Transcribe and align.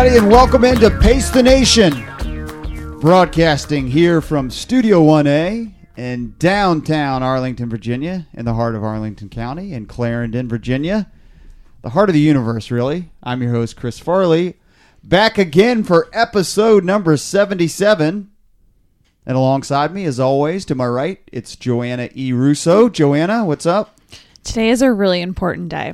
everybody, 0.00 0.24
and 0.24 0.32
welcome 0.32 0.64
into 0.64 0.90
Pace 0.98 1.28
the 1.28 1.42
Nation. 1.42 1.92
Broadcasting 3.00 3.86
here 3.86 4.22
from 4.22 4.48
Studio 4.48 5.02
1A 5.02 5.74
in 5.98 6.34
downtown 6.38 7.22
Arlington, 7.22 7.68
Virginia, 7.68 8.26
in 8.32 8.46
the 8.46 8.54
heart 8.54 8.74
of 8.74 8.82
Arlington 8.82 9.28
County, 9.28 9.74
in 9.74 9.84
Clarendon, 9.84 10.48
Virginia, 10.48 11.10
the 11.82 11.90
heart 11.90 12.08
of 12.08 12.14
the 12.14 12.20
universe, 12.20 12.70
really. 12.70 13.10
I'm 13.22 13.42
your 13.42 13.50
host, 13.50 13.76
Chris 13.76 13.98
Farley, 13.98 14.54
back 15.04 15.36
again 15.36 15.84
for 15.84 16.08
episode 16.14 16.82
number 16.82 17.18
77. 17.18 18.30
And 19.26 19.36
alongside 19.36 19.92
me, 19.92 20.06
as 20.06 20.18
always, 20.18 20.64
to 20.66 20.74
my 20.74 20.86
right, 20.86 21.20
it's 21.30 21.56
Joanna 21.56 22.08
E. 22.14 22.32
Russo. 22.32 22.88
Joanna, 22.88 23.44
what's 23.44 23.66
up? 23.66 24.00
Today 24.44 24.70
is 24.70 24.80
a 24.80 24.94
really 24.94 25.20
important 25.20 25.68
day. 25.68 25.92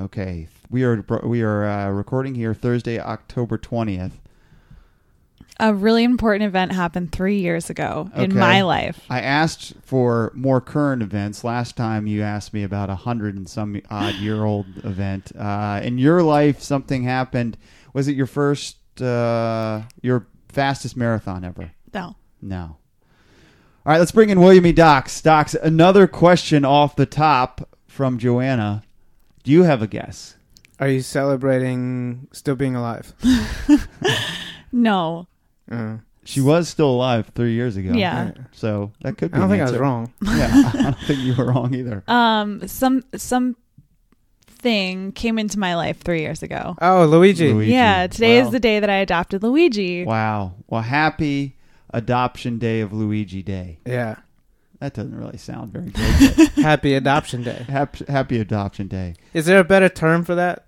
Okay, 0.00 0.48
we 0.70 0.84
are 0.84 1.04
we 1.24 1.42
are 1.42 1.64
uh, 1.64 1.90
recording 1.90 2.34
here 2.34 2.54
Thursday, 2.54 2.98
October 2.98 3.58
twentieth. 3.58 4.20
A 5.60 5.74
really 5.74 6.04
important 6.04 6.44
event 6.44 6.70
happened 6.70 7.10
three 7.10 7.40
years 7.40 7.68
ago 7.68 8.08
in 8.14 8.32
my 8.32 8.62
life. 8.62 9.00
I 9.10 9.20
asked 9.20 9.74
for 9.82 10.30
more 10.32 10.60
current 10.60 11.02
events. 11.02 11.42
Last 11.42 11.76
time 11.76 12.06
you 12.06 12.22
asked 12.22 12.54
me 12.54 12.62
about 12.62 12.90
a 12.90 12.94
hundred 12.94 13.34
and 13.34 13.48
some 13.48 13.80
odd 13.90 14.14
year 14.14 14.44
old 14.44 14.66
event. 14.84 15.32
Uh, 15.36 15.80
in 15.82 15.98
your 15.98 16.22
life, 16.22 16.60
something 16.62 17.02
happened. 17.02 17.58
Was 17.92 18.06
it 18.06 18.14
your 18.14 18.26
first, 18.26 18.76
uh, 19.02 19.82
your 20.00 20.28
fastest 20.48 20.96
marathon 20.96 21.44
ever? 21.44 21.72
No. 21.92 22.14
No. 22.40 22.76
All 23.84 23.92
right, 23.92 23.98
let's 23.98 24.12
bring 24.12 24.30
in 24.30 24.40
William 24.40 24.66
E. 24.66 24.72
Docs. 24.72 25.22
Docs, 25.22 25.54
another 25.54 26.06
question 26.06 26.64
off 26.64 26.94
the 26.94 27.06
top 27.06 27.68
from 27.88 28.16
Joanna. 28.16 28.84
Do 29.42 29.50
you 29.50 29.64
have 29.64 29.82
a 29.82 29.88
guess? 29.88 30.36
Are 30.80 30.88
you 30.88 31.00
celebrating 31.00 32.28
still 32.32 32.54
being 32.56 32.76
alive? 32.76 33.12
No. 34.70 35.26
Uh, 35.70 35.96
She 36.24 36.40
was 36.42 36.68
still 36.68 36.90
alive 36.90 37.32
three 37.34 37.54
years 37.54 37.76
ago. 37.78 37.92
Yeah. 37.94 38.32
So 38.52 38.92
that 39.00 39.16
could 39.16 39.30
be. 39.30 39.36
I 39.36 39.40
don't 39.40 39.50
an 39.50 39.50
think 39.50 39.60
I 39.62 39.64
was 39.64 39.72
answer. 39.72 39.82
wrong. 39.82 40.12
Yeah, 40.22 40.70
I 40.74 40.82
don't 40.82 40.98
think 41.00 41.20
you 41.20 41.34
were 41.34 41.46
wrong 41.46 41.74
either. 41.74 42.04
Um 42.08 42.66
some 42.68 43.02
some 43.16 43.56
thing 44.46 45.12
came 45.12 45.38
into 45.38 45.58
my 45.58 45.74
life 45.76 46.00
three 46.02 46.20
years 46.20 46.42
ago. 46.42 46.76
Oh, 46.82 47.06
Luigi. 47.06 47.52
Luigi. 47.52 47.72
Yeah, 47.72 48.08
today 48.08 48.40
Wow. 48.40 48.46
is 48.46 48.52
the 48.52 48.60
day 48.60 48.80
that 48.80 48.90
I 48.90 48.96
adopted 48.96 49.42
Luigi. 49.42 50.04
Wow. 50.04 50.54
Well, 50.66 50.82
happy 50.82 51.56
adoption 51.94 52.58
day 52.58 52.80
of 52.80 52.92
Luigi 52.92 53.42
Day. 53.42 53.78
Yeah. 53.86 54.16
That 54.80 54.94
doesn't 54.94 55.14
really 55.16 55.38
sound 55.38 55.72
very 55.72 55.90
good. 55.90 56.48
Happy 56.62 56.94
Adoption 56.94 57.42
Day. 57.42 57.64
happy, 57.68 58.04
happy 58.06 58.38
adoption 58.38 58.86
day. 58.86 59.14
Is 59.34 59.46
there 59.46 59.58
a 59.58 59.64
better 59.64 59.88
term 59.88 60.24
for 60.24 60.36
that? 60.36 60.66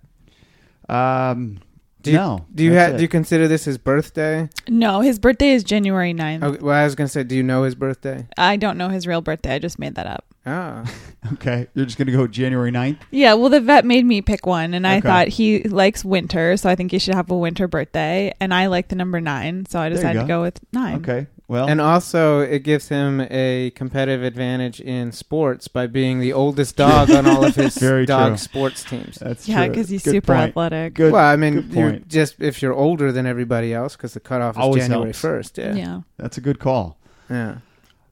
Um, 0.91 1.59
Do 2.03 2.11
you, 2.11 2.17
no. 2.17 2.47
Do 2.55 2.65
you 2.65 2.79
ha- 2.79 2.91
do 2.93 3.03
you 3.03 3.09
consider 3.09 3.47
this 3.47 3.65
his 3.65 3.79
birthday? 3.79 4.49
No, 4.69 5.01
his 5.01 5.19
birthday 5.19 5.51
is 5.51 5.63
January 5.65 6.13
9th. 6.15 6.41
Oh, 6.43 6.57
well, 6.65 6.75
I 6.75 6.85
was 6.85 6.95
gonna 6.95 7.09
say, 7.09 7.23
do 7.25 7.37
you 7.37 7.43
know 7.43 7.63
his 7.63 7.75
birthday? 7.75 8.27
I 8.37 8.57
don't 8.57 8.79
know 8.79 8.89
his 8.89 9.07
real 9.07 9.21
birthday. 9.21 9.55
I 9.55 9.59
just 9.59 9.79
made 9.79 9.95
that 9.97 10.07
up. 10.07 10.25
Ah, 10.47 10.91
Okay, 11.35 11.67
you're 11.75 11.85
just 11.85 11.99
gonna 11.99 12.13
go 12.13 12.27
January 12.27 12.73
9th? 12.73 12.99
Yeah, 13.11 13.35
well, 13.35 13.51
the 13.51 13.61
vet 13.61 13.85
made 13.85 14.07
me 14.07 14.23
pick 14.23 14.47
one, 14.47 14.73
and 14.73 14.87
I 14.87 14.97
Okay. 14.99 15.07
thought 15.09 15.29
he 15.29 15.63
likes 15.65 16.03
winter, 16.05 16.57
so 16.57 16.69
I 16.71 16.75
think 16.75 16.91
he 16.93 16.99
should 16.99 17.15
have 17.15 17.31
a 17.31 17.37
winter 17.37 17.69
birthday. 17.69 18.33
And 18.41 18.55
I 18.55 18.67
like 18.67 18.89
the 18.89 18.97
number 18.97 19.21
nine, 19.21 19.67
so 19.69 19.79
I 19.79 19.83
There 19.83 19.91
you 19.91 19.97
decided 19.97 20.21
to 20.21 20.25
go. 20.27 20.39
go 20.39 20.43
with 20.43 20.61
nine. 20.73 20.97
Okay. 20.97 21.27
Well, 21.47 21.69
and 21.69 21.81
also 21.81 22.41
it 22.41 22.61
gives 22.61 22.89
him 22.89 23.21
a 23.29 23.71
competitive 23.75 24.23
advantage 24.23 24.81
in 24.81 25.11
sports 25.13 25.67
by 25.69 25.89
being 25.89 26.21
the 26.21 26.33
oldest 26.33 26.77
dog 26.87 27.11
on 27.11 27.27
all 27.27 27.45
of 27.45 27.57
his 27.57 27.77
Very 27.77 28.07
dog 28.07 28.29
true. 28.31 28.37
sports 28.39 28.85
teams. 28.85 29.17
that's 29.21 29.49
Yeah, 29.49 29.67
because 29.69 29.89
he's 29.89 30.05
Good 30.05 30.13
super 30.13 30.35
point. 30.35 30.51
athletic. 30.51 30.95
Good. 30.95 31.13
well, 31.13 31.25
I 31.27 31.35
mean, 31.37 31.69
you're 31.73 31.97
just 32.09 32.41
if 32.41 32.63
you're 32.63 32.73
older 32.73 33.11
than 33.13 33.27
everybody 33.27 33.75
else, 33.75 33.97
because 33.97 34.15
the 34.15 34.21
cutoff 34.21 34.57
is 34.57 34.63
Always 34.63 34.85
January 34.87 35.13
first. 35.13 35.59
Yeah. 35.59 35.75
yeah. 35.75 36.01
That's 36.19 36.39
a 36.39 36.41
good 36.41 36.61
call. 36.61 36.97
yeah. 37.29 37.57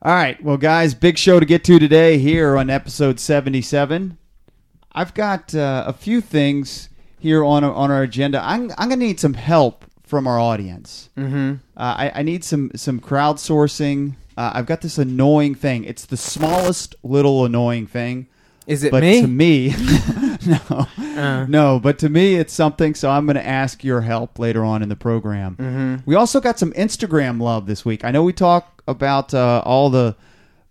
All 0.01 0.15
right. 0.15 0.43
Well, 0.43 0.57
guys, 0.57 0.95
big 0.95 1.19
show 1.19 1.41
to 1.41 1.47
get 1.47 1.65
to 1.65 1.79
today 1.79 2.19
here 2.19 2.57
on 2.57 2.71
episode 2.71 3.19
77. 3.19 4.17
I've 4.93 5.13
got 5.13 5.55
uh, 5.55 5.85
a 5.87 5.93
few 5.93 6.21
things 6.21 6.89
here 7.19 7.45
on 7.45 7.65
on 7.65 7.91
our 7.91 8.03
agenda. 8.03 8.41
I'm 8.43 8.71
I'm 8.79 8.89
going 8.89 9.01
to 9.01 9.07
need 9.07 9.19
some 9.21 9.35
help 9.35 9.85
from 10.05 10.27
our 10.29 10.39
audience. 10.39 11.11
Mm-hmm. 11.17 11.55
Uh, 11.77 11.81
I, 11.81 12.13
I 12.17 12.23
need 12.23 12.45
some 12.45 12.71
some 12.77 13.01
crowdsourcing. 13.01 14.15
Uh, 14.37 14.53
I've 14.55 14.67
got 14.67 14.83
this 14.83 14.99
annoying 14.99 15.57
thing. 15.57 15.83
It's 15.85 16.07
the 16.07 16.17
smallest 16.17 16.95
little 17.03 17.45
annoying 17.45 17.89
thing, 17.89 18.29
Is 18.69 18.85
it 18.85 18.93
but 18.93 19.03
me? 19.03 19.21
to 19.23 19.27
me, 19.27 19.69
no, 20.47 20.87
Uh, 20.99 21.47
no. 21.49 21.81
But 21.81 21.99
to 22.01 22.09
me, 22.09 22.37
it's 22.37 22.53
something. 22.53 22.95
So 22.95 23.11
I'm 23.11 23.27
going 23.27 23.37
to 23.37 23.47
ask 23.47 23.83
your 23.85 24.01
help 24.03 24.39
later 24.39 24.65
on 24.65 24.83
in 24.83 24.89
the 24.89 24.97
program. 24.97 25.57
mm-hmm. 25.57 25.97
We 26.07 26.15
also 26.15 26.41
got 26.41 26.59
some 26.59 26.73
Instagram 26.73 27.41
love 27.41 27.67
this 27.67 27.85
week. 27.85 28.05
I 28.05 28.11
know 28.11 28.23
we 28.23 28.33
talk 28.33 28.83
about 28.87 29.35
uh, 29.35 29.63
all 29.65 29.91
the 29.91 30.17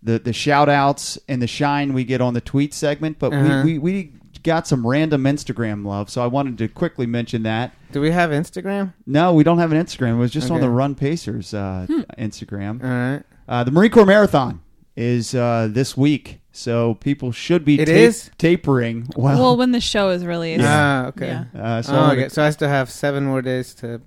the 0.02 0.18
the 0.18 0.32
shout 0.32 0.68
outs 0.68 1.18
and 1.28 1.42
the 1.42 1.46
shine 1.46 1.92
we 1.92 2.04
get 2.04 2.20
on 2.20 2.32
the 2.34 2.40
tweet 2.40 2.72
segment, 2.72 3.18
but 3.18 3.32
Uh-huh. 3.32 3.62
we, 3.64 3.78
we 3.78 4.12
we 4.32 4.40
got 4.44 4.66
some 4.66 4.86
random 4.86 5.24
Instagram 5.24 5.84
love. 5.84 6.08
So 6.08 6.22
I 6.22 6.26
wanted 6.28 6.56
to 6.58 6.68
quickly 6.68 7.06
mention 7.06 7.42
that. 7.42 7.74
Do 7.90 8.00
we 8.00 8.12
have 8.12 8.30
Instagram? 8.30 8.94
No, 9.06 9.34
we 9.34 9.42
don't 9.42 9.58
have 9.58 9.72
an 9.72 9.84
Instagram. 9.84 10.12
It 10.14 10.18
was 10.18 10.30
just 10.30 10.50
on 10.50 10.60
the 10.60 10.70
Run 10.70 10.94
Pacers 10.94 11.52
uh, 11.52 11.86
Instagram. 12.18 12.82
All 12.82 12.88
right. 13.16 13.22
Uh, 13.48 13.64
the 13.64 13.70
Marine 13.72 13.90
Corps 13.90 14.06
Marathon 14.06 14.60
is 14.96 15.34
uh, 15.34 15.68
this 15.70 15.96
week, 15.96 16.40
so 16.58 16.94
people 16.94 17.32
should 17.32 17.64
be 17.64 17.78
It 17.80 17.86
ta- 17.86 17.92
is? 17.92 18.30
tapering. 18.38 19.08
Well, 19.16 19.38
Well, 19.40 19.56
when 19.56 19.72
the 19.72 19.80
show 19.80 20.10
is 20.10 20.24
released. 20.26 20.64
Ah, 20.66 21.06
okay. 21.06 21.28
Yeah. 21.54 21.60
uh, 21.62 21.82
so, 21.82 21.92
So, 21.92 21.98
I'm 21.98 22.10
okay. 22.10 22.16
gonna- 22.20 22.30
so 22.30 22.42
I 22.44 22.50
still 22.50 22.68
have 22.68 22.90
seven 22.90 23.24
more 23.24 23.42
days 23.42 23.74
to 23.74 24.00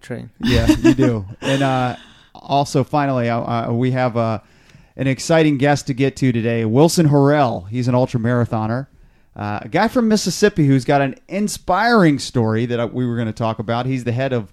train. 0.00 0.30
yeah, 0.40 0.66
you 0.82 0.94
do. 1.06 1.24
And 1.40 1.62
uh, 1.62 1.96
also, 2.34 2.84
finally, 2.84 3.28
uh, 3.28 3.40
uh, 3.40 3.72
we 3.72 3.90
have 3.92 4.16
uh, 4.16 4.40
an 4.96 5.06
exciting 5.06 5.58
guest 5.58 5.86
to 5.88 5.94
get 5.94 6.16
to 6.16 6.30
today. 6.32 6.64
Wilson 6.64 7.08
Horrell. 7.08 7.68
He's 7.68 7.88
an 7.88 7.94
ultra 7.94 8.20
marathoner. 8.20 8.86
Uh, 9.36 9.58
a 9.62 9.68
guy 9.68 9.88
from 9.88 10.06
Mississippi 10.06 10.64
who's 10.66 10.84
got 10.84 11.00
an 11.00 11.16
inspiring 11.26 12.18
story 12.20 12.66
that 12.66 12.78
uh, 12.78 12.86
we 12.86 13.04
were 13.06 13.16
going 13.16 13.26
to 13.26 13.32
talk 13.32 13.58
about. 13.58 13.86
He's 13.86 14.04
the 14.04 14.12
head 14.12 14.32
of 14.32 14.52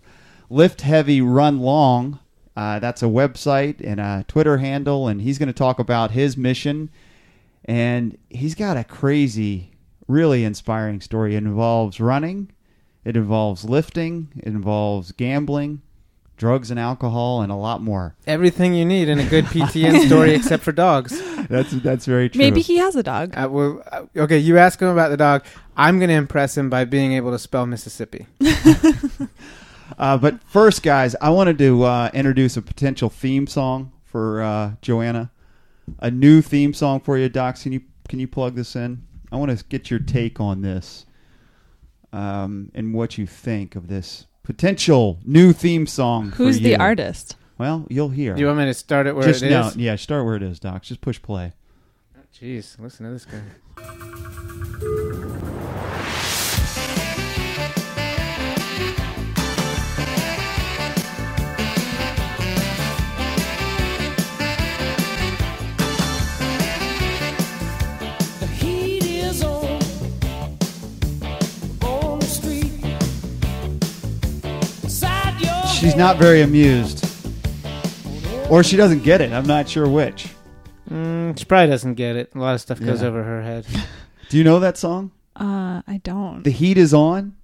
Lift 0.50 0.82
Heavy 0.82 1.22
Run 1.22 1.60
Long. 1.60 2.18
Uh, 2.58 2.80
that's 2.80 3.02
a 3.04 3.06
website 3.06 3.76
and 3.86 4.00
a 4.00 4.26
Twitter 4.28 4.58
handle, 4.58 5.08
and 5.08 5.22
he's 5.22 5.38
going 5.38 5.48
to 5.48 5.54
talk 5.54 5.80
about 5.80 6.12
his 6.12 6.36
mission. 6.36 6.90
And 7.66 8.18
he's 8.30 8.56
got 8.56 8.78
a 8.78 8.84
crazy, 8.84 9.72
really 10.08 10.44
inspiring 10.44 11.02
story. 11.02 11.36
It 11.36 11.40
involves 11.40 12.00
running, 12.00 12.52
it 13.04 13.16
involves 13.16 13.66
lifting, 13.66 14.30
it 14.38 14.48
involves 14.48 15.12
gambling, 15.12 15.82
drugs 16.38 16.72
and 16.72 16.80
alcohol, 16.80 17.42
and 17.42 17.52
a 17.52 17.56
lot 17.56 17.82
more. 17.82 18.16
Everything 18.26 18.74
you 18.74 18.86
need 18.86 19.10
in 19.10 19.20
a 19.20 19.26
good 19.26 19.46
PTN 19.54 20.08
story, 20.08 20.34
except 20.34 20.64
for 20.64 20.72
dogs. 20.72 21.22
That's 21.48 21.72
that's 21.72 22.06
very 22.06 22.30
true. 22.30 22.40
Maybe 22.40 22.62
he 22.62 22.78
has 22.78 22.96
a 22.96 23.04
dog. 23.04 23.34
Uh, 23.36 23.48
well, 23.50 23.84
uh, 23.92 24.06
okay, 24.18 24.40
you 24.40 24.58
ask 24.58 24.82
him 24.82 24.88
about 24.88 25.10
the 25.10 25.18
dog. 25.18 25.46
I'm 25.78 26.00
going 26.00 26.10
to 26.10 26.16
impress 26.16 26.58
him 26.58 26.70
by 26.70 26.86
being 26.86 27.14
able 27.14 27.32
to 27.32 27.40
spell 27.40 27.66
Mississippi. 27.66 28.28
Uh, 29.98 30.18
but 30.18 30.42
first, 30.44 30.82
guys, 30.82 31.16
I 31.22 31.30
wanted 31.30 31.58
to 31.60 31.84
uh, 31.84 32.10
introduce 32.14 32.58
a 32.58 32.62
potential 32.62 33.10
theme 33.10 33.46
song 33.46 33.92
for 34.04 34.42
uh, 34.42 34.74
Joanna. 34.82 35.32
A 36.00 36.12
new 36.12 36.41
theme 36.41 36.74
song 36.74 37.00
for 37.00 37.18
you, 37.18 37.29
Docs. 37.29 37.63
Can 37.63 37.72
you 37.72 37.81
can 38.07 38.19
you 38.19 38.28
plug 38.28 38.56
this 38.56 38.75
in? 38.75 39.06
I 39.31 39.38
want 39.38 39.57
to 39.57 39.63
get 39.66 39.90
your 39.90 39.99
take 39.99 40.40
on 40.40 40.61
this 40.61 41.05
um, 42.11 42.72
and 42.76 42.93
what 42.93 43.17
you 43.17 43.26
think 43.26 43.76
of 43.76 43.88
this 43.88 44.26
potential 44.43 45.20
new 45.23 45.53
theme 45.53 45.88
song. 45.88 46.32
for 46.32 46.38
Who's 46.38 46.59
the 46.59 46.76
artist? 46.76 47.38
Well, 47.58 47.85
you'll 47.90 48.09
hear. 48.09 48.34
Do 48.34 48.41
you 48.41 48.47
want 48.47 48.59
me 48.59 48.66
to 48.66 48.73
start 48.73 49.08
it 49.08 49.16
where 49.16 49.23
Just 49.26 49.43
it 49.43 49.52
is? 49.52 49.76
no, 49.76 49.82
yeah. 49.82 49.96
Start 49.96 50.26
where 50.26 50.35
it 50.35 50.43
is, 50.43 50.59
Docs. 50.59 50.88
Just 50.88 51.02
push 51.02 51.22
play. 51.22 51.53
Jeez, 52.37 52.79
listen 52.79 53.05
to 53.05 53.11
this 53.11 53.26
guy. 53.26 54.87
She's 75.82 75.96
not 75.96 76.18
very 76.18 76.42
amused, 76.44 77.04
or 78.52 78.64
she 78.64 78.78
doesn't 78.78 79.02
get 79.04 79.20
it. 79.20 79.32
I'm 79.32 79.48
not 79.48 79.68
sure 79.68 79.90
which. 79.90 80.30
Mm, 80.92 81.36
she 81.40 81.44
probably 81.46 81.72
doesn't 81.72 81.96
get 81.96 82.16
it. 82.16 82.32
A 82.36 82.40
lot 82.40 82.54
of 82.54 82.62
stuff 82.62 82.80
goes 82.80 83.02
Yeah. 83.02 83.08
over 83.08 83.24
her 83.24 83.42
head. 83.42 83.66
Do 84.30 84.38
you 84.38 84.44
know 84.44 84.60
that 84.60 84.78
song? 84.78 85.10
Uh, 85.36 85.82
I 85.88 86.00
don't. 86.04 86.44
The 86.44 86.52
heat 86.52 86.78
is 86.78 86.94
on. 86.94 87.36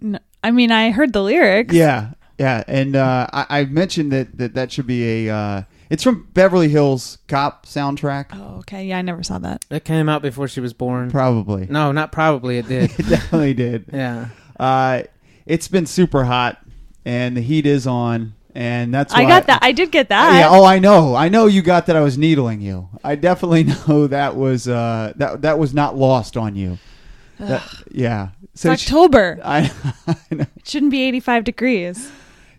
No, 0.00 0.18
I 0.42 0.50
mean, 0.50 0.70
I 0.72 0.92
heard 0.92 1.12
the 1.12 1.22
lyrics. 1.22 1.74
Yeah, 1.74 2.12
yeah, 2.38 2.64
and 2.66 2.96
uh, 2.96 3.26
I, 3.30 3.46
I 3.60 3.64
mentioned 3.66 4.12
that, 4.12 4.38
that 4.38 4.54
that 4.54 4.72
should 4.72 4.86
be 4.86 5.26
a. 5.28 5.34
Uh, 5.36 5.62
it's 5.90 6.02
from 6.02 6.28
Beverly 6.32 6.70
Hills 6.70 7.18
Cop 7.28 7.66
soundtrack. 7.66 8.26
Oh, 8.32 8.60
okay. 8.60 8.86
Yeah, 8.86 8.96
I 8.96 9.02
never 9.02 9.22
saw 9.22 9.38
that. 9.40 9.66
It 9.70 9.84
came 9.84 10.08
out 10.08 10.22
before 10.22 10.48
she 10.48 10.60
was 10.60 10.72
born. 10.72 11.10
Probably, 11.10 11.66
No, 11.68 11.92
not 11.92 12.12
probably. 12.12 12.56
It 12.56 12.66
did. 12.66 12.90
it 12.98 13.06
definitely 13.08 13.52
did. 13.52 13.84
yeah. 13.92 14.28
Uh, 14.58 15.02
it's 15.44 15.68
been 15.68 15.84
super 15.86 16.22
hot, 16.24 16.58
and 17.04 17.36
the 17.36 17.40
heat 17.40 17.66
is 17.66 17.86
on, 17.86 18.34
and 18.54 18.92
that's 18.94 19.12
I 19.14 19.24
got 19.24 19.46
that. 19.46 19.60
I 19.62 19.72
did 19.72 19.90
get 19.90 20.08
that. 20.10 20.38
yeah. 20.38 20.48
Oh, 20.50 20.64
I 20.64 20.78
know. 20.78 21.14
I 21.14 21.28
know 21.28 21.46
you 21.46 21.62
got 21.62 21.86
that. 21.86 21.96
I 21.96 22.00
was 22.00 22.16
needling 22.18 22.60
you. 22.60 22.88
I 23.04 23.14
definitely 23.16 23.64
know 23.88 24.06
that 24.06 24.36
was 24.36 24.68
uh, 24.68 25.12
that 25.16 25.42
that 25.42 25.58
was 25.58 25.74
not 25.74 25.96
lost 25.96 26.36
on 26.36 26.54
you. 26.56 26.78
That- 27.38 27.62
yeah. 27.90 28.28
it's 28.52 28.62
So 28.62 28.74
sh- 28.76 28.86
October. 28.86 29.40
I, 29.44 29.72
I 30.06 30.16
know. 30.34 30.46
It 30.56 30.68
shouldn't 30.68 30.92
be 30.92 31.02
85 31.02 31.44
degrees. 31.44 32.10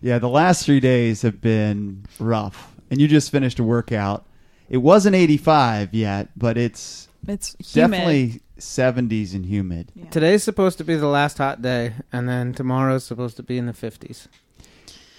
Yeah, 0.02 0.18
the 0.18 0.28
last 0.28 0.66
three 0.66 0.80
days 0.80 1.22
have 1.22 1.40
been 1.40 2.04
rough, 2.18 2.74
and 2.90 3.00
you 3.00 3.08
just 3.08 3.30
finished 3.30 3.58
a 3.58 3.64
workout. 3.64 4.26
It 4.68 4.78
wasn't 4.78 5.14
85 5.16 5.94
yet, 5.94 6.28
but 6.36 6.58
it's 6.58 7.08
It's 7.26 7.54
humid. 7.74 7.90
definitely 7.92 8.40
70s 8.58 9.34
and 9.34 9.46
humid. 9.46 9.90
Yeah. 9.94 10.06
Today's 10.10 10.42
supposed 10.42 10.78
to 10.78 10.84
be 10.84 10.94
the 10.96 11.06
last 11.08 11.38
hot 11.38 11.60
day, 11.62 11.94
and 12.12 12.28
then 12.28 12.52
tomorrow's 12.52 13.04
supposed 13.04 13.36
to 13.36 13.42
be 13.42 13.58
in 13.58 13.66
the 13.66 13.72
50s. 13.72 14.26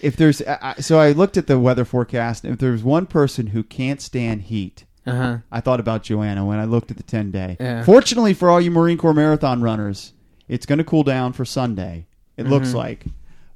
If 0.02 0.16
there's 0.16 0.42
I, 0.42 0.58
I- 0.78 0.82
so 0.82 1.00
I 1.00 1.12
looked 1.12 1.38
at 1.38 1.48
the 1.48 1.60
weather 1.60 1.86
forecast, 1.86 2.44
and 2.44 2.54
if 2.54 2.60
there's 2.60 2.84
one 2.84 3.06
person 3.06 3.48
who 3.48 3.64
can't 3.64 4.02
stand 4.02 4.44
heat, 4.44 4.86
Uh 5.08 5.12
huh. 5.16 5.38
I 5.52 5.62
thought 5.62 5.80
about 5.80 6.04
Joanna 6.04 6.46
when 6.46 6.60
I 6.60 6.66
looked 6.66 6.92
at 6.92 6.98
the 6.98 7.04
10 7.04 7.32
day. 7.32 7.58
Yeah. 7.60 7.84
Fortunately 7.84 8.34
for 8.34 8.50
all 8.50 8.60
you 8.62 8.72
Marine 8.72 8.98
Corps 8.98 9.14
marathon 9.14 9.62
runners, 9.62 10.14
it's 10.48 10.66
going 10.66 10.78
to 10.80 10.84
cool 10.84 11.04
down 11.04 11.34
for 11.34 11.46
Sunday. 11.46 12.08
It 12.38 12.48
looks 12.48 12.70
Mhm. 12.70 12.76
like. 12.76 13.06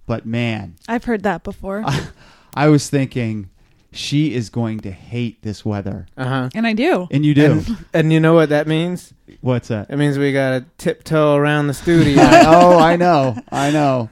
But 0.05 0.25
man, 0.25 0.75
I've 0.87 1.03
heard 1.03 1.23
that 1.23 1.43
before. 1.43 1.83
I, 1.85 2.07
I 2.55 2.67
was 2.69 2.89
thinking 2.89 3.49
she 3.91 4.33
is 4.33 4.49
going 4.49 4.79
to 4.81 4.91
hate 4.91 5.41
this 5.41 5.65
weather. 5.65 6.05
Uh 6.17 6.25
huh. 6.25 6.49
and 6.53 6.67
I 6.67 6.73
do. 6.73 7.07
And 7.11 7.25
you 7.25 7.33
do. 7.33 7.51
And, 7.51 7.85
and 7.93 8.13
you 8.13 8.19
know 8.19 8.33
what 8.33 8.49
that 8.49 8.67
means? 8.67 9.13
What's 9.41 9.69
that? 9.69 9.89
It 9.89 9.97
means 9.97 10.17
we 10.17 10.33
got 10.33 10.51
to 10.51 10.65
tiptoe 10.77 11.35
around 11.35 11.67
the 11.67 11.73
studio. 11.73 12.17
oh, 12.21 12.77
I 12.79 12.95
know. 12.95 13.37
I 13.51 13.71
know. 13.71 14.09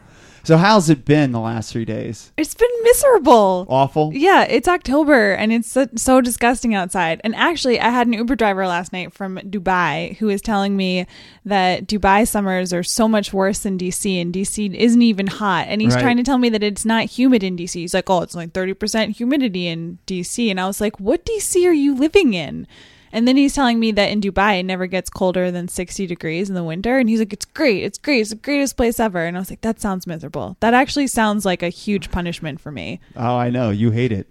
So 0.47 0.55
how's 0.55 0.89
it 0.89 1.03
been 1.03 1.33
the 1.33 1.41
last 1.41 1.73
3 1.73 1.83
days? 1.83 2.31
It's 2.37 2.53
been 2.53 2.69
miserable. 2.83 3.65
Awful? 3.67 4.13
Yeah, 4.13 4.43
it's 4.43 4.69
October 4.69 5.33
and 5.33 5.51
it's 5.51 5.69
so, 5.69 5.87
so 5.97 6.21
disgusting 6.21 6.73
outside. 6.73 7.19
And 7.25 7.35
actually, 7.35 7.81
I 7.81 7.89
had 7.89 8.07
an 8.07 8.13
Uber 8.13 8.37
driver 8.37 8.65
last 8.65 8.93
night 8.93 9.11
from 9.11 9.39
Dubai 9.39 10.15
who 10.15 10.27
was 10.27 10.41
telling 10.41 10.77
me 10.77 11.05
that 11.43 11.85
Dubai 11.85 12.25
summers 12.25 12.71
are 12.71 12.81
so 12.81 13.09
much 13.09 13.33
worse 13.33 13.59
than 13.59 13.77
DC 13.77 14.21
and 14.21 14.33
DC 14.33 14.73
isn't 14.73 15.01
even 15.01 15.27
hot. 15.27 15.65
And 15.67 15.81
he's 15.81 15.95
Right. 15.95 16.01
trying 16.01 16.15
to 16.15 16.23
tell 16.23 16.37
me 16.37 16.47
that 16.47 16.63
it's 16.63 16.85
not 16.85 17.03
humid 17.07 17.43
in 17.43 17.57
DC. 17.57 17.73
He's 17.81 17.93
like, 17.93 18.09
oh, 18.09 18.21
it's 18.21 18.33
like 18.33 18.53
30% 18.53 19.17
humidity 19.17 19.67
in 19.67 19.97
DC. 20.07 20.49
And 20.49 20.61
I 20.61 20.67
was 20.67 20.79
like, 20.79 20.97
what 20.97 21.25
DC 21.25 21.67
are 21.67 21.73
you 21.73 21.93
living 21.93 22.33
in? 22.33 22.67
And 23.11 23.27
then 23.27 23.37
he's 23.37 23.53
telling 23.53 23.79
me 23.79 23.91
that 23.91 24.11
in 24.11 24.21
Dubai 24.21 24.59
it 24.59 24.63
never 24.63 24.87
gets 24.87 25.09
colder 25.09 25.51
than 25.51 25.67
60 25.67 26.07
degrees 26.07 26.49
in 26.49 26.55
the 26.55 26.63
winter. 26.63 26.97
And 26.97 27.09
he's 27.09 27.19
like, 27.19 27.33
it's 27.33 27.45
great. 27.45 27.83
It's 27.83 27.97
great. 27.97 28.21
It's 28.21 28.29
the 28.31 28.35
greatest 28.35 28.77
place 28.77 28.99
ever. 28.99 29.25
And 29.25 29.37
I 29.37 29.39
was 29.39 29.49
like, 29.49 29.61
that 29.61 29.79
sounds 29.79 30.07
miserable. 30.07 30.57
That 30.59 30.73
actually 30.73 31.07
sounds 31.07 31.45
like 31.45 31.63
a 31.63 31.69
huge 31.69 32.11
punishment 32.11 32.59
for 32.59 32.71
me. 32.71 32.99
Oh, 33.15 33.37
I 33.37 33.49
know. 33.49 33.69
You 33.69 33.91
hate 33.91 34.11
it. 34.11 34.27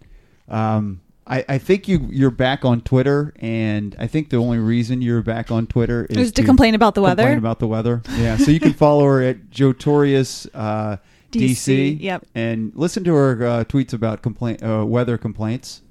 Um, 0.48 1.00
I, 1.26 1.44
I 1.48 1.58
think 1.58 1.88
you 1.88 2.06
you're 2.10 2.30
back 2.30 2.64
on 2.64 2.82
Twitter, 2.82 3.34
and 3.40 3.96
I 3.98 4.06
think 4.06 4.30
the 4.30 4.36
only 4.36 4.58
reason 4.58 5.02
you're 5.02 5.22
back 5.22 5.50
on 5.50 5.66
Twitter 5.66 6.06
is 6.08 6.16
was 6.16 6.32
to 6.32 6.44
complain 6.44 6.74
about 6.76 6.94
the 6.94 7.02
weather. 7.02 7.24
Complain 7.24 7.38
about 7.38 7.58
the 7.58 7.66
weather. 7.66 8.02
Yeah. 8.16 8.36
So 8.36 8.52
you 8.52 8.60
can 8.60 8.72
follow 8.84 9.04
her 9.06 9.22
at 9.22 9.50
Jotorius 9.50 10.48
uh, 10.54 10.98
DC. 11.32 11.50
DC, 11.50 12.00
yep. 12.00 12.24
And 12.34 12.72
listen 12.74 13.02
to 13.04 13.14
her 13.14 13.44
uh, 13.44 13.64
tweets 13.64 13.92
about 13.92 14.22
complaint 14.22 14.62
uh, 14.62 14.84
weather 14.86 15.18
complaints. 15.18 15.82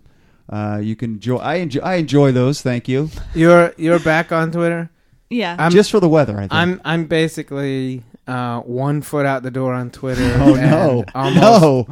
Uh, 0.49 0.79
you 0.81 0.95
can 0.95 1.13
enjoy. 1.15 1.37
I 1.37 1.55
enjoy. 1.55 1.81
I 1.81 1.95
enjoy 1.95 2.31
those. 2.31 2.61
Thank 2.61 2.87
you. 2.87 3.09
You're 3.33 3.73
you're 3.77 3.99
back 3.99 4.31
on 4.31 4.51
Twitter. 4.51 4.89
Yeah. 5.29 5.55
I'm 5.57 5.71
Just 5.71 5.91
for 5.91 5.99
the 5.99 6.09
weather. 6.09 6.37
I 6.37 6.41
think. 6.41 6.53
I'm 6.53 6.81
I'm 6.85 7.05
basically 7.05 8.03
uh, 8.27 8.59
one 8.61 9.01
foot 9.01 9.25
out 9.25 9.43
the 9.43 9.51
door 9.51 9.73
on 9.73 9.89
Twitter. 9.89 10.23
oh 10.39 10.53
no! 10.55 11.03
almost, 11.15 11.41
no! 11.41 11.87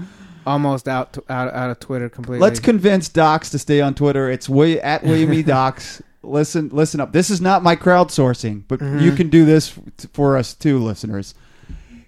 almost 0.46 0.88
out 0.88 1.14
to, 1.14 1.24
out 1.30 1.54
out 1.54 1.70
of 1.72 1.80
Twitter 1.80 2.10
completely. 2.10 2.42
Let's 2.48 2.60
convince 2.60 3.10
Docs 3.10 3.50
to 3.52 3.60
stay 3.60 3.82
on 3.82 3.96
Twitter. 3.96 4.30
It's 4.30 4.48
William, 4.48 4.80
at 4.84 5.04
William 5.04 5.34
E. 5.34 5.42
Docs. 5.44 6.02
Listen, 6.26 6.70
listen 6.72 7.00
up. 7.02 7.12
This 7.12 7.30
is 7.30 7.42
not 7.42 7.64
my 7.64 7.76
crowdsourcing, 7.76 8.64
but 8.70 8.80
Mhm. 8.80 9.02
you 9.02 9.12
can 9.12 9.30
do 9.30 9.46
this 9.46 9.78
for 10.14 10.38
us 10.38 10.54
too, 10.54 10.80
listeners. 10.80 11.34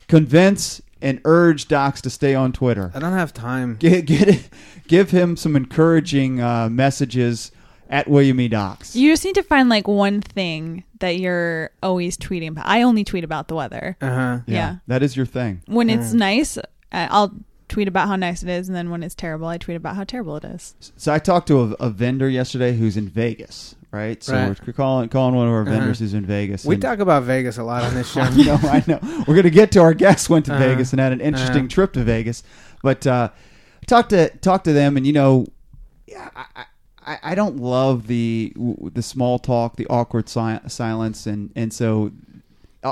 Convince 0.07 0.81
and 1.05 1.21
urge 1.23 1.67
Docs 1.69 2.01
to 2.01 2.09
stay 2.09 2.35
on 2.35 2.51
Twitter. 2.51 2.91
I 2.93 2.99
don't 2.99 3.13
have 3.13 3.33
time. 3.33 3.75
Get, 3.79 4.05
get 4.05 4.49
give 4.87 5.11
him 5.11 5.37
some 5.37 5.55
encouraging 5.55 6.41
uh, 6.41 6.67
messages 6.69 7.51
at 7.89 8.07
William 8.09 8.39
E. 8.41 8.47
Docs. 8.47 8.95
you 8.95 9.11
just 9.11 9.23
need 9.23 9.35
to 9.35 9.43
find 9.43 9.69
like 9.69 9.87
one 9.87 10.19
thing 10.19 10.83
that 10.99 11.19
you're 11.19 11.69
always 11.83 12.17
tweeting 12.17 12.49
about. 12.49 12.65
I 12.65 12.81
only 12.81 13.03
tweet 13.03 13.23
about 13.23 13.47
the 13.47 13.55
weather. 13.55 13.95
Uh 14.01 14.09
huh. 14.09 14.39
yeah. 14.47 14.77
that 14.87 15.03
is 15.03 15.15
your 15.15 15.25
thing. 15.27 15.61
When 15.67 15.89
it's 15.89 16.11
Mm. 16.11 16.15
nice, 16.15 16.57
I- 16.91 17.07
I'll 17.11 17.31
tweet 17.69 17.87
about 17.87 18.07
how 18.07 18.15
nice 18.15 18.41
it 18.43 18.49
is, 18.49 18.67
and 18.67 18.75
then 18.75 18.89
when 18.89 19.03
it's 19.03 19.15
terrible, 19.15 19.47
I 19.47 19.57
tweet 19.57 19.77
about 19.77 19.95
how 19.95 20.03
terrible 20.03 20.35
it 20.37 20.43
is. 20.45 20.73
So 20.97 21.13
I 21.13 21.19
talked 21.19 21.47
to 21.47 21.61
a, 21.61 21.85
a 21.87 21.89
vendor 21.89 22.27
yesterday 22.29 22.75
who's 22.75 22.97
in 22.97 23.07
Vegas, 23.09 23.75
right? 23.95 24.21
So 24.23 24.33
Right. 24.33 24.59
we're 24.67 24.73
calling 24.73 25.09
calling 25.09 25.35
one 25.35 25.47
of 25.47 25.53
our 25.53 25.61
Uh-huh. 25.61 25.71
vendors 25.71 25.99
who's 25.99 26.13
in 26.13 26.25
Vegas. 26.25 26.65
We 26.65 26.77
talk 26.77 26.99
about 26.99 27.23
Vegas 27.23 27.57
a 27.57 27.63
lot 27.63 27.83
on 27.83 27.93
this 27.95 28.11
show. 28.13 28.21
I 28.21 28.29
know, 28.35 28.59
I 28.63 28.83
know. 28.85 28.99
We're 29.27 29.35
going 29.35 29.43
to 29.43 29.49
get 29.49 29.71
to 29.73 29.79
our 29.81 29.93
guests 29.93 30.29
went 30.29 30.45
to 30.47 30.53
Uh-huh. 30.53 30.63
Vegas 30.67 30.91
and 30.93 30.99
had 30.99 31.11
an 31.13 31.21
interesting 31.21 31.59
Uh-huh. 31.65 31.67
trip 31.69 31.93
to 31.93 32.03
Vegas, 32.03 32.43
but 32.83 33.07
uh, 33.07 33.29
talk 33.87 34.09
to 34.09 34.29
talk 34.41 34.63
to 34.65 34.73
them, 34.73 34.97
and 34.97 35.07
you 35.07 35.13
know, 35.13 35.45
yeah, 36.07 36.29
I, 36.35 36.65
I, 37.07 37.17
I 37.31 37.35
don't 37.35 37.57
love 37.57 38.07
the 38.07 38.53
the 38.93 39.01
small 39.01 39.39
talk, 39.39 39.75
the 39.77 39.87
awkward 39.87 40.27
si- 40.29 40.59
silence, 40.67 41.25
and 41.27 41.51
and 41.55 41.71
so 41.73 42.11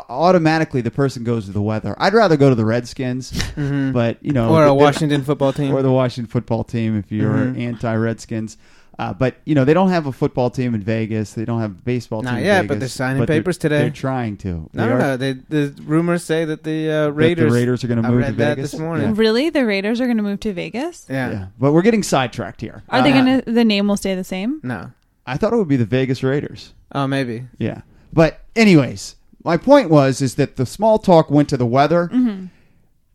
automatically 0.09 0.81
the 0.81 0.89
person 0.91 1.23
goes 1.23 1.45
to 1.45 1.51
the 1.51 1.61
weather. 1.61 1.95
I'd 1.99 2.13
rather 2.13 2.35
go 2.37 2.49
to 2.49 2.55
the 2.55 2.65
Redskins, 2.65 3.31
Mhm. 3.31 3.93
but 3.93 4.17
you 4.21 4.31
know, 4.31 4.49
or 4.49 4.63
a 4.65 4.73
Washington 4.73 5.23
football 5.23 5.53
team. 5.53 5.71
or 5.73 5.81
the 5.83 5.91
Washington 5.91 6.29
football 6.31 6.63
team 6.63 6.97
if 6.97 7.11
you're 7.11 7.31
Mhm. 7.33 7.59
anti-Redskins. 7.59 8.57
Uh, 8.99 9.11
but 9.11 9.35
you 9.45 9.55
know 9.55 9.65
they 9.65 9.73
don't 9.73 9.89
have 9.89 10.05
a 10.05 10.11
football 10.11 10.49
team 10.51 10.75
in 10.75 10.81
Vegas. 10.81 11.33
They 11.33 11.45
don't 11.45 11.59
have 11.61 11.71
a 11.71 11.73
baseball 11.73 12.21
Not 12.21 12.31
team. 12.35 12.39
in 12.39 12.43
Vegas, 12.45 12.67
but 12.67 12.79
they're 12.79 12.87
signing 12.89 13.19
but 13.21 13.27
they're- 13.27 13.39
papers 13.41 13.57
today. 13.57 13.79
They're 13.79 13.89
trying 13.89 14.37
to. 14.37 14.47
no, 14.47 14.69
They 14.73 14.85
no, 14.85 14.91
are- 14.93 14.97
no. 14.99 15.17
They, 15.17 15.33
the 15.33 15.73
rumors 15.83 16.23
say 16.23 16.45
that 16.45 16.63
the 16.63 16.89
uh, 16.89 17.05
that 17.05 17.11
Raiders. 17.13 17.51
the 17.51 17.57
Raiders 17.59 17.83
are 17.83 17.87
going 17.87 18.01
to 18.03 18.07
move 18.09 18.25
to 18.25 18.31
Vegas 18.33 18.71
this 18.71 18.79
morning. 18.79 19.07
Yeah. 19.07 19.13
Really, 19.15 19.49
the 19.49 19.65
Raiders 19.65 19.99
are 19.99 20.05
going 20.05 20.17
to 20.17 20.23
move 20.23 20.39
to 20.41 20.53
Vegas? 20.53 21.07
Yeah. 21.09 21.31
Yeah. 21.31 21.45
but 21.59 21.71
we're 21.73 21.81
getting 21.81 22.03
sidetracked 22.03 22.61
here. 22.61 22.83
Are 22.89 23.01
they 23.01 23.11
Uh, 23.11 23.23
going 23.23 23.41
to? 23.41 23.51
The 23.51 23.65
name 23.65 23.87
will 23.87 23.97
stay 23.97 24.13
the 24.15 24.23
same. 24.23 24.59
No. 24.63 24.91
I 25.25 25.37
thought 25.37 25.53
it 25.53 25.55
would 25.57 25.67
be 25.69 25.77
the 25.77 25.85
Vegas 25.85 26.21
Raiders. 26.21 26.73
Oh, 26.91 27.07
maybe. 27.07 27.45
Yeah, 27.57 27.81
but 28.11 28.41
anyways, 28.55 29.15
my 29.43 29.57
point 29.57 29.89
was 29.89 30.21
is 30.21 30.35
that 30.35 30.57
the 30.57 30.65
small 30.67 30.99
talk 30.99 31.31
went 31.31 31.49
to 31.49 31.57
the 31.57 31.65
weather, 31.65 32.09
Mm-hmm. 32.13 32.45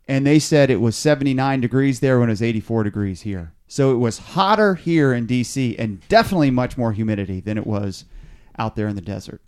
and 0.09 0.27
they 0.27 0.39
said 0.41 0.71
it 0.71 0.81
was 0.81 0.97
79 0.97 1.61
degrees 1.61 2.01
there 2.01 2.19
when 2.19 2.29
it 2.29 2.33
was 2.33 2.43
84 2.43 2.83
degrees 2.85 3.21
here. 3.23 3.53
So 3.69 3.93
it 3.93 3.97
was 3.99 4.19
hotter 4.19 4.75
here 4.75 5.13
in 5.13 5.27
DC 5.27 5.77
and 5.79 6.07
definitely 6.09 6.51
much 6.51 6.77
more 6.79 6.93
humidity 6.93 7.41
than 7.41 7.59
it 7.59 7.67
was 7.67 8.07
out 8.59 8.75
there 8.77 8.89
in 8.89 8.97
the 8.97 9.03
desert. 9.03 9.41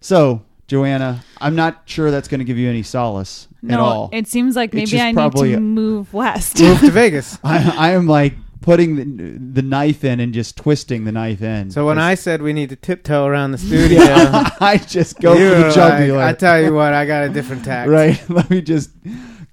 So, 0.00 0.42
Joanna, 0.66 1.24
I'm 1.40 1.54
not 1.54 1.82
sure 1.84 2.10
that's 2.10 2.26
going 2.28 2.40
to 2.40 2.44
give 2.44 2.58
you 2.58 2.68
any 2.68 2.82
solace 2.82 3.46
No, 3.62 3.74
at 3.74 3.80
all. 3.80 4.10
it 4.12 4.26
seems 4.26 4.56
like 4.56 4.74
maybe 4.74 4.86
just 4.86 5.02
I 5.02 5.12
need 5.12 5.14
probably 5.16 5.52
to 5.52 5.60
move 5.60 6.12
west. 6.12 6.60
Move 6.60 6.80
to 6.80 6.90
Vegas. 6.90 7.38
I, 7.44 7.74
I 7.76 7.90
am 7.92 8.06
like 8.08 8.34
putting 8.62 8.96
the, 8.96 9.60
the 9.60 9.62
knife 9.62 10.02
in 10.04 10.18
and 10.20 10.32
just 10.34 10.56
twisting 10.56 11.04
the 11.04 11.12
knife 11.12 11.42
in. 11.42 11.70
So 11.70 11.86
when 11.86 11.98
I 11.98 12.14
said 12.14 12.42
we 12.42 12.52
need 12.52 12.68
to 12.70 12.76
tiptoe 12.76 13.26
around 13.26 13.52
the 13.52 13.58
studio, 13.58 14.00
I 14.60 14.80
just 14.88 15.20
go 15.20 15.34
for 15.34 15.40
were 15.40 15.50
the 15.56 15.64
like, 15.66 15.74
jugular. 15.74 16.22
I 16.22 16.32
tell 16.32 16.60
you 16.60 16.74
what, 16.74 16.92
I 16.94 17.04
got 17.06 17.24
a 17.24 17.28
different 17.28 17.64
tact. 17.64 17.88
right? 17.90 18.20
Let 18.28 18.50
me 18.50 18.60
just 18.60 18.90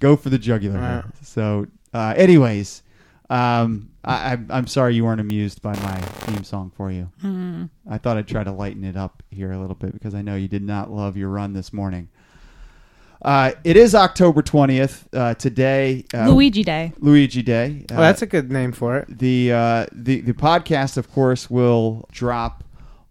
go 0.00 0.16
for 0.16 0.30
the 0.30 0.38
jugular. 0.38 0.80
Right. 0.80 1.04
So, 1.22 1.66
uh, 1.92 2.14
anyways, 2.16 2.82
um, 3.28 3.89
I, 4.04 4.32
I'm, 4.32 4.46
I'm 4.50 4.66
sorry 4.66 4.94
you 4.94 5.04
weren't 5.04 5.20
amused 5.20 5.60
by 5.62 5.74
my 5.80 6.00
theme 6.00 6.42
song 6.44 6.72
for 6.76 6.90
you. 6.90 7.10
Mm. 7.22 7.68
I 7.88 7.98
thought 7.98 8.16
I'd 8.16 8.26
try 8.28 8.42
to 8.44 8.52
lighten 8.52 8.84
it 8.84 8.96
up 8.96 9.22
here 9.30 9.52
a 9.52 9.58
little 9.58 9.74
bit 9.74 9.92
because 9.92 10.14
I 10.14 10.22
know 10.22 10.36
you 10.36 10.48
did 10.48 10.62
not 10.62 10.90
love 10.90 11.16
your 11.16 11.28
run 11.28 11.52
this 11.52 11.72
morning. 11.72 12.08
Uh, 13.22 13.52
it 13.64 13.76
is 13.76 13.94
October 13.94 14.40
20th 14.42 15.04
uh, 15.12 15.34
today. 15.34 16.06
Uh, 16.14 16.30
Luigi 16.30 16.62
Day. 16.64 16.92
Luigi 16.98 17.42
Day. 17.42 17.84
Uh, 17.90 17.94
Well, 17.94 18.00
that's 18.00 18.22
a 18.22 18.26
good 18.26 18.50
name 18.50 18.72
for 18.72 18.96
it. 18.96 19.18
the 19.18 19.52
uh, 19.52 19.86
the 19.92 20.22
the 20.22 20.32
podcast, 20.32 20.96
of 20.96 21.12
course, 21.12 21.50
will 21.50 22.08
drop 22.10 22.64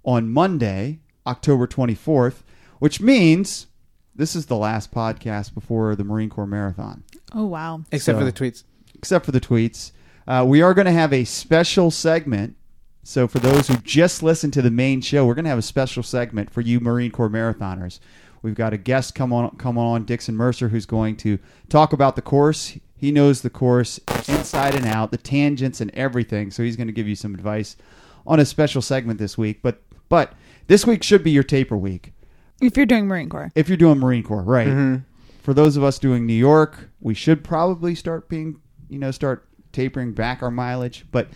on 0.04 0.28
Monday, 0.32 1.00
October 1.28 1.68
24th, 1.68 2.38
which 2.80 3.00
means 3.00 3.68
this 4.16 4.36
is 4.36 4.48
the 4.48 4.58
last 4.58 4.92
podcast 4.92 5.54
before 5.54 5.96
the 5.96 6.04
Marine 6.04 6.30
Corps 6.32 6.48
Marathon, 6.48 7.04
Oh 7.36 7.46
wow. 7.46 7.84
Except 7.92 8.16
So- 8.16 8.20
for 8.20 8.26
the 8.26 8.34
tweets. 8.34 8.64
except 8.96 9.26
for 9.26 9.32
the 9.32 9.40
tweets. 9.42 9.92
Uh, 10.28 10.46
we 10.48 10.62
are 10.62 10.74
going 10.74 10.86
to 10.86 10.92
have 10.92 11.14
a 11.14 11.24
special 11.24 11.92
segment. 11.92 12.56
So 13.04 13.28
for 13.28 13.40
those 13.40 13.68
who 13.68 13.76
just 13.78 14.22
listened 14.22 14.54
to 14.54 14.62
the 14.62 14.70
main 14.72 15.02
show, 15.02 15.26
we're 15.26 15.34
going 15.34 15.46
to 15.46 15.50
have 15.50 15.58
a 15.58 15.64
special 15.64 16.04
segment 16.04 16.52
for 16.52 16.62
you 16.62 16.80
Marine 16.80 17.12
Corps 17.12 17.30
marathoners. 17.30 18.00
We've 18.42 18.56
got 18.56 18.72
a 18.74 18.78
guest 18.78 19.16
come 19.16 19.34
on 19.34 19.58
come 19.58 19.78
on 19.78 20.06
Dixon 20.06 20.36
Mercer 20.36 20.70
who's 20.70 20.86
going 20.86 21.18
to 21.18 21.40
talk 21.68 21.92
about 21.92 22.16
the 22.16 22.22
course. 22.22 22.78
He 22.96 23.12
knows 23.12 23.42
the 23.42 23.50
course 23.50 24.00
inside 24.28 24.76
and 24.76 24.86
out, 24.86 25.12
the 25.12 25.18
tangents 25.18 25.82
and 25.82 25.90
everything. 25.94 26.52
So 26.52 26.64
he's 26.64 26.76
going 26.78 26.88
to 26.88 26.94
give 26.94 27.08
you 27.08 27.16
some 27.16 27.34
advice 27.34 27.76
on 28.28 28.40
a 28.40 28.46
special 28.46 28.82
segment 28.82 29.20
this 29.20 29.38
week. 29.38 29.62
But 29.62 29.82
but 30.08 30.34
this 30.68 30.86
week 30.86 31.04
should 31.04 31.24
be 31.24 31.32
your 31.32 31.44
taper 31.44 31.76
week 31.78 32.14
If 32.62 32.78
you're 32.78 32.86
doing 32.86 33.08
Marine 33.08 33.30
Corps. 33.30 33.52
if 33.56 33.68
you're 33.68 33.78
doing 33.78 34.00
Marine 34.00 34.24
Corps, 34.24 34.44
right? 34.44 34.68
hmm 34.68 34.96
for 35.42 35.54
those 35.54 35.78
of 35.78 35.84
us 35.84 35.98
doing 35.98 36.28
New 36.28 36.34
York, 36.34 36.90
we 37.00 37.14
should 37.16 37.44
probably 37.44 37.96
start 37.96 38.30
being, 38.30 38.60
you 38.88 39.00
know, 39.00 39.10
start 39.10 39.48
tapering 39.80 40.12
back 40.12 40.44
our 40.44 40.52
mileage. 40.52 41.06
But 41.10 41.30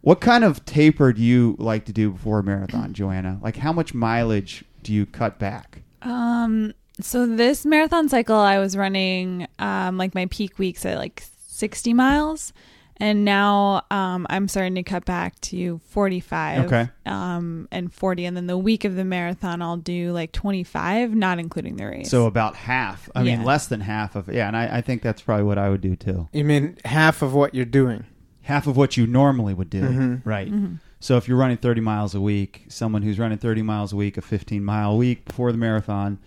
what 0.00 0.20
kind 0.20 0.42
of 0.42 0.64
taper 0.64 1.12
do 1.12 1.22
you 1.22 1.54
like 1.60 1.84
to 1.84 1.92
do 1.92 2.10
before 2.10 2.40
a 2.40 2.42
marathon, 2.42 2.92
Joanna? 2.92 3.38
Like, 3.40 3.56
how 3.56 3.72
much 3.72 3.94
mileage 3.94 4.64
do 4.82 4.92
you 4.92 5.06
cut 5.06 5.38
back? 5.38 5.82
Um, 6.02 6.74
so 7.00 7.26
this 7.26 7.64
marathon 7.64 8.08
cycle, 8.08 8.36
I 8.36 8.58
was 8.58 8.76
running 8.76 9.46
um, 9.60 9.98
like 9.98 10.16
my 10.16 10.26
peak 10.26 10.58
weeks 10.58 10.84
at 10.84 10.98
like 10.98 11.22
60 11.46 11.94
miles. 11.94 12.52
And 13.00 13.24
now 13.24 13.84
um, 13.90 14.26
I'm 14.28 14.46
starting 14.46 14.74
to 14.74 14.82
cut 14.82 15.04
back 15.06 15.40
to 15.42 15.80
45 15.88 16.66
Okay. 16.66 16.88
um, 17.06 17.66
and 17.72 17.92
40. 17.92 18.26
And 18.26 18.36
then 18.36 18.46
the 18.46 18.58
week 18.58 18.84
of 18.84 18.94
the 18.96 19.04
marathon, 19.04 19.62
I'll 19.62 19.76
do 19.78 20.12
like 20.12 20.32
25, 20.32 21.14
not 21.14 21.38
including 21.38 21.76
the 21.76 21.86
race. 21.86 22.10
So 22.10 22.26
about 22.26 22.54
half. 22.56 23.08
I 23.14 23.22
mean, 23.22 23.42
less 23.42 23.66
than 23.68 23.80
half 23.80 24.16
of. 24.16 24.28
Yeah, 24.28 24.46
and 24.48 24.56
I, 24.56 24.78
I 24.78 24.80
think 24.82 25.02
that's 25.02 25.22
probably 25.22 25.44
what 25.44 25.56
I 25.58 25.70
would 25.70 25.80
do 25.80 25.96
too. 25.96 26.28
You 26.32 26.44
mean 26.44 26.76
half 26.84 27.22
of 27.22 27.32
what 27.34 27.54
you're 27.54 27.64
doing? 27.64 28.04
Half 28.42 28.66
of 28.66 28.76
what 28.76 28.96
you 28.96 29.06
normally 29.06 29.54
would 29.54 29.70
do. 29.70 29.82
Mhm. 29.82 30.20
Right. 30.24 30.52
So 31.00 31.16
if 31.16 31.26
you're 31.26 31.38
running 31.38 31.56
30 31.56 31.80
miles 31.80 32.14
a 32.14 32.20
week, 32.20 32.64
someone 32.68 33.00
who's 33.02 33.18
running 33.18 33.38
30 33.38 33.62
miles 33.62 33.92
a 33.92 33.96
week, 33.96 34.18
a 34.18 34.20
15 34.20 34.62
mile 34.62 34.98
week 34.98 35.24
before 35.24 35.50
the 35.52 35.56
marathon, 35.58 36.18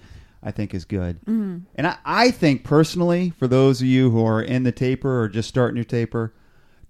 I 0.41 0.49
think 0.51 0.73
is 0.73 0.83
good. 0.85 1.21
Mm-hmm. 1.21 1.59
And 1.75 1.87
I, 1.87 1.97
I 2.03 2.31
think 2.31 2.63
personally, 2.63 3.33
for 3.37 3.47
those 3.47 3.81
of 3.81 3.87
you 3.87 4.09
who 4.09 4.25
are 4.25 4.41
in 4.41 4.63
the 4.63 4.71
taper 4.71 5.21
or 5.21 5.29
just 5.29 5.47
starting 5.47 5.75
your 5.77 5.85
taper, 5.85 6.33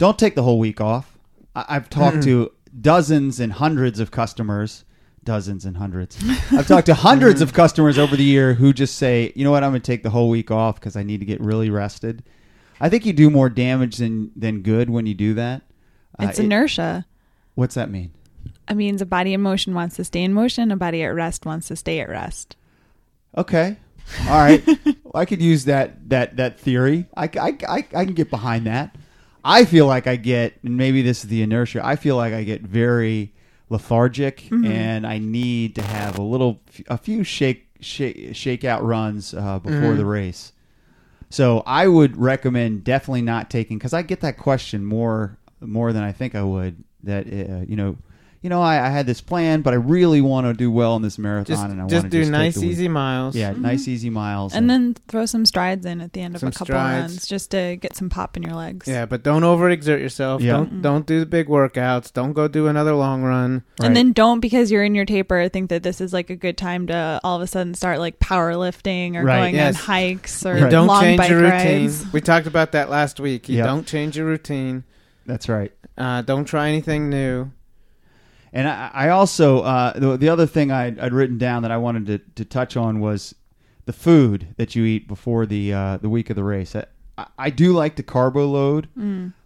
don't 0.03 0.19
take 0.19 0.36
the 0.36 0.43
whole 0.43 0.60
week 0.60 0.81
off. 0.81 1.17
I, 1.55 1.63
I've 1.69 1.89
talked 1.89 2.24
to 2.24 2.51
dozens 2.81 3.39
and 3.39 3.53
hundreds 3.53 4.01
of 4.01 4.12
customers, 4.12 4.83
dozens 5.24 5.63
and 5.63 5.77
hundreds. 5.77 6.22
I've 6.51 6.67
talked 6.67 6.88
to 6.88 6.93
hundreds 6.93 7.39
of 7.39 7.53
customers 7.62 7.98
over 7.98 8.17
the 8.17 8.24
year 8.25 8.53
who 8.53 8.74
just 8.74 8.98
say, 8.98 9.31
you 9.33 9.45
know 9.45 9.51
what, 9.51 9.63
I'm 9.63 9.72
going 9.72 9.81
to 9.81 9.86
take 9.86 10.03
the 10.03 10.10
whole 10.10 10.29
week 10.29 10.51
off 10.51 10.75
because 10.75 10.98
I 10.98 11.03
need 11.03 11.22
to 11.22 11.25
get 11.25 11.39
really 11.39 11.69
rested. 11.69 12.22
I 12.81 12.89
think 12.89 13.05
you 13.05 13.13
do 13.13 13.29
more 13.29 13.50
damage 13.50 13.95
than, 13.95 14.31
than 14.36 14.62
good 14.62 14.89
when 14.89 15.05
you 15.05 15.13
do 15.13 15.36
that. 15.36 15.62
Uh, 16.19 16.27
it's 16.27 16.38
it- 16.38 16.43
inertia. 16.45 17.05
what's 17.55 17.75
that 17.75 17.89
mean? 17.89 18.12
It 18.69 18.75
means 18.75 19.01
a 19.01 19.05
body 19.05 19.33
in 19.33 19.39
motion 19.39 19.74
wants 19.74 19.95
to 19.95 20.03
stay 20.03 20.22
in 20.22 20.33
motion, 20.33 20.69
a 20.69 20.75
body 20.75 21.01
at 21.01 21.15
rest 21.15 21.45
wants 21.45 21.69
to 21.69 21.77
stay 21.77 22.01
at 22.01 22.10
rest. 22.10 22.57
Okay. 23.38 23.77
All 24.27 24.38
right. 24.38 24.62
I 25.15 25.24
could 25.24 25.41
use 25.41 25.63
that 25.65 26.10
that 26.10 26.36
that 26.38 26.60
theory. 26.60 27.05
I, 27.15 27.29
I, 27.39 27.57
I, 27.69 27.77
I 27.95 28.05
can 28.05 28.13
get 28.13 28.29
behind 28.29 28.65
that. 28.67 28.95
I 29.44 29.66
feel 29.66 29.88
like 29.88 30.08
I 30.08 30.16
get, 30.16 30.54
and 30.64 30.78
maybe 30.78 31.02
this 31.02 31.24
is 31.24 31.30
the 31.30 31.42
inertia. 31.42 31.82
I 31.86 31.96
feel 31.98 32.16
like 32.16 32.34
I 32.34 32.44
get 32.44 32.62
very 32.62 33.34
lethargic, 33.70 34.50
and 34.66 35.06
I 35.06 35.18
need 35.18 35.76
to 35.76 35.82
have 35.82 36.18
a 36.18 36.22
little, 36.22 36.62
a 36.88 36.98
few 36.98 37.24
shake 37.24 37.68
shake 37.82 38.36
shake 38.36 38.64
out 38.64 38.84
runs 38.84 39.34
uh, 39.34 39.60
before 39.60 39.96
the 39.96 40.06
race. 40.06 40.54
So 41.30 41.64
I 41.66 41.88
would 41.88 42.16
recommend 42.16 42.84
definitely 42.84 43.24
not 43.24 43.50
taking 43.50 43.78
because 43.78 43.94
I 43.94 44.02
get 44.04 44.22
that 44.22 44.38
question 44.38 44.86
more 44.86 45.38
more 45.60 45.92
than 45.92 46.04
I 46.04 46.12
think 46.12 46.36
I 46.36 46.44
would. 46.44 46.84
That 47.04 47.28
uh, 47.28 47.66
you 47.68 47.76
know, 47.76 47.98
you 48.44 48.50
know, 48.50 48.62
I, 48.62 48.86
I 48.86 48.90
had 48.90 49.06
this 49.08 49.22
plan, 49.22 49.62
but 49.62 49.74
I 49.74 49.78
really 49.78 50.22
want 50.22 50.46
to 50.48 50.54
do 50.54 50.70
well 50.70 50.96
in 50.98 51.02
this 51.02 51.18
marathon, 51.18 51.46
Just, 51.56 51.64
and 51.64 51.82
I 51.82 51.86
just 51.88 52.04
want 52.04 52.12
to 52.12 52.18
do 52.18 52.20
just 52.22 52.32
take 52.32 52.32
nice, 52.40 52.54
the 52.56 52.62
week. 52.62 52.70
easy 52.72 52.88
miles. 52.90 53.36
Yeah, 53.36 53.54
nice 53.54 53.88
easy 53.88 54.10
miles. 54.10 54.54
And 54.54 54.70
then 54.70 54.96
throw 55.08 55.26
some 55.26 55.46
strides 55.46 55.86
in 55.86 56.02
at 56.02 56.14
the 56.14 56.22
end 56.22 56.36
of 56.36 56.44
a 56.44 56.52
couple 56.52 56.66
strides. 56.66 57.14
runs 57.14 57.26
just 57.28 57.52
to 57.52 57.78
get 57.78 57.96
some 57.96 58.10
pop 58.10 58.36
in 58.38 58.44
your 58.44 58.54
legs. 58.54 58.88
Yeah, 58.88 59.06
but 59.06 59.24
don't 59.24 59.44
overexert 59.44 60.00
yourself. 60.00 60.42
Yeah. 60.42 60.52
Don't 60.58 60.82
don't 60.82 61.06
do 61.08 61.20
the 61.22 61.26
big 61.26 61.48
workouts. 61.48 62.12
Don't 62.14 62.34
go 62.34 62.48
do 62.50 62.68
another 62.68 62.94
long 62.94 63.24
run. 63.24 63.64
Right. 63.80 63.88
And 63.88 63.96
then 63.96 64.12
don't 64.12 64.42
because 64.42 64.70
you're 64.72 64.84
in 64.84 64.94
your 64.94 65.06
taper 65.06 65.48
think 65.48 65.70
that 65.70 65.82
this 65.84 66.02
is 66.02 66.12
like 66.12 66.30
a 66.30 66.36
good 66.36 66.58
time 66.58 66.88
to 66.88 67.22
all 67.24 67.38
of 67.38 67.42
a 67.42 67.48
sudden 67.48 67.74
start 67.74 68.00
like 68.00 68.20
powerlifting 68.20 69.16
or 69.16 69.24
Right. 69.24 69.38
going 69.40 69.56
Yes. 69.56 69.76
on 69.80 69.82
hikes 69.86 70.46
or 70.46 70.56
Right. 70.56 70.70
Don't 70.70 70.88
long 70.88 71.02
change 71.02 71.18
bike 71.18 71.30
your 71.30 71.42
routine. 71.42 71.84
rides. 71.86 72.12
We 72.12 72.20
talked 72.32 72.48
about 72.48 72.74
that 72.74 72.90
last 72.90 73.20
week. 73.22 73.48
You 73.48 73.60
Yeah. 73.60 73.66
don't 73.68 73.88
change 73.88 74.18
your 74.18 74.26
routine. 74.26 74.84
that's 75.26 75.48
right. 75.48 75.72
Uh, 75.98 76.22
don't 76.24 76.44
try 76.46 76.68
anything 76.70 77.10
new. 77.10 77.50
And 78.53 78.67
I, 78.67 78.91
I 78.93 79.10
also 79.10 79.62
uh, 79.63 79.98
the, 80.00 80.15
the 80.15 80.29
other 80.29 80.45
thing 80.45 80.72
I'd, 80.72 81.00
I'd 81.00 81.12
written 81.13 81.38
down 81.38 81.63
that 81.63 81.72
I 81.72 81.77
wanted 81.77 82.05
to, 82.05 82.17
to 82.36 82.45
touch 82.45 82.77
on 82.77 83.00
was 83.00 83.33
the 83.86 83.93
food 83.93 84.48
that 84.57 84.75
you 84.75 84.86
eat 84.86 85.07
before 85.07 85.45
the 85.45 85.74
uh, 85.74 85.98
the 85.98 86.07
week 86.10 86.29
of 86.29 86.36
the 86.36 86.43
race. 86.43 86.75
I, 86.75 86.86
I 87.38 87.50
do 87.50 87.74
like 87.74 87.95
to 87.98 88.03
carbo 88.03 88.48
load, 88.48 88.88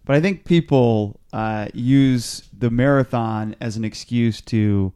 but 0.04 0.14
I 0.16 0.20
think 0.20 0.44
people 0.44 1.18
uh, 1.32 1.68
use 1.74 2.48
the 2.56 2.70
marathon 2.70 3.56
as 3.60 3.76
an 3.76 3.84
excuse 3.84 4.40
to 4.42 4.92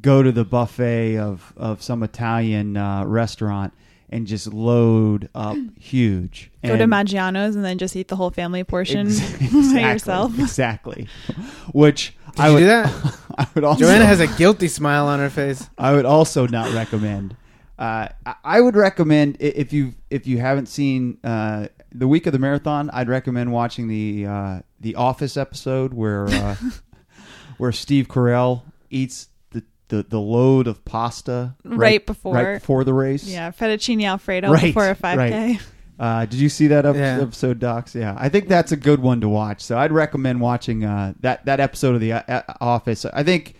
go 0.00 0.22
to 0.22 0.32
the 0.32 0.44
buffet 0.44 1.16
of, 1.18 1.52
of 1.56 1.82
some 1.82 2.02
Italian 2.02 2.76
uh, 2.76 3.04
restaurant 3.06 3.72
and 4.10 4.26
just 4.26 4.52
load 4.52 5.28
up 5.34 5.56
huge. 5.80 6.50
Go 6.64 6.76
to 6.76 6.82
And- 6.82 6.92
Maggiano's 6.92 7.56
and 7.56 7.64
then 7.64 7.78
just 7.78 7.94
eat 7.96 8.08
the 8.08 8.16
whole 8.16 8.30
family 8.30 8.64
portion 8.64 9.06
Ex- 9.06 9.38
by 9.72 9.92
yourself. 9.92 10.38
Exactly. 10.38 11.06
Which 11.72 12.14
Did 12.34 12.42
I 12.42 12.48
you 12.48 12.54
would 12.54 12.60
do 12.60 12.66
that? 12.66 13.18
I 13.38 13.46
would 13.54 13.64
also 13.64 13.80
Joanna 13.84 14.06
has 14.06 14.20
a 14.20 14.26
guilty 14.26 14.68
smile 14.68 15.06
on 15.08 15.18
her 15.18 15.30
face. 15.30 15.68
I 15.78 15.92
would 15.92 16.04
also 16.04 16.46
not 16.46 16.72
recommend. 16.72 17.36
Uh, 17.78 18.08
I- 18.24 18.34
I 18.44 18.60
would 18.60 18.76
recommend 18.76 19.36
if 19.40 19.72
you 19.72 19.94
if 20.10 20.26
you 20.26 20.38
haven't 20.38 20.66
seen 20.66 21.18
uh, 21.24 21.66
the 21.92 22.06
week 22.06 22.26
of 22.26 22.32
the 22.32 22.38
marathon, 22.38 22.90
I'd 22.92 23.08
recommend 23.08 23.52
watching 23.52 23.88
the 23.88 24.26
uh, 24.26 24.60
the 24.80 24.94
Office 24.94 25.36
episode 25.36 25.92
where 25.94 26.26
uh, 26.28 26.56
where 27.58 27.72
Steve 27.72 28.06
Carell 28.08 28.62
eats 28.90 29.28
the, 29.50 29.62
the, 29.88 30.02
the 30.04 30.20
load 30.20 30.66
of 30.68 30.84
pasta 30.84 31.54
Right 31.64 32.04
before. 32.04 32.34
right 32.34 32.54
before 32.60 32.84
the 32.84 32.94
race. 32.94 33.24
Yeah, 33.24 33.50
fettuccine 33.50 34.04
alfredo 34.04 34.50
Right, 34.52 34.62
before 34.74 34.88
a 34.90 34.94
5K. 34.94 35.16
right. 35.16 35.60
Uh, 35.98 36.26
did 36.26 36.40
you 36.40 36.48
see 36.48 36.66
that 36.68 36.84
ep- 36.84 36.96
Yeah. 36.96 37.20
episode, 37.20 37.58
Docs? 37.60 37.94
Yeah, 37.94 38.14
I 38.18 38.28
think 38.28 38.48
that's 38.48 38.72
a 38.72 38.76
good 38.76 39.00
one 39.00 39.20
to 39.20 39.28
watch. 39.28 39.60
So 39.62 39.78
I'd 39.78 39.92
recommend 39.92 40.40
watching 40.40 40.84
uh, 40.84 41.14
that 41.20 41.44
that 41.46 41.60
episode 41.60 41.94
of 41.94 42.00
the 42.00 42.14
uh, 42.14 42.22
uh, 42.28 42.42
Office. 42.60 43.04
I 43.04 43.22
think 43.22 43.54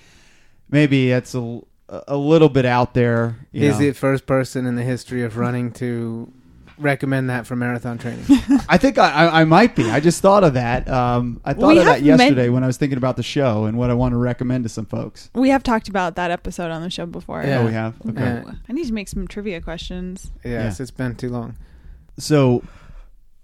maybe 0.70 1.12
it's 1.12 1.34
a, 1.34 1.60
a 2.08 2.16
little 2.16 2.48
bit 2.48 2.64
out 2.66 2.94
there. 2.94 3.36
you 3.52 3.62
He's 3.66 3.74
know. 3.74 3.86
the 3.86 3.92
first 3.92 4.26
person 4.26 4.66
in 4.66 4.74
the 4.76 4.82
history 4.82 5.22
of 5.22 5.36
running 5.36 5.70
to 5.72 6.32
recommend 6.76 7.30
that 7.30 7.46
for 7.46 7.54
marathon 7.54 7.98
training. 7.98 8.24
I 8.68 8.78
think 8.78 8.98
I, 8.98 9.12
I, 9.26 9.40
I 9.42 9.44
might 9.44 9.76
be. 9.76 9.88
I 9.88 10.00
just 10.00 10.20
thought 10.20 10.42
of 10.42 10.54
that. 10.54 10.88
Um, 10.88 11.40
I 11.44 11.52
thought 11.52 11.68
We 11.68 11.78
of 11.78 11.84
that 11.84 12.00
have 12.00 12.04
men- 12.04 12.18
yesterday 12.18 12.48
when 12.48 12.64
I 12.64 12.66
was 12.66 12.76
thinking 12.78 12.98
about 12.98 13.16
the 13.16 13.22
show 13.22 13.66
and 13.66 13.78
what 13.78 13.90
I 13.90 13.94
want 13.94 14.10
to 14.12 14.16
recommend 14.16 14.64
to 14.64 14.68
some 14.68 14.86
folks. 14.86 15.30
We 15.36 15.50
have 15.50 15.62
talked 15.62 15.88
about 15.88 16.16
that 16.16 16.32
episode 16.32 16.72
on 16.72 16.82
the 16.82 16.90
show 16.90 17.06
before. 17.06 17.44
Yeah. 17.44 17.60
Oh, 17.60 17.66
we 17.66 17.72
have. 17.74 17.94
Okay. 18.08 18.20
Yeah. 18.20 18.52
I 18.68 18.72
need 18.72 18.88
to 18.88 18.92
make 18.92 19.06
some 19.06 19.28
trivia 19.28 19.60
questions. 19.60 20.32
yes, 20.44 20.80
it's 20.80 20.90
been 20.90 21.14
too 21.14 21.28
long. 21.28 21.54
So, 22.18 22.62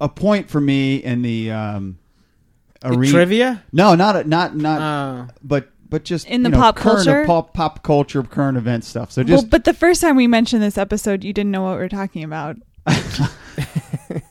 a 0.01 0.09
point 0.09 0.49
for 0.49 0.61
me 0.61 0.97
in 0.97 1.23
the 1.23 1.51
um, 1.51 1.99
arena. 2.85 3.13
Trivia? 3.13 3.63
No, 3.73 3.95
not 3.95 4.17
a, 4.17 4.25
not 4.25 4.57
not. 4.57 4.81
Oh. 4.81 5.35
but 5.43 5.71
but 5.89 6.05
just 6.05 6.27
In 6.29 6.43
the 6.45 6.49
you 6.51 6.53
know, 6.53 6.59
pop 6.61 6.77
current 6.77 7.05
culture? 7.05 7.27
pop, 7.27 7.53
pop 7.53 7.83
culture, 7.83 8.23
current 8.23 8.57
event 8.57 8.85
stuff. 8.85 9.11
So 9.11 9.23
just 9.25 9.43
well, 9.45 9.49
but 9.51 9.65
the 9.65 9.75
first 9.75 10.01
time 10.01 10.15
we 10.17 10.27
mentioned 10.29 10.63
this 10.63 10.79
episode, 10.79 11.25
you 11.25 11.33
didn't 11.33 11.51
know 11.51 11.63
what 11.63 11.73
we 11.73 11.79
were 11.79 11.89
talking 11.89 12.23
about. 12.23 12.57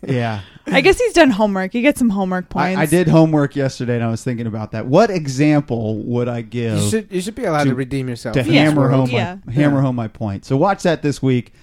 yeah. 0.07 0.41
I 0.67 0.81
guess 0.81 0.99
he's 0.99 1.13
done 1.13 1.31
homework. 1.31 1.73
You 1.73 1.81
get 1.81 1.97
some 1.97 2.09
homework 2.09 2.49
points. 2.49 2.77
I, 2.77 2.83
I 2.83 2.85
did 2.85 3.07
homework 3.07 3.55
yesterday, 3.55 3.95
and 3.95 4.03
I 4.03 4.09
was 4.09 4.23
thinking 4.23 4.47
about 4.47 4.71
that. 4.71 4.85
What 4.85 5.09
example 5.09 5.97
would 6.03 6.27
I 6.27 6.41
give 6.41 6.77
You 6.79 6.89
should 6.89 7.11
you 7.11 7.21
should 7.21 7.35
be 7.35 7.45
allowed 7.45 7.63
to, 7.65 7.71
To- 7.71 7.75
redeem 7.75 8.07
yourself. 8.07 8.33
to 8.35 8.39
in 8.41 8.45
hammer 8.45 8.81
world. 8.81 9.09
home 9.09 9.09
Yeah. 9.09 9.37
my 9.45 9.53
hammer 9.53 9.75
Yeah. 9.77 9.81
home 9.81 9.95
my 9.95 10.07
point? 10.07 10.45
So 10.45 10.57
watch 10.57 10.83
that 10.83 11.01
this 11.01 11.21
week. 11.21 11.53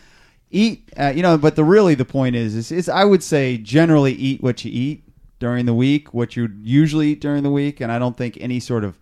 Eat, 0.50 0.90
uh, 0.96 1.12
you 1.14 1.22
know, 1.22 1.36
but 1.36 1.56
the 1.56 1.64
really 1.64 1.94
the 1.94 2.04
point 2.04 2.36
is, 2.36 2.54
is, 2.54 2.70
is 2.70 2.88
I 2.88 3.04
would 3.04 3.22
say 3.22 3.58
generally 3.58 4.12
eat 4.12 4.42
what 4.42 4.64
you 4.64 4.70
eat 4.72 5.02
during 5.38 5.66
the 5.66 5.74
week, 5.74 6.14
what 6.14 6.36
you 6.36 6.50
usually 6.62 7.08
eat 7.12 7.20
during 7.20 7.42
the 7.42 7.50
week, 7.50 7.80
and 7.80 7.90
I 7.92 7.98
don't 7.98 8.16
think 8.16 8.38
any 8.40 8.60
sort 8.60 8.84
of 8.84 8.98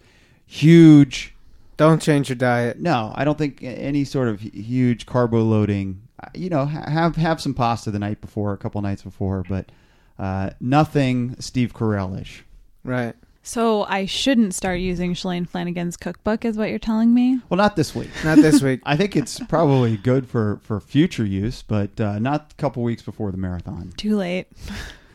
huge 0.47 1.35
Don't 1.77 2.01
change 2.01 2.29
your 2.29 2.37
diet. 2.37 2.79
No, 2.81 3.13
I 3.15 3.25
don't 3.25 3.37
think 3.37 3.59
any 3.63 4.05
sort 4.05 4.29
of 4.29 4.41
huge 4.41 5.07
carbo 5.07 5.43
loading. 5.43 6.03
uh, 6.23 6.29
You 6.35 6.49
know, 6.49 6.67
have 6.67 7.17
have 7.17 7.41
some 7.41 7.53
pasta 7.55 7.91
the 7.91 7.99
night 7.99 8.21
before, 8.21 8.53
a 8.53 8.57
couple 8.57 8.81
nights 8.81 9.03
before, 9.03 9.45
but 9.49 9.71
uh, 10.19 10.51
nothing 10.61 11.35
Steve 11.41 11.75
Carell-ish. 11.75 12.45
Right. 12.85 13.15
So 13.47 13.85
I 13.85 14.07
shouldn't 14.07 14.55
start 14.55 14.81
using 14.81 15.13
Shalane 15.13 15.47
Flanagan's 15.47 15.99
cookbook, 15.99 16.47
is 16.47 16.57
what 16.57 16.71
you're 16.71 16.79
telling 16.79 17.13
me? 17.13 17.41
Well, 17.51 17.59
not 17.59 17.77
this 17.77 17.95
week. 17.95 18.09
Not 18.25 18.39
this 18.39 18.63
week. 18.63 18.81
I 18.87 18.97
think 18.97 19.15
it's 19.17 19.39
probably 19.39 19.99
good 19.99 20.27
for 20.27 20.61
for 20.63 20.81
future 20.81 21.27
use, 21.27 21.63
but 21.63 22.01
uh, 22.01 22.19
not 22.19 22.53
a 22.53 22.55
couple 22.55 22.83
weeks 22.83 23.03
before 23.03 23.31
the 23.31 23.37
marathon. 23.37 23.93
Too 23.99 24.17
late. 24.17 24.47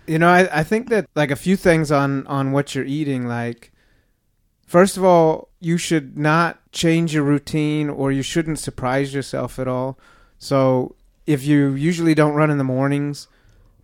You 0.05 0.19
know, 0.19 0.29
I, 0.29 0.59
I 0.59 0.63
think 0.63 0.89
that 0.89 1.09
like 1.15 1.31
a 1.31 1.35
few 1.35 1.55
things 1.55 1.91
on 1.91 2.27
on 2.27 2.51
what 2.51 2.75
you're 2.75 2.85
eating. 2.85 3.27
Like, 3.27 3.71
first 4.67 4.95
of 4.95 5.03
all, 5.03 5.49
you 5.59 5.77
should 5.77 6.15
not 6.15 6.59
change 6.71 7.15
your 7.15 7.23
routine, 7.23 7.89
or 7.89 8.11
you 8.11 8.21
shouldn't 8.21 8.59
surprise 8.59 9.11
yourself 9.11 9.57
at 9.57 9.67
all. 9.67 9.97
So, 10.37 10.95
if 11.25 11.43
you 11.43 11.73
usually 11.73 12.13
don't 12.13 12.35
run 12.35 12.51
in 12.51 12.59
the 12.59 12.63
mornings, 12.63 13.27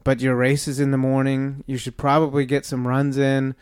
but 0.03 0.21
your 0.21 0.35
race 0.35 0.67
is 0.67 0.79
in 0.79 0.91
the 0.91 0.99
morning, 0.99 1.63
you 1.65 1.79
should 1.79 1.97
probably 1.97 2.45
get 2.45 2.63
some 2.63 2.87
runs 2.87 3.17
in. 3.17 3.55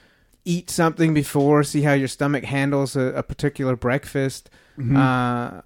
Eat 0.45 0.69
something 0.69 1.13
before, 1.13 1.63
see 1.63 1.81
how 1.83 1.93
your 1.93 2.07
stomach 2.09 2.43
handles 2.43 2.95
a, 2.95 3.01
a 3.15 3.23
particular 3.23 3.75
breakfast. 3.75 4.49
Mm-hmm. 4.77 4.97
Uh, 4.97 5.61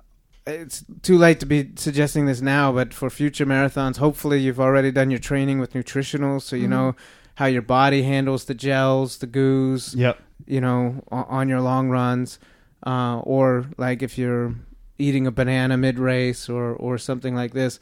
it's 0.46 0.86
too 1.02 1.18
late 1.18 1.40
to 1.40 1.46
be 1.46 1.72
suggesting 1.76 2.26
this 2.26 2.42
now, 2.42 2.72
but 2.72 2.94
for 2.94 3.10
future 3.10 3.46
marathons, 3.46 3.98
hopefully 3.98 4.40
you've 4.40 4.60
already 4.60 4.92
done 4.92 5.10
your 5.10 5.20
training 5.20 5.60
with 5.60 5.74
nutritionals, 5.74 6.44
so 6.44 6.56
you 6.56 6.68
Mhm. 6.68 6.70
know 6.70 6.96
how 7.36 7.48
your 7.48 7.62
body 7.64 8.04
handles 8.04 8.46
the 8.46 8.54
gels, 8.54 9.18
the 9.18 9.28
goos, 9.28 9.94
Yep. 9.96 10.20
you 10.46 10.62
know, 10.62 11.04
on 11.12 11.50
your 11.50 11.60
long 11.62 11.90
runs, 11.90 12.40
uh, 12.86 13.20
or 13.20 13.66
like 13.78 14.02
if 14.04 14.18
you're 14.18 14.54
eating 15.00 15.28
a 15.28 15.32
banana 15.32 15.76
mid 15.78 16.00
race 16.00 16.48
or 16.50 16.74
or 16.74 16.98
something 16.98 17.36
like 17.36 17.54
this, 17.54 17.80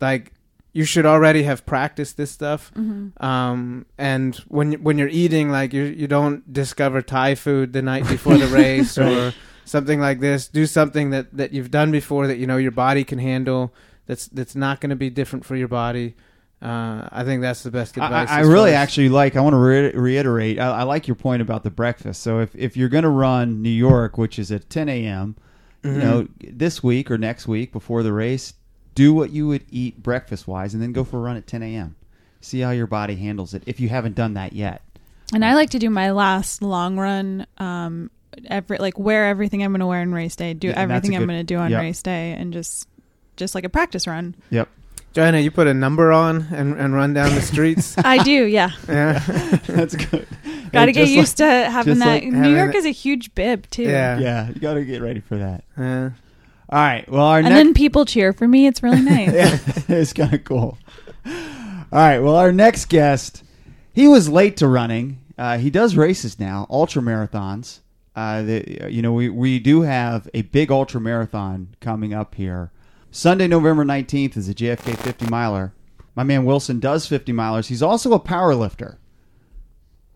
like 0.00 0.32
you 0.74 0.84
should 0.84 1.06
already 1.06 1.44
have 1.44 1.64
practiced 1.64 2.16
this 2.18 2.30
stuff. 2.32 2.70
Mhm. 2.76 3.12
Um, 3.22 3.86
and 3.96 4.34
when 4.48 4.72
you- 4.72 4.78
when 4.78 4.98
you're 4.98 5.08
eating, 5.22 5.48
like 5.50 5.72
you 5.72 5.84
you 5.84 6.06
don't 6.08 6.52
discover 6.52 7.00
Thai 7.00 7.34
food 7.36 7.72
the 7.72 7.80
night 7.80 8.06
before 8.08 8.36
the 8.36 8.48
race 8.48 8.98
or 9.06 9.32
something 9.64 10.00
like 10.00 10.20
this. 10.20 10.48
Do 10.48 10.66
something 10.66 11.10
that 11.10 11.26
that 11.36 11.52
you've 11.54 11.70
done 11.70 11.90
before 11.90 12.26
that 12.26 12.38
you 12.38 12.46
know 12.46 12.56
your 12.58 12.72
body 12.72 13.04
can 13.04 13.18
handle. 13.20 13.72
That's 14.06 14.26
that's 14.28 14.54
not 14.56 14.80
going 14.82 14.90
to 14.90 14.96
be 14.96 15.08
different 15.10 15.44
for 15.46 15.56
your 15.56 15.68
body. 15.68 16.14
Uh, 16.60 17.08
I 17.12 17.24
think 17.24 17.40
that's 17.42 17.62
the 17.62 17.70
best 17.70 17.96
I, 17.98 18.04
advice. 18.06 18.28
I 18.30 18.40
as 18.40 18.48
really 18.48 18.70
as- 18.70 18.76
actually 18.82 19.10
like. 19.10 19.36
I 19.36 19.40
want 19.40 19.54
to 19.54 19.58
re- 19.58 19.92
reiterate. 19.92 20.58
I, 20.58 20.80
I 20.80 20.82
like 20.84 21.06
your 21.06 21.14
point 21.14 21.42
about 21.42 21.62
the 21.62 21.70
breakfast. 21.70 22.22
So 22.22 22.40
if 22.40 22.54
if 22.56 22.76
you're 22.76 22.88
going 22.88 23.04
to 23.04 23.10
run 23.10 23.62
New 23.62 23.70
York, 23.70 24.18
which 24.18 24.38
is 24.38 24.50
at 24.50 24.68
10 24.70 24.88
a.m., 24.88 25.36
you 25.84 25.90
Mhm. 25.90 25.96
know, 26.02 26.28
this 26.40 26.82
week 26.82 27.10
or 27.10 27.18
next 27.18 27.46
week 27.46 27.70
before 27.72 28.02
the 28.02 28.12
race, 28.12 28.54
do 28.94 29.12
what 29.14 29.30
you 29.30 29.46
would 29.48 29.64
eat 29.70 30.02
breakfast 30.02 30.46
wise, 30.46 30.74
and 30.74 30.82
then 30.82 30.92
go 30.92 31.04
for 31.04 31.16
a 31.18 31.20
run 31.20 31.36
at 31.36 31.46
10 31.46 31.62
a.m. 31.62 31.96
See 32.40 32.60
how 32.60 32.70
your 32.70 32.86
body 32.86 33.16
handles 33.16 33.54
it. 33.54 33.62
If 33.66 33.80
you 33.80 33.88
haven't 33.88 34.14
done 34.14 34.34
that 34.34 34.52
yet, 34.52 34.82
And 35.32 35.44
I 35.44 35.54
like 35.54 35.70
to 35.70 35.78
do 35.78 35.88
my 35.90 36.10
last 36.12 36.60
long 36.62 36.98
run, 36.98 37.46
um, 37.58 38.10
every 38.46 38.78
like 38.78 38.98
wear 38.98 39.26
everything 39.28 39.62
I'm 39.62 39.72
going 39.72 39.80
to 39.80 39.86
wear 39.86 40.00
on 40.00 40.12
race 40.12 40.36
day, 40.36 40.52
do 40.54 40.68
Yeah, 40.68 40.80
and 40.82 40.90
that's 40.90 40.98
everything 41.06 41.16
a 41.16 41.20
I'm 41.22 41.26
going 41.28 41.40
to 41.40 41.44
do 41.44 41.56
on 41.56 41.70
yep. 41.70 41.80
race 41.80 42.02
day, 42.02 42.32
and 42.32 42.52
just 42.52 42.86
just 43.36 43.54
like 43.54 43.64
a 43.64 43.68
practice 43.68 44.06
run. 44.06 44.34
yep. 44.50 44.68
Joanna, 45.14 45.38
you 45.38 45.52
put 45.52 45.68
a 45.68 45.74
number 45.74 46.10
on 46.10 46.48
and, 46.52 46.74
and 46.76 46.92
run 46.92 47.14
down 47.14 47.32
the 47.36 47.40
streets. 47.40 47.96
I 48.04 48.18
do, 48.24 48.46
yeah. 48.46 48.70
yeah, 48.88 49.18
That's 49.68 49.94
good. 49.94 50.26
Got 50.72 50.86
to 50.86 50.92
get 50.92 51.02
just 51.06 51.12
used 51.12 51.36
to 51.36 51.44
having 51.46 52.00
that. 52.00 52.06
like 52.06 52.24
New 52.24 52.32
having 52.36 52.56
York 52.56 52.74
it- 52.74 52.78
is 52.78 52.84
a 52.84 52.90
huge 52.90 53.32
bib 53.36 53.70
too. 53.70 53.84
Yeah. 53.84 54.18
Yeah, 54.18 54.48
you 54.48 54.54
got 54.60 54.74
to 54.74 54.84
get 54.84 55.00
ready 55.02 55.20
for 55.20 55.36
that. 55.38 55.62
yeah. 55.78 56.10
All 56.68 56.78
right. 56.78 57.08
Well, 57.08 57.24
our 57.24 57.42
next 57.42 57.46
And 57.46 57.54
next 57.54 57.66
then 57.66 57.74
people 57.74 58.04
cheer 58.04 58.32
for 58.32 58.48
me. 58.48 58.66
It's 58.66 58.82
really 58.82 59.00
nice. 59.02 59.30
it's 59.88 60.12
kind 60.12 60.34
of 60.34 60.44
cool. 60.44 60.78
All 61.26 61.32
right. 61.92 62.18
Well, 62.18 62.36
our 62.36 62.52
next 62.52 62.86
guest, 62.86 63.42
he 63.92 64.08
was 64.08 64.28
late 64.28 64.56
to 64.58 64.68
running. 64.68 65.20
Uh, 65.36 65.58
he 65.58 65.70
does 65.70 65.96
races 65.96 66.38
now, 66.38 66.66
ultra 66.70 67.02
marathons. 67.02 67.80
Uh, 68.14 68.42
the, 68.42 68.88
you 68.90 69.02
know, 69.02 69.12
we, 69.12 69.28
we 69.28 69.58
do 69.58 69.82
have 69.82 70.28
a 70.32 70.42
big 70.42 70.70
ultra 70.70 71.00
marathon 71.00 71.74
coming 71.80 72.14
up 72.14 72.36
here. 72.36 72.70
Sunday, 73.10 73.48
November 73.48 73.84
19th 73.84 74.36
is 74.36 74.48
a 74.48 74.54
JFK 74.54 74.96
50 74.96 75.26
miler. 75.26 75.74
My 76.14 76.22
man 76.22 76.44
Wilson 76.44 76.78
does 76.78 77.06
50 77.06 77.32
milers. 77.32 77.66
He's 77.66 77.82
also 77.82 78.12
a 78.12 78.20
power 78.20 78.54
lifter. 78.54 78.98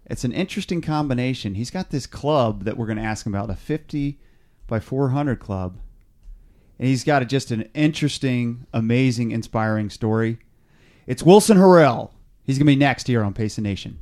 It's 0.07 0.25
an 0.25 0.33
interesting 0.33 0.81
combination. 0.81 1.55
He's 1.55 1.71
got 1.71 1.90
this 1.90 2.07
club 2.07 2.64
that 2.64 2.76
we're 2.76 2.87
going 2.87 2.99
to 2.99 3.05
ask 3.05 3.26
him 3.26 3.35
about, 3.35 3.50
a 3.50 3.57
50 3.57 4.19
by 4.67 4.81
400 4.81 5.38
club 5.40 5.78
and 6.78 6.88
he's 6.88 7.04
got 7.04 7.23
a, 7.23 7.25
just 7.25 7.50
an 7.50 7.68
interesting, 7.75 8.66
amazing, 8.73 9.32
inspiring 9.32 9.90
story. 9.90 10.38
It's 11.06 11.23
Wilson 11.23 11.58
Harrell. 11.58 12.11
He's 12.44 12.57
going 12.57 12.66
to 12.66 12.72
be 12.72 12.76
next 12.76 13.07
here 13.07 13.24
on 13.24 13.35
Pace 13.35 13.57
the 13.57 13.62
Nation. 13.62 13.98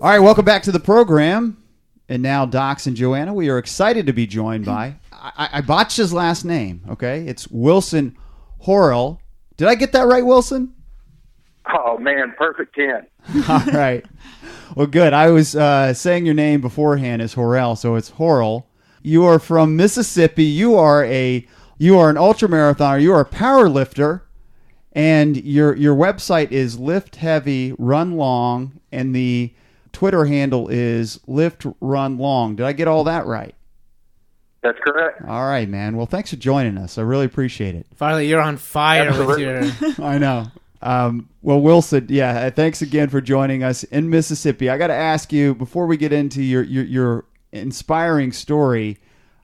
All 0.00 0.08
right, 0.08 0.20
welcome 0.20 0.44
back 0.44 0.62
to 0.62 0.72
the 0.72 0.80
program. 0.80 1.60
And 2.08 2.22
now, 2.22 2.46
Docs 2.46 2.86
and 2.86 2.96
Joanna, 2.96 3.34
we 3.34 3.50
are 3.50 3.58
excited 3.58 4.06
to 4.06 4.12
be 4.12 4.26
joined 4.26 4.64
by. 4.64 4.94
I, 5.12 5.48
I 5.54 5.60
botched 5.60 5.96
his 5.96 6.12
last 6.12 6.44
name. 6.44 6.82
Okay, 6.88 7.26
it's 7.26 7.48
Wilson 7.48 8.16
Horrell. 8.64 9.18
Did 9.56 9.66
I 9.68 9.74
get 9.74 9.92
that 9.92 10.06
right, 10.06 10.24
Wilson? 10.24 10.74
Oh 11.72 11.98
man, 11.98 12.34
perfect 12.38 12.74
ten. 12.74 13.06
All 13.48 13.64
right. 13.66 14.04
Well, 14.74 14.86
good. 14.86 15.12
I 15.12 15.30
was 15.30 15.56
uh, 15.56 15.92
saying 15.94 16.24
your 16.24 16.34
name 16.34 16.60
beforehand 16.60 17.22
as 17.22 17.34
Horrell, 17.34 17.76
so 17.76 17.94
it's 17.96 18.12
Horrell. 18.12 18.64
You 19.02 19.24
are 19.24 19.38
from 19.38 19.76
Mississippi. 19.76 20.44
You 20.44 20.76
are 20.76 21.04
a 21.04 21.46
you 21.78 21.98
are 21.98 22.10
an 22.10 22.16
ultra 22.16 22.48
marathoner. 22.48 23.00
You 23.00 23.12
are 23.14 23.20
a 23.20 23.24
power 23.24 23.68
lifter, 23.68 24.24
and 24.92 25.36
your 25.36 25.76
your 25.76 25.94
website 25.96 26.50
is 26.50 26.78
Lift 26.78 27.16
Heavy 27.16 27.74
Run 27.78 28.12
Long, 28.12 28.80
and 28.92 29.14
the 29.14 29.52
Twitter 29.92 30.26
handle 30.26 30.68
is 30.68 31.20
Lift 31.26 31.66
Run 31.80 32.18
Long. 32.18 32.56
Did 32.56 32.66
I 32.66 32.72
get 32.72 32.88
all 32.88 33.04
that 33.04 33.26
right? 33.26 33.54
That's 34.62 34.78
correct. 34.84 35.22
All 35.26 35.46
right, 35.46 35.68
man. 35.68 35.96
Well, 35.96 36.06
thanks 36.06 36.30
for 36.30 36.36
joining 36.36 36.76
us. 36.78 36.98
I 36.98 37.02
really 37.02 37.26
appreciate 37.26 37.74
it. 37.74 37.86
Finally, 37.94 38.28
you're 38.28 38.40
on 38.40 38.56
fire 38.56 39.26
with 39.26 39.38
your. 39.38 39.62
I 40.04 40.18
know. 40.18 40.46
Um, 40.80 41.28
well, 41.42 41.60
Wilson, 41.60 42.06
yeah, 42.08 42.46
uh, 42.46 42.50
thanks 42.50 42.82
again 42.82 43.08
for 43.08 43.20
joining 43.20 43.62
us 43.64 43.84
in 43.84 44.10
Mississippi. 44.10 44.70
I 44.70 44.78
got 44.78 44.88
to 44.88 44.94
ask 44.94 45.32
you 45.32 45.54
before 45.54 45.86
we 45.86 45.96
get 45.96 46.12
into 46.12 46.42
your 46.42 46.62
your, 46.62 46.84
your 46.84 47.24
inspiring 47.52 48.32
story. 48.32 48.98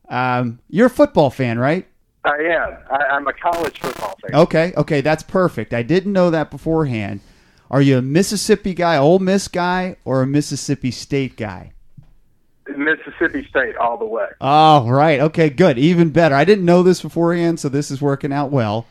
Um, 0.08 0.60
you're 0.68 0.86
a 0.86 0.90
football 0.90 1.30
fan, 1.30 1.58
right? 1.58 1.86
I 2.24 2.36
am. 2.36 2.78
I, 2.90 3.04
I'm 3.12 3.26
a 3.26 3.32
college 3.32 3.80
football 3.80 4.16
fan. 4.22 4.40
Okay, 4.40 4.72
okay, 4.76 5.00
that's 5.00 5.22
perfect. 5.22 5.74
I 5.74 5.82
didn't 5.82 6.12
know 6.12 6.30
that 6.30 6.50
beforehand. 6.50 7.20
Are 7.70 7.82
you 7.82 7.98
a 7.98 8.02
Mississippi 8.02 8.74
guy, 8.74 8.96
Ole 8.96 9.18
Miss 9.18 9.48
guy, 9.48 9.96
or 10.04 10.22
a 10.22 10.26
Mississippi 10.26 10.90
State 10.90 11.36
guy? 11.36 11.72
Mississippi 12.68 13.46
State 13.48 13.76
all 13.76 13.98
the 13.98 14.06
way. 14.06 14.26
Oh, 14.40 14.88
right. 14.88 15.20
Okay, 15.20 15.50
good. 15.50 15.78
Even 15.78 16.10
better. 16.10 16.34
I 16.34 16.44
didn't 16.44 16.64
know 16.64 16.82
this 16.82 17.02
beforehand, 17.02 17.60
so 17.60 17.68
this 17.68 17.90
is 17.90 18.00
working 18.00 18.32
out 18.32 18.50
well. 18.50 18.86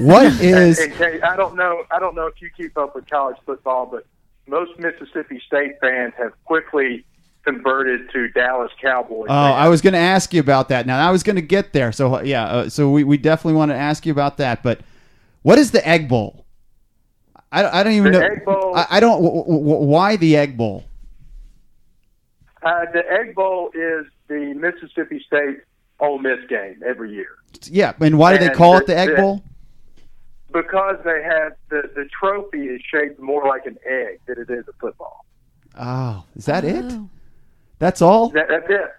What 0.00 0.26
is 0.40 0.78
And, 0.78 0.92
Kate, 0.94 1.22
I 1.24 1.36
don't 1.36 1.56
know. 1.56 1.84
I 1.90 1.98
don't 1.98 2.14
know 2.14 2.26
if 2.26 2.40
you 2.40 2.50
keep 2.56 2.76
up 2.78 2.94
with 2.94 3.08
college 3.08 3.36
football, 3.44 3.86
but 3.86 4.06
most 4.46 4.78
Mississippi 4.78 5.40
State 5.46 5.72
fans 5.80 6.12
have 6.18 6.32
quickly 6.44 7.04
converted 7.44 8.10
to 8.12 8.28
Dallas 8.28 8.70
Cowboys. 8.80 9.26
Oh, 9.28 9.34
I 9.34 9.68
was 9.68 9.80
going 9.82 9.92
to 9.94 9.98
ask 9.98 10.32
you 10.32 10.40
about 10.40 10.68
that. 10.70 10.86
Now 10.86 11.06
I 11.06 11.10
was 11.10 11.22
going 11.22 11.36
to 11.36 11.42
get 11.42 11.72
there. 11.72 11.92
So 11.92 12.16
uh, 12.16 12.22
yeah, 12.22 12.44
uh, 12.46 12.68
so 12.68 12.90
we, 12.90 13.04
we 13.04 13.16
definitely 13.18 13.56
want 13.58 13.70
to 13.70 13.76
ask 13.76 14.06
you 14.06 14.12
about 14.12 14.36
that. 14.38 14.62
But 14.62 14.80
what 15.42 15.58
is 15.58 15.70
the 15.70 15.86
Egg 15.86 16.08
Bowl? 16.08 16.44
I, 17.52 17.62
don't- 17.62 17.74
I 17.74 17.82
don't 17.82 17.92
even 17.92 18.12
The 18.12 18.20
know. 18.20 18.26
Egg 18.26 18.44
Bowl- 18.44 18.76
I, 18.76 18.86
I 18.90 19.00
don't. 19.00 19.22
W- 19.22 19.44
w- 19.44 19.86
why 19.86 20.16
the 20.16 20.36
Egg 20.36 20.56
Bowl? 20.56 20.84
Uh, 22.62 22.86
the 22.92 23.02
Egg 23.10 23.34
Bowl 23.34 23.70
is 23.74 24.06
the 24.28 24.54
Mississippi 24.54 25.22
State 25.26 25.58
Ole 26.00 26.18
Miss 26.18 26.38
game 26.48 26.82
every 26.86 27.12
year 27.12 27.28
Yeah, 27.64 27.92
and 28.00 28.18
why 28.18 28.32
do 28.32 28.38
they 28.38 28.46
And 28.46 28.54
call 28.56 28.76
it 28.78 28.86
the- 28.86 28.94
the 28.94 28.98
Egg 28.98 29.08
the- 29.10 29.16
Bowl? 29.16 29.42
Because 30.54 30.96
they 31.04 31.22
have 31.22 31.52
the 31.68 31.90
the 31.94 32.08
trophy 32.18 32.68
is 32.68 32.80
shaped 32.90 33.20
more 33.20 33.46
like 33.46 33.66
an 33.66 33.76
egg 33.84 34.20
than 34.26 34.38
it 34.38 34.48
is 34.48 34.66
a 34.68 34.72
football. 34.80 35.26
Oh, 35.78 36.24
is 36.36 36.46
that 36.46 36.64
it? 36.64 36.84
Oh. 36.88 37.10
That's 37.80 38.00
all? 38.00 38.28
That, 38.30 38.46
that's 38.48 38.66
it. 38.70 38.90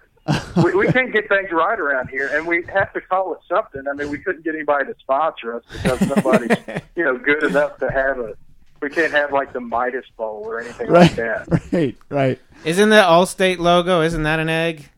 we, 0.63 0.75
we 0.75 0.87
can't 0.91 1.13
get 1.13 1.29
things 1.29 1.49
right 1.51 1.79
around 1.79 2.09
here, 2.09 2.29
and 2.33 2.45
we 2.45 2.63
have 2.73 2.91
to 2.93 2.99
call 2.99 3.33
it 3.33 3.39
something. 3.47 3.83
I 3.89 3.93
mean, 3.93 4.09
we 4.09 4.17
couldn't 4.17 4.43
get 4.43 4.55
anybody 4.55 4.85
to 4.85 4.95
sponsor 4.99 5.55
us 5.55 5.63
because 5.71 6.01
nobody's 6.01 6.57
you 6.95 7.03
know 7.03 7.17
good 7.17 7.43
enough 7.43 7.77
to 7.77 7.89
have 7.89 8.19
a. 8.19 8.35
We 8.81 8.89
can't 8.89 9.13
have 9.13 9.31
like 9.31 9.53
the 9.53 9.61
Midas 9.61 10.05
Bowl 10.17 10.43
or 10.45 10.59
anything 10.59 10.89
right, 10.89 11.01
like 11.01 11.15
that. 11.15 11.47
right, 11.71 11.97
right. 12.09 12.39
Isn't 12.65 12.89
the 12.89 12.97
Allstate 12.97 13.57
logo? 13.57 14.01
Isn't 14.01 14.23
that 14.23 14.39
an 14.39 14.49
egg? 14.49 14.89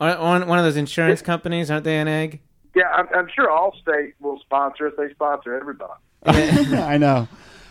Or- 0.00 0.18
One 0.18 0.48
one 0.48 0.58
of 0.58 0.64
those 0.64 0.76
insurance 0.76 1.22
companies, 1.22 1.70
aren't 1.70 1.84
they 1.84 1.98
an 1.98 2.08
egg? 2.08 2.40
Yeah, 2.74 2.88
I'm, 2.88 3.08
I'm 3.14 3.28
sure 3.34 3.48
Allstate 3.48 4.12
will 4.20 4.38
sponsor 4.40 4.86
us. 4.88 4.94
They 4.96 5.10
sponsor 5.10 5.54
everybody. 5.54 5.92
I 6.24 6.98
know. 6.98 7.28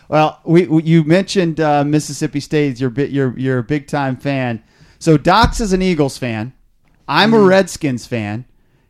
Well, 0.08 0.40
we, 0.44 0.66
we 0.66 0.82
you 0.82 1.04
mentioned 1.04 1.60
uh, 1.60 1.84
Mississippi 1.84 2.40
State. 2.40 2.80
You're 2.80 2.90
bi- 2.90 3.04
you're 3.04 3.38
you're 3.38 3.58
a 3.58 3.62
big 3.62 3.86
time 3.86 4.16
fan. 4.16 4.62
So 4.98 5.16
Docs 5.16 5.60
is 5.60 5.72
an 5.72 5.82
Eagles 5.82 6.18
fan. 6.18 6.52
I'm 7.08 7.32
a 7.32 7.40
Redskins 7.40 8.06
fan, 8.06 8.44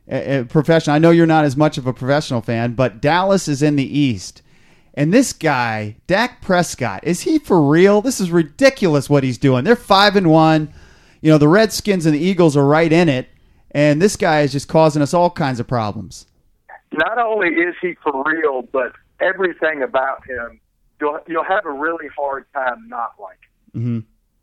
a, 0.09 0.40
a 0.40 0.44
professional. 0.44 0.96
I 0.96 0.99
know 0.99 1.11
you're 1.11 1.27
not 1.27 1.44
as 1.44 1.57
much 1.57 1.79
of 1.79 1.87
a 1.87 1.92
professional 1.92 2.40
fan, 2.40 2.75
but 2.75 3.01
Dallas 3.01 3.49
is 3.49 3.62
in 3.62 3.77
the 3.77 3.99
East. 3.99 4.42
And 4.94 5.12
this 5.14 5.33
guy, 5.33 5.96
Dak 6.07 6.42
Prescott, 6.42 7.05
is 7.05 7.20
he 7.23 7.38
for 7.38 7.62
real? 7.62 8.03
This 8.03 8.20
is 8.20 8.31
ridiculous 8.31 9.09
what 9.09 9.23
he's 9.23 9.38
doing. 9.38 9.64
They're 9.64 9.77
five 9.77 10.16
and 10.16 10.31
one. 10.31 10.73
You 11.20 11.31
know 11.31 11.38
the 11.38 11.49
Redskins 11.49 12.07
and 12.07 12.14
the 12.14 12.20
Eagles 12.20 12.57
are 12.57 12.64
right 12.66 12.92
in 12.92 13.09
it, 13.09 13.29
and 13.72 14.00
this 14.00 14.16
guy 14.16 14.42
is 14.42 14.52
just 14.52 14.68
causing 14.68 15.02
us 15.02 15.14
all 15.14 15.30
kinds 15.30 15.61
of 15.61 15.66
problems. 15.66 16.26
Not 16.92 17.18
only 17.18 17.48
is 17.48 17.74
he 17.80 17.94
for 18.02 18.22
real, 18.24 18.62
but 18.62 18.92
everything 19.20 19.83
about 19.83 20.26
him, 20.26 20.61
you'll 21.00 21.18
you'll 21.28 21.44
have 21.44 21.64
a 21.66 21.70
really 21.72 22.09
hard 22.16 22.46
time 22.52 22.88
not 22.88 23.12
liking. 23.20 23.48
hmm 23.72 23.98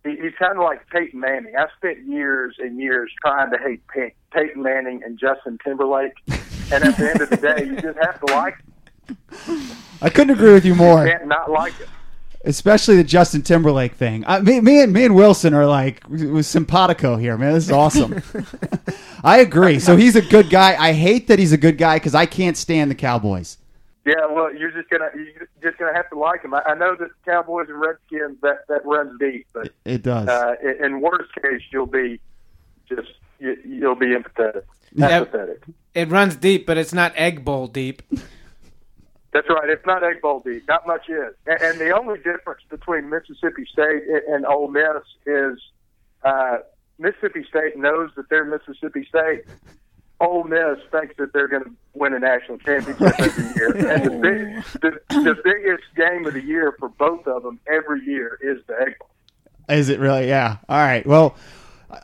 He, 0.10 0.16
he's 0.22 0.34
kind 0.40 0.54
of 0.58 0.64
like 0.64 0.88
Peyton 0.90 1.20
Manning. 1.20 1.54
I 1.58 1.66
spent 1.78 2.06
years 2.08 2.56
and 2.60 2.80
years 2.80 3.12
trying 3.22 3.52
to 3.52 3.58
hate 3.58 3.82
Pey- 3.88 4.14
Peyton 4.32 4.62
Manning 4.64 5.02
and 5.04 5.20
Justin 5.20 5.58
Timberlake, 5.64 6.14
and 6.72 6.84
at 6.84 6.96
the 6.98 7.10
end 7.10 7.22
of 7.22 7.30
the 7.30 7.38
day, 7.38 7.66
you 7.66 7.82
just 7.82 7.98
have 8.02 8.20
to 8.22 8.34
like 8.34 8.56
him. 8.58 9.68
I 10.02 10.10
couldn't 10.10 10.32
agree 10.36 10.54
with 10.54 10.64
you 10.66 10.76
more. 10.76 11.06
You 11.06 11.12
can't 11.12 11.28
not 11.28 11.50
like 11.52 11.74
him. 11.78 11.88
Especially 12.46 12.96
the 12.98 13.04
Justin 13.04 13.42
Timberlake 13.42 13.94
thing. 13.96 14.24
I, 14.28 14.40
me, 14.42 14.60
me 14.62 14.82
and 14.82 14.94
me 14.94 15.06
and 15.06 15.16
Wilson 15.16 15.54
are 15.54 15.66
like 15.66 16.02
with 16.08 16.46
simpatico 16.46 17.18
here, 17.18 17.38
man. 17.38 17.54
This 17.54 17.66
is 17.66 17.72
awesome. 17.72 18.22
I 19.24 19.40
agree. 19.40 19.80
So 19.80 19.96
he's 19.98 20.16
a 20.16 20.22
good 20.22 20.50
guy. 20.50 20.76
I 20.82 20.94
hate 20.94 21.28
that 21.28 21.40
he's 21.40 21.52
a 21.52 21.58
good 21.58 21.78
guy 21.78 21.98
because 21.98 22.16
I 22.16 22.26
can't 22.26 22.56
stand 22.58 22.92
the 22.92 22.96
Cowboys. 22.96 23.58
Yeah, 24.06 24.26
well, 24.30 24.54
you're 24.56 24.72
just 24.72 24.90
gonna 24.90 25.10
you're 25.16 25.50
just 25.62 25.78
gonna 25.78 25.94
have 25.94 26.10
to 26.12 26.18
like 26.18 26.42
him. 26.44 26.54
I, 26.54 26.62
I 26.66 26.76
know 26.76 26.96
that 26.96 27.10
Cowboys 27.26 27.68
and 27.68 27.80
Redskins 27.80 28.38
that 28.42 28.60
that 28.70 28.86
runs 28.86 29.20
deep, 29.20 29.48
but 29.54 29.72
It 29.84 30.02
does. 30.04 30.30
uh, 30.30 30.56
in, 30.64 30.86
in 30.86 31.02
worst 31.02 31.34
case, 31.42 31.62
you'll 31.72 31.88
be 31.88 32.20
just 32.88 33.10
you, 33.40 33.58
you'll 33.66 33.96
be 33.96 34.08
empathetic. 34.16 34.64
Yeah. 34.94 35.08
Apathetic. 35.08 35.62
It 35.94 36.10
runs 36.10 36.38
deep, 36.38 36.66
but 36.66 36.78
it's 36.78 36.94
not 36.94 37.12
egg 37.18 37.44
bowl 37.44 37.68
deep. 37.68 38.02
That's 39.38 39.50
right. 39.50 39.70
It's 39.70 39.86
not 39.86 40.04
egg 40.04 40.20
bowl 40.20 40.42
deep. 40.44 40.68
Not 40.68 40.88
much 40.88 41.08
is. 41.10 41.36
And, 41.46 41.62
and 41.62 41.80
the 41.80 41.92
only 41.92 42.18
difference 42.18 42.62
between 42.72 43.08
Mississippi 43.08 43.68
State 43.72 44.02
and, 44.10 44.24
and 44.34 44.46
Ole 44.48 44.68
Miss 44.68 45.04
is 45.28 45.60
uh, 46.24 46.58
Mississippi 46.98 47.46
State 47.48 47.78
knows 47.78 48.10
that 48.16 48.30
they're 48.32 48.46
Mississippi 48.46 49.06
State. 49.08 49.44
Ole 50.20 50.44
Miss 50.46 50.80
thinks 50.92 51.18
that 51.18 51.34
they're 51.34 51.48
going 51.48 51.66
to 51.66 51.72
win 51.94 52.16
a 52.16 52.20
national 52.20 52.58
championship 52.58 53.14
every 53.20 53.44
year. 53.56 53.92
And 53.92 54.06
the, 54.06 54.10
big, 54.82 54.82
the, 54.82 55.00
the 55.10 55.36
biggest 55.44 55.84
game 55.96 56.26
of 56.26 56.34
the 56.34 56.44
year 56.44 56.76
for 56.80 56.90
both 56.90 57.28
of 57.28 57.44
them 57.44 57.60
every 57.68 58.04
year 58.04 58.40
is 58.42 58.66
the 58.66 58.74
egg 58.82 58.96
bowl. 58.98 59.10
Is 59.70 59.90
it 59.90 60.00
really? 60.00 60.28
Yeah. 60.28 60.58
All 60.68 60.80
right. 60.80 61.06
Well, 61.06 61.36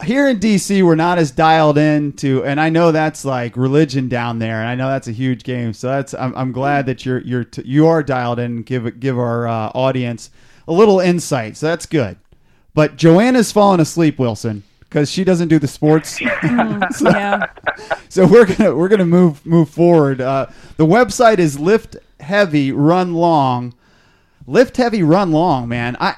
here 0.03 0.29
in 0.29 0.39
DC, 0.39 0.83
we're 0.83 0.95
not 0.95 1.17
as 1.17 1.31
dialed 1.31 1.77
in 1.77 2.13
to, 2.13 2.43
and 2.45 2.59
I 2.59 2.69
know 2.69 2.91
that's 2.91 3.25
like 3.25 3.57
religion 3.57 4.07
down 4.07 4.39
there, 4.39 4.61
and 4.61 4.69
I 4.69 4.75
know 4.75 4.87
that's 4.87 5.07
a 5.07 5.11
huge 5.11 5.43
game. 5.43 5.73
So 5.73 5.89
that's 5.89 6.13
I'm, 6.13 6.33
I'm 6.35 6.51
glad 6.51 6.85
that 6.85 7.05
you're 7.05 7.19
you're 7.19 7.43
t- 7.43 7.63
you 7.65 7.87
are 7.87 8.01
dialed 8.01 8.39
in. 8.39 8.43
And 8.43 8.65
give 8.65 8.99
give 8.99 9.19
our 9.19 9.47
uh, 9.47 9.71
audience 9.75 10.29
a 10.67 10.73
little 10.73 10.99
insight. 10.99 11.57
So 11.57 11.67
that's 11.67 11.85
good. 11.85 12.17
But 12.73 12.95
Joanna's 12.95 13.51
fallen 13.51 13.79
asleep, 13.79 14.17
Wilson, 14.17 14.63
because 14.79 15.11
she 15.11 15.23
doesn't 15.23 15.49
do 15.49 15.59
the 15.59 15.67
sports. 15.67 16.19
yeah. 17.01 17.45
so 18.09 18.25
we're 18.25 18.45
gonna 18.45 18.75
we're 18.75 18.89
gonna 18.89 19.05
move 19.05 19.45
move 19.45 19.69
forward. 19.69 20.21
Uh, 20.21 20.47
the 20.77 20.85
website 20.85 21.39
is 21.39 21.59
Lift 21.59 21.97
Heavy 22.21 22.71
Run 22.71 23.13
Long. 23.13 23.73
Lift 24.47 24.77
Heavy 24.77 25.03
Run 25.03 25.33
Long, 25.33 25.67
man. 25.67 25.97
I 25.99 26.15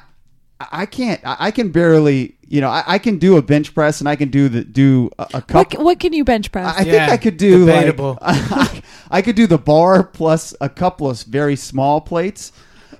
I 0.59 0.85
can't. 0.85 1.19
I 1.25 1.35
I 1.39 1.51
can 1.51 1.71
barely. 1.71 2.37
You 2.47 2.61
know, 2.61 2.69
I, 2.69 2.83
I 2.85 2.97
can 2.99 3.17
do 3.17 3.37
a 3.37 3.41
bench 3.41 3.73
press 3.73 3.99
and 3.99 4.07
I 4.07 4.15
can 4.15 4.29
do 4.29 4.47
the 4.49 4.63
do 4.63 5.09
a, 5.17 5.27
a 5.35 5.41
couple. 5.41 5.83
what 5.83 5.99
can 5.99 6.13
you 6.13 6.23
bench 6.23 6.51
press? 6.51 6.75
I 6.77 6.83
think 6.83 6.93
Yeah, 6.93 7.09
I 7.11 7.17
could 7.17 7.37
do 7.37 7.65
debatable. 7.65 8.17
like 8.21 8.83
I 9.11 9.21
could 9.21 9.35
do 9.35 9.47
the 9.47 9.57
bar 9.57 10.03
plus 10.03 10.53
a 10.61 10.69
couple 10.69 11.09
of 11.09 11.21
very 11.23 11.55
small 11.55 12.01
plates, 12.01 12.51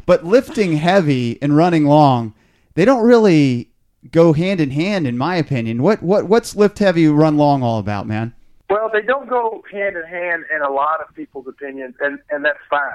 but 0.05 0.25
lifting 0.25 0.77
heavy 0.77 1.41
and 1.41 1.55
running 1.55 1.85
long, 1.85 2.33
they 2.73 2.85
don't 2.85 3.05
really 3.05 3.69
go 4.11 4.33
hand 4.33 4.59
in 4.59 4.71
hand, 4.71 5.07
in 5.07 5.17
my 5.17 5.35
opinion. 5.35 5.81
What 5.81 6.01
what 6.01 6.25
what's 6.25 6.55
lift 6.55 6.79
heavy, 6.79 7.07
run 7.07 7.37
long 7.37 7.63
all 7.63 7.79
about, 7.79 8.07
man? 8.07 8.33
Well, 8.69 8.89
they 8.91 9.03
don't 9.03 9.29
go 9.29 9.63
hand 9.71 9.95
in 9.95 10.03
hand 10.05 10.43
in 10.53 10.61
a 10.63 10.71
lot 10.71 10.99
of 11.07 11.13
people's 11.15 11.47
opinions, 11.47 11.95
and 11.99 12.19
and 12.31 12.43
that's 12.43 12.59
fine. 12.69 12.89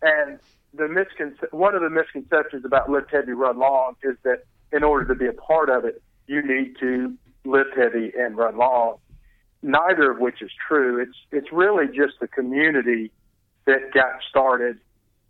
And 0.00 0.38
the 0.74 0.84
misconce- 0.84 1.52
one 1.52 1.74
of 1.74 1.82
the 1.82 1.90
misconceptions 1.90 2.64
about 2.64 2.90
lift 2.90 3.10
heavy, 3.10 3.32
run 3.32 3.58
long 3.58 3.94
is 4.02 4.16
that 4.24 4.44
in 4.72 4.82
order 4.82 5.06
to 5.06 5.14
be 5.14 5.26
a 5.26 5.32
part 5.32 5.68
of 5.68 5.84
it, 5.84 6.02
you 6.26 6.42
need 6.42 6.76
to 6.80 7.14
lift 7.44 7.76
heavy 7.76 8.12
and 8.18 8.36
run 8.36 8.56
long. 8.56 8.96
Neither 9.62 10.10
of 10.10 10.18
which 10.18 10.40
is 10.42 10.50
true. 10.66 11.00
It's 11.00 11.16
it's 11.30 11.52
really 11.52 11.86
just 11.86 12.18
the 12.20 12.28
community 12.28 13.10
that 13.66 13.92
got 13.92 14.20
started. 14.28 14.78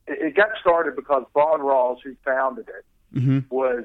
It 0.07 0.35
got 0.35 0.51
started 0.61 0.97
because 0.97 1.25
Vaughn 1.35 1.61
Rawls, 1.61 1.99
who 2.03 2.15
founded 2.25 2.69
it, 2.69 2.85
Mm-hmm. 3.15 3.41
was 3.55 3.85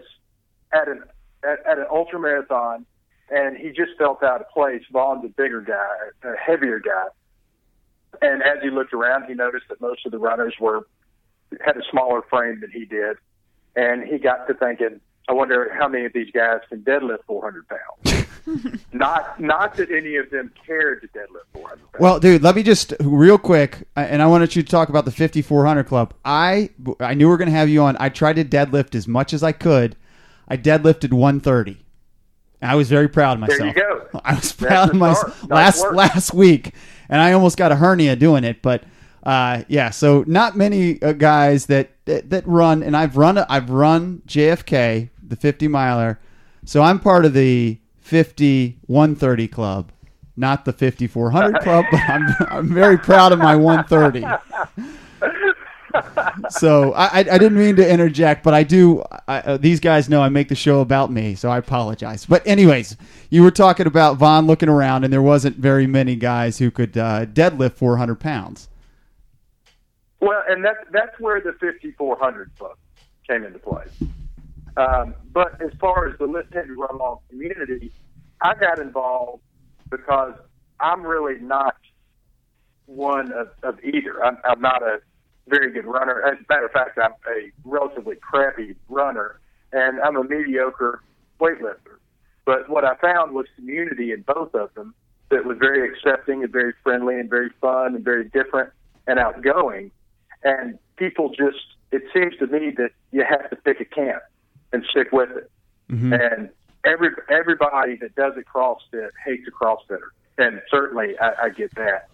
at 0.72 0.88
an 0.88 1.04
at, 1.44 1.60
at 1.66 1.80
an 1.80 1.86
ultra 1.92 2.18
marathon, 2.18 2.86
and 3.30 3.58
he 3.58 3.70
just 3.70 3.92
felt 3.98 4.24
out 4.24 4.40
of 4.40 4.50
place. 4.52 4.84
Vaughn's 4.90 5.26
a 5.26 5.28
bigger 5.28 5.60
guy, 5.60 6.30
a 6.30 6.38
heavier 6.38 6.80
guy, 6.80 7.08
and 8.22 8.42
as 8.42 8.60
he 8.64 8.70
looked 8.70 8.94
around, 8.94 9.26
he 9.28 9.34
noticed 9.34 9.66
that 9.68 9.82
most 9.82 10.06
of 10.06 10.14
the 10.14 10.18
runners 10.18 10.54
were 10.62 10.88
had 11.66 11.78
a 11.78 11.84
smaller 11.92 12.22
frame 12.30 12.60
than 12.62 12.72
he 12.72 12.86
did, 12.86 13.18
and 13.76 14.04
he 14.04 14.18
got 14.18 14.48
to 14.48 14.54
thinking, 14.54 15.00
I 15.30 15.34
wonder 15.34 15.74
how 15.78 15.88
many 15.88 16.06
of 16.06 16.14
these 16.14 16.32
guys 16.32 16.60
can 16.70 16.82
deadlift 16.82 17.24
400 17.28 17.66
pounds. 17.68 18.26
not 18.94 19.40
not 19.42 19.76
that 19.76 19.92
any 19.92 20.16
of 20.16 20.30
them 20.30 20.52
cared 20.66 21.02
to 21.02 21.08
deadlift 21.10 21.52
400 21.54 21.78
pounds. 21.78 22.00
Well, 22.00 22.20
dude, 22.20 22.42
let 22.44 22.56
me 22.56 22.64
just 22.64 22.94
real 23.02 23.38
quick, 23.38 23.88
uh, 23.98 24.02
and 24.02 24.22
I 24.22 24.28
wanted 24.28 24.56
you 24.56 24.64
to 24.64 24.70
talk 24.70 24.88
about 24.88 25.04
the 25.04 25.12
5400 25.12 25.84
Club. 25.84 26.14
I 26.24 26.70
I 27.02 27.14
knew 27.14 27.26
we 27.26 27.32
were 27.32 27.38
going 27.38 27.50
to 27.50 27.56
have 27.56 27.68
you 27.68 27.82
on. 27.82 27.98
I 28.00 28.10
tried 28.10 28.38
to 28.38 28.46
deadlift 28.46 28.96
as 28.96 29.08
much 29.08 29.34
as 29.34 29.44
I 29.44 29.52
could. 29.52 29.98
I 30.48 30.56
deadlifted 30.56 31.12
130. 31.12 31.84
I 32.62 32.76
was 32.76 32.90
very 32.90 33.10
proud 33.10 33.34
of 33.34 33.42
myself. 33.42 33.58
There 33.60 33.68
myself. 33.68 34.04
you 34.04 34.10
go. 34.14 34.22
I 34.26 34.34
was 34.36 34.42
That's 34.44 34.52
proud 34.54 34.90
of 34.90 34.96
myself. 34.96 35.44
Nice 35.44 35.52
last 35.52 35.82
work. 35.82 35.96
last 35.96 36.34
week, 36.34 36.74
and 37.10 37.22
I 37.22 37.34
almost 37.34 37.58
got 37.58 37.74
a 37.74 37.76
hernia 37.76 38.16
doing 38.16 38.46
it. 38.46 38.62
But 38.62 38.84
uh, 39.24 39.64
yeah, 39.68 39.90
so 39.90 40.24
not 40.28 40.56
many 40.56 41.02
uh, 41.02 41.14
guys 41.14 41.66
that, 41.66 41.92
that 42.06 42.30
that 42.30 42.48
run, 42.48 42.82
and 42.84 42.96
I've 42.96 43.18
run 43.18 43.38
I've 43.38 43.70
run 43.70 44.22
JFK 44.28 45.10
the 45.22 45.36
50 45.36 45.68
miler, 45.68 46.20
so 46.66 46.82
I'm 46.82 47.00
part 47.00 47.26
of 47.26 47.34
the 47.34 47.80
50 48.00 48.78
130 48.86 49.48
club, 49.50 49.92
not 50.38 50.66
the 50.66 50.72
5400 50.72 51.60
club. 51.62 51.86
But 51.92 52.02
I'm 52.08 52.28
I'm 52.50 52.74
very 52.74 52.98
proud 52.98 53.34
of 53.34 53.40
my 53.40 53.56
130. 53.56 54.26
So 56.50 56.94
I, 56.94 57.20
I, 57.20 57.24
didn't 57.24 57.58
mean 57.58 57.76
to 57.78 57.90
interject, 57.90 58.44
but 58.44 58.54
I 58.54 58.64
do. 58.64 59.04
I, 59.28 59.40
uh, 59.40 59.58
these 59.58 59.80
guys 59.80 60.10
know 60.10 60.22
I 60.22 60.30
make 60.30 60.50
the 60.50 60.56
show 60.56 60.82
about 60.82 61.12
me, 61.12 61.36
so 61.36 61.50
I 61.50 61.58
apologize. 61.58 62.26
But 62.26 62.46
anyways, 62.46 62.96
you 63.30 63.44
were 63.44 63.52
talking 63.52 63.88
about 63.88 64.18
Vaughn 64.18 64.48
looking 64.48 64.70
around, 64.70 65.04
and 65.04 65.12
there 65.12 65.22
wasn't 65.22 65.58
very 65.58 65.88
many 65.88 66.16
guys 66.16 66.60
who 66.60 66.72
could 66.72 66.98
uh, 66.98 67.26
deadlift 67.26 67.74
400 67.74 68.20
pounds. 68.20 68.70
Well, 70.20 70.42
and 70.48 70.64
that's 70.64 70.80
that's 70.92 71.20
where 71.20 71.40
the 71.42 71.54
5400 71.54 72.52
club 72.58 72.78
came 73.28 73.44
into 73.44 73.60
play. 73.60 73.84
Um, 74.76 75.16
but 75.32 75.62
as 75.62 75.72
far 75.80 76.08
as 76.08 76.18
the 76.20 76.26
lift 76.26 76.54
heavy 76.54 76.72
run 76.72 76.98
long 76.98 77.20
community, 77.30 77.92
I 78.42 78.54
got 78.56 78.80
involved 78.80 79.42
because 79.90 80.34
I'm 80.80 81.04
really 81.04 81.40
not 81.40 81.76
one 82.86 83.32
of, 83.32 83.50
of 83.64 83.84
either. 83.84 84.24
I'm, 84.24 84.38
I'm 84.44 84.62
not 84.62 84.84
a 84.84 85.00
very 85.48 85.72
good 85.72 85.86
runner. 85.86 86.22
As 86.22 86.38
a 86.38 86.46
matter 86.54 86.66
of 86.66 86.72
fact, 86.72 86.98
I'm 86.98 87.14
a 87.28 87.52
relatively 87.64 88.16
crappy 88.16 88.76
runner, 88.90 89.40
and 89.72 90.00
I'm 90.00 90.16
a 90.16 90.24
mediocre 90.24 91.02
weightlifter. 91.40 91.98
But 92.46 92.70
what 92.70 92.86
I 92.86 92.96
found 92.96 93.34
was 93.34 93.46
community 93.56 94.12
in 94.12 94.22
both 94.22 94.54
of 94.56 94.74
them 94.74 94.94
that 95.30 95.46
was 95.46 95.58
very 95.58 95.90
accepting 95.90 96.44
and 96.44 96.52
very 96.52 96.74
friendly 96.84 97.20
and 97.20 97.30
very 97.30 97.50
fun 97.60 97.96
and 97.96 98.04
very 98.04 98.26
different 98.30 98.72
and 99.08 99.20
outgoing. 99.20 99.92
And 100.44 100.78
people 100.98 101.30
just, 101.30 101.64
it 101.92 102.04
seems 102.14 102.36
to 102.38 102.48
me 102.48 102.72
that 102.78 102.92
you 103.12 103.24
have 103.28 103.50
to 103.50 103.56
pick 103.56 103.80
a 103.80 103.86
camp 103.86 104.24
and 104.72 104.84
stick 104.90 105.12
with 105.12 105.32
it. 105.32 105.52
Mm-hmm. 105.90 106.14
And 106.14 106.50
every 106.86 107.10
everybody 107.30 107.96
that 107.98 108.16
does 108.16 108.34
a 108.38 108.42
CrossFit 108.42 109.10
hates 109.26 109.48
a 109.48 109.52
CrossFitter, 109.52 110.10
and 110.38 110.62
certainly 110.70 111.18
I, 111.20 111.46
I 111.46 111.50
get 111.50 111.74
that. 111.76 112.10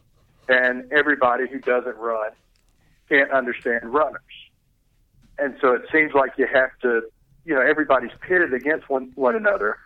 And 0.47 0.91
everybody 0.91 1.47
who 1.47 1.59
doesn't 1.59 1.97
run 1.97 2.31
can't 3.09 3.31
understand 3.31 3.93
runners, 3.93 4.21
and 5.39 5.55
so 5.59 5.73
it 5.73 5.83
seems 5.91 6.13
like 6.13 6.33
you 6.38 6.47
have 6.47 6.69
to, 6.81 7.01
you 7.45 7.55
know, 7.55 7.62
everybody's 7.62 8.12
pitted 8.21 8.53
against 8.53 8.89
one 8.89 9.12
one 9.15 9.36
another. 9.36 9.77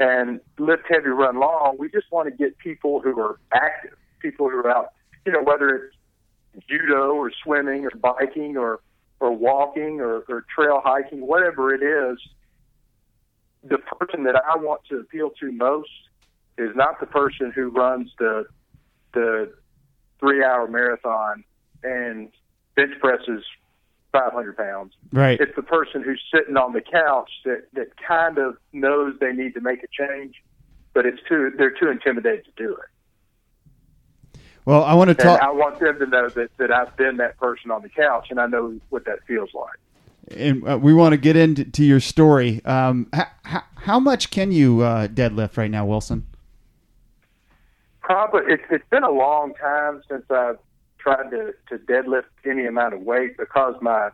And 0.00 0.40
lift 0.58 0.82
heavy, 0.88 1.10
run 1.10 1.38
long. 1.38 1.76
We 1.78 1.88
just 1.88 2.10
want 2.10 2.28
to 2.28 2.34
get 2.34 2.58
people 2.58 3.00
who 3.00 3.16
are 3.20 3.38
active, 3.52 3.96
people 4.18 4.50
who 4.50 4.56
are 4.56 4.68
out, 4.68 4.88
you 5.24 5.30
know, 5.30 5.40
whether 5.40 5.68
it's 5.68 5.96
judo 6.68 7.12
or 7.14 7.30
swimming 7.42 7.84
or 7.84 7.90
biking 7.90 8.56
or 8.56 8.80
or 9.20 9.32
walking 9.32 10.00
or, 10.00 10.24
or 10.28 10.44
trail 10.54 10.80
hiking, 10.84 11.26
whatever 11.26 11.72
it 11.72 11.82
is, 11.82 12.18
the 13.62 13.78
person 13.78 14.24
that 14.24 14.36
I 14.36 14.56
want 14.56 14.82
to 14.90 14.98
appeal 14.98 15.30
to 15.40 15.52
most 15.52 15.88
is 16.58 16.70
not 16.74 17.00
the 17.00 17.06
person 17.06 17.52
who 17.54 17.68
runs 17.70 18.10
the 18.18 18.44
the 19.12 19.52
three 20.20 20.44
hour 20.44 20.68
marathon 20.68 21.44
and 21.82 22.30
bench 22.76 22.92
presses 23.00 23.44
five 24.12 24.32
hundred 24.32 24.56
pounds. 24.56 24.94
Right. 25.12 25.40
It's 25.40 25.54
the 25.56 25.62
person 25.62 26.02
who's 26.02 26.22
sitting 26.32 26.56
on 26.56 26.72
the 26.72 26.80
couch 26.80 27.30
that, 27.44 27.64
that 27.74 27.88
kind 27.96 28.38
of 28.38 28.56
knows 28.72 29.14
they 29.20 29.32
need 29.32 29.54
to 29.54 29.60
make 29.60 29.80
a 29.82 29.88
change, 29.90 30.34
but 30.92 31.06
it's 31.06 31.20
too 31.28 31.52
they're 31.56 31.70
too 31.70 31.88
intimidated 31.88 32.44
to 32.44 32.52
do 32.56 32.72
it. 32.72 32.88
Well, 34.64 34.82
I 34.82 34.94
want 34.94 35.08
to 35.08 35.14
talk. 35.14 35.40
I 35.42 35.50
want 35.50 35.78
them 35.78 35.98
to 35.98 36.06
know 36.06 36.28
that, 36.28 36.56
that 36.56 36.70
I've 36.72 36.96
been 36.96 37.18
that 37.18 37.38
person 37.38 37.70
on 37.70 37.82
the 37.82 37.88
couch 37.90 38.28
and 38.30 38.40
I 38.40 38.46
know 38.46 38.78
what 38.88 39.04
that 39.04 39.18
feels 39.26 39.50
like. 39.52 40.38
and 40.38 40.66
uh, 40.66 40.78
we 40.78 40.94
want 40.94 41.12
to 41.12 41.18
get 41.18 41.36
into 41.36 41.64
to 41.64 41.84
your 41.84 42.00
story. 42.00 42.64
Um, 42.64 43.10
how, 43.12 44.00
much 44.00 44.30
can 44.30 44.52
you 44.52 44.80
uh, 44.80 45.08
deadlift 45.08 45.56
right 45.58 45.70
now, 45.70 45.84
Wilson? 45.84 46.26
Probably 48.00 48.42
it's 48.52 48.62
it's 48.70 48.88
been 48.90 49.02
a 49.04 49.10
long 49.10 49.54
time 49.54 50.02
since 50.10 50.24
I've 50.30 50.58
tried 50.98 51.30
to 51.30 51.54
to 51.68 51.78
deadlift 51.78 52.24
any 52.46 52.66
amount 52.66 52.94
of 52.94 53.00
weight 53.00 53.36
because 53.36 53.74
my 53.80 54.10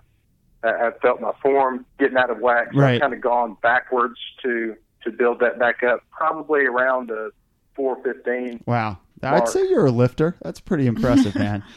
I, 0.62 0.68
I 0.68 0.90
felt 1.02 1.20
my 1.20 1.32
form 1.42 1.84
getting 1.98 2.16
out 2.16 2.30
of 2.30 2.38
whack. 2.38 2.68
So 2.72 2.80
Right. 2.80 2.94
I've 2.94 3.00
kind 3.00 3.14
of 3.14 3.20
gone 3.20 3.56
backwards 3.62 4.18
to 4.42 4.76
to 5.04 5.10
build 5.10 5.40
that 5.40 5.58
back 5.58 5.82
up. 5.82 6.04
Probably 6.10 6.66
around 6.66 7.10
a 7.10 7.30
415. 7.74 8.62
Wow. 8.66 8.98
I'd 9.22 9.48
say 9.48 9.68
you're 9.68 9.86
a 9.86 9.90
lifter. 9.90 10.36
That's 10.42 10.60
pretty 10.60 10.86
impressive, 10.86 11.34
man. 11.34 11.62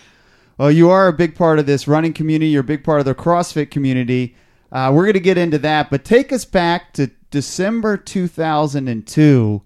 Well, 0.56 0.70
you 0.70 0.92
are 0.92 1.08
a 1.08 1.14
big 1.14 1.34
part 1.34 1.58
of 1.58 1.66
this 1.66 1.88
running 1.88 2.14
community. 2.14 2.52
You're 2.52 2.62
a 2.62 2.64
big 2.64 2.84
part 2.84 3.00
of 3.00 3.06
the 3.06 3.16
CrossFit 3.16 3.72
community. 3.72 4.36
Uh, 4.72 4.92
we're 4.94 5.02
going 5.02 5.14
to 5.16 5.20
get 5.20 5.36
into 5.36 5.58
that, 5.58 5.90
but 5.90 6.06
take 6.06 6.32
us 6.32 6.46
back 6.46 6.94
to 6.94 7.10
December 7.32 7.98
2002 7.98 9.62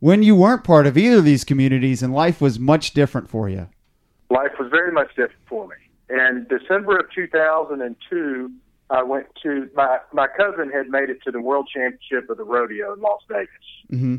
when 0.00 0.22
you 0.22 0.36
weren't 0.36 0.62
part 0.62 0.86
of 0.86 0.98
either 0.98 1.18
of 1.18 1.24
these 1.24 1.42
communities 1.42 2.02
and 2.02 2.12
life 2.12 2.38
was 2.40 2.58
much 2.58 2.92
different 2.92 3.30
for 3.30 3.48
you. 3.48 3.68
life 4.28 4.52
was 4.58 4.68
very 4.70 4.92
much 4.92 5.08
different 5.10 5.40
for 5.48 5.66
me. 5.68 5.74
In 6.10 6.46
December 6.50 6.98
of 6.98 7.06
2002, 7.14 8.50
I 8.90 9.02
went 9.02 9.26
to 9.42 9.70
my 9.74 9.98
my 10.12 10.26
cousin 10.36 10.70
had 10.70 10.88
made 10.88 11.08
it 11.10 11.22
to 11.24 11.30
the 11.30 11.40
World 11.40 11.68
Championship 11.72 12.28
of 12.28 12.36
the 12.36 12.44
rodeo 12.44 12.92
in 12.92 13.00
Las 13.00 13.22
Vegas, 13.28 13.48
hmm 13.88 14.16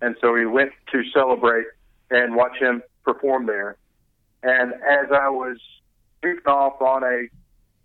and 0.00 0.16
so 0.20 0.32
we 0.32 0.44
went 0.46 0.72
to 0.92 1.02
celebrate 1.14 1.66
and 2.10 2.34
watch 2.34 2.56
him 2.58 2.82
perform 3.04 3.46
there. 3.46 3.76
And 4.42 4.72
as 4.74 5.10
I 5.12 5.28
was 5.28 5.56
goofing 6.22 6.46
off 6.46 6.80
on 6.82 7.02
a 7.02 7.26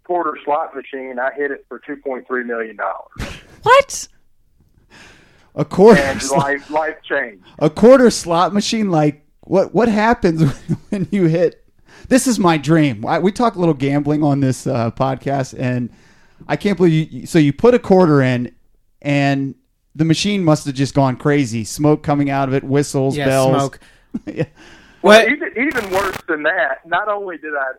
quarter 0.03 0.37
slot 0.43 0.75
machine, 0.75 1.19
I 1.19 1.31
hit 1.35 1.51
it 1.51 1.65
for 1.69 1.79
2.3 1.79 2.45
million 2.45 2.75
dollars, 2.77 3.33
What? 3.63 4.07
A 5.55 5.65
quarter, 5.65 5.99
and 6.01 6.21
slot, 6.21 6.43
life 6.43 6.69
life 6.69 6.95
changed. 7.03 7.43
a 7.57 7.69
quarter 7.69 8.09
slot 8.11 8.53
machine. 8.53 8.91
Like 8.91 9.25
what? 9.41 9.73
What 9.73 9.89
happens 9.89 10.41
when 10.89 11.07
you 11.11 11.25
hit? 11.25 11.65
This 12.07 12.27
is 12.27 12.39
my 12.39 12.57
dream. 12.57 13.05
I, 13.05 13.19
we 13.19 13.31
talk 13.31 13.55
a 13.55 13.59
little 13.59 13.73
gambling 13.73 14.23
on 14.23 14.39
this 14.39 14.67
uh, 14.67 14.91
podcast, 14.91 15.59
and 15.59 15.89
I 16.47 16.55
can't 16.55 16.77
believe 16.77 17.11
you. 17.11 17.25
So 17.25 17.39
you 17.39 17.51
put 17.51 17.73
a 17.73 17.79
quarter 17.79 18.21
in, 18.21 18.53
and 19.01 19.55
the 19.95 20.05
machine 20.05 20.43
must 20.43 20.65
have 20.65 20.75
just 20.75 20.93
gone 20.93 21.17
crazy. 21.17 21.63
Smoke 21.65 22.03
coming 22.03 22.29
out 22.29 22.47
of 22.47 22.53
it, 22.53 22.63
whistles, 22.63 23.17
Yeah, 23.17 23.25
bells. 23.25 23.55
smoke. 23.55 23.79
Yeah. 24.25 24.45
Well, 25.01 25.19
What? 25.21 25.29
even 25.31 25.49
even 25.57 25.91
worse 25.91 26.17
than 26.27 26.43
that. 26.43 26.85
Not 26.85 27.07
only 27.07 27.37
did 27.37 27.53
I 27.55 27.73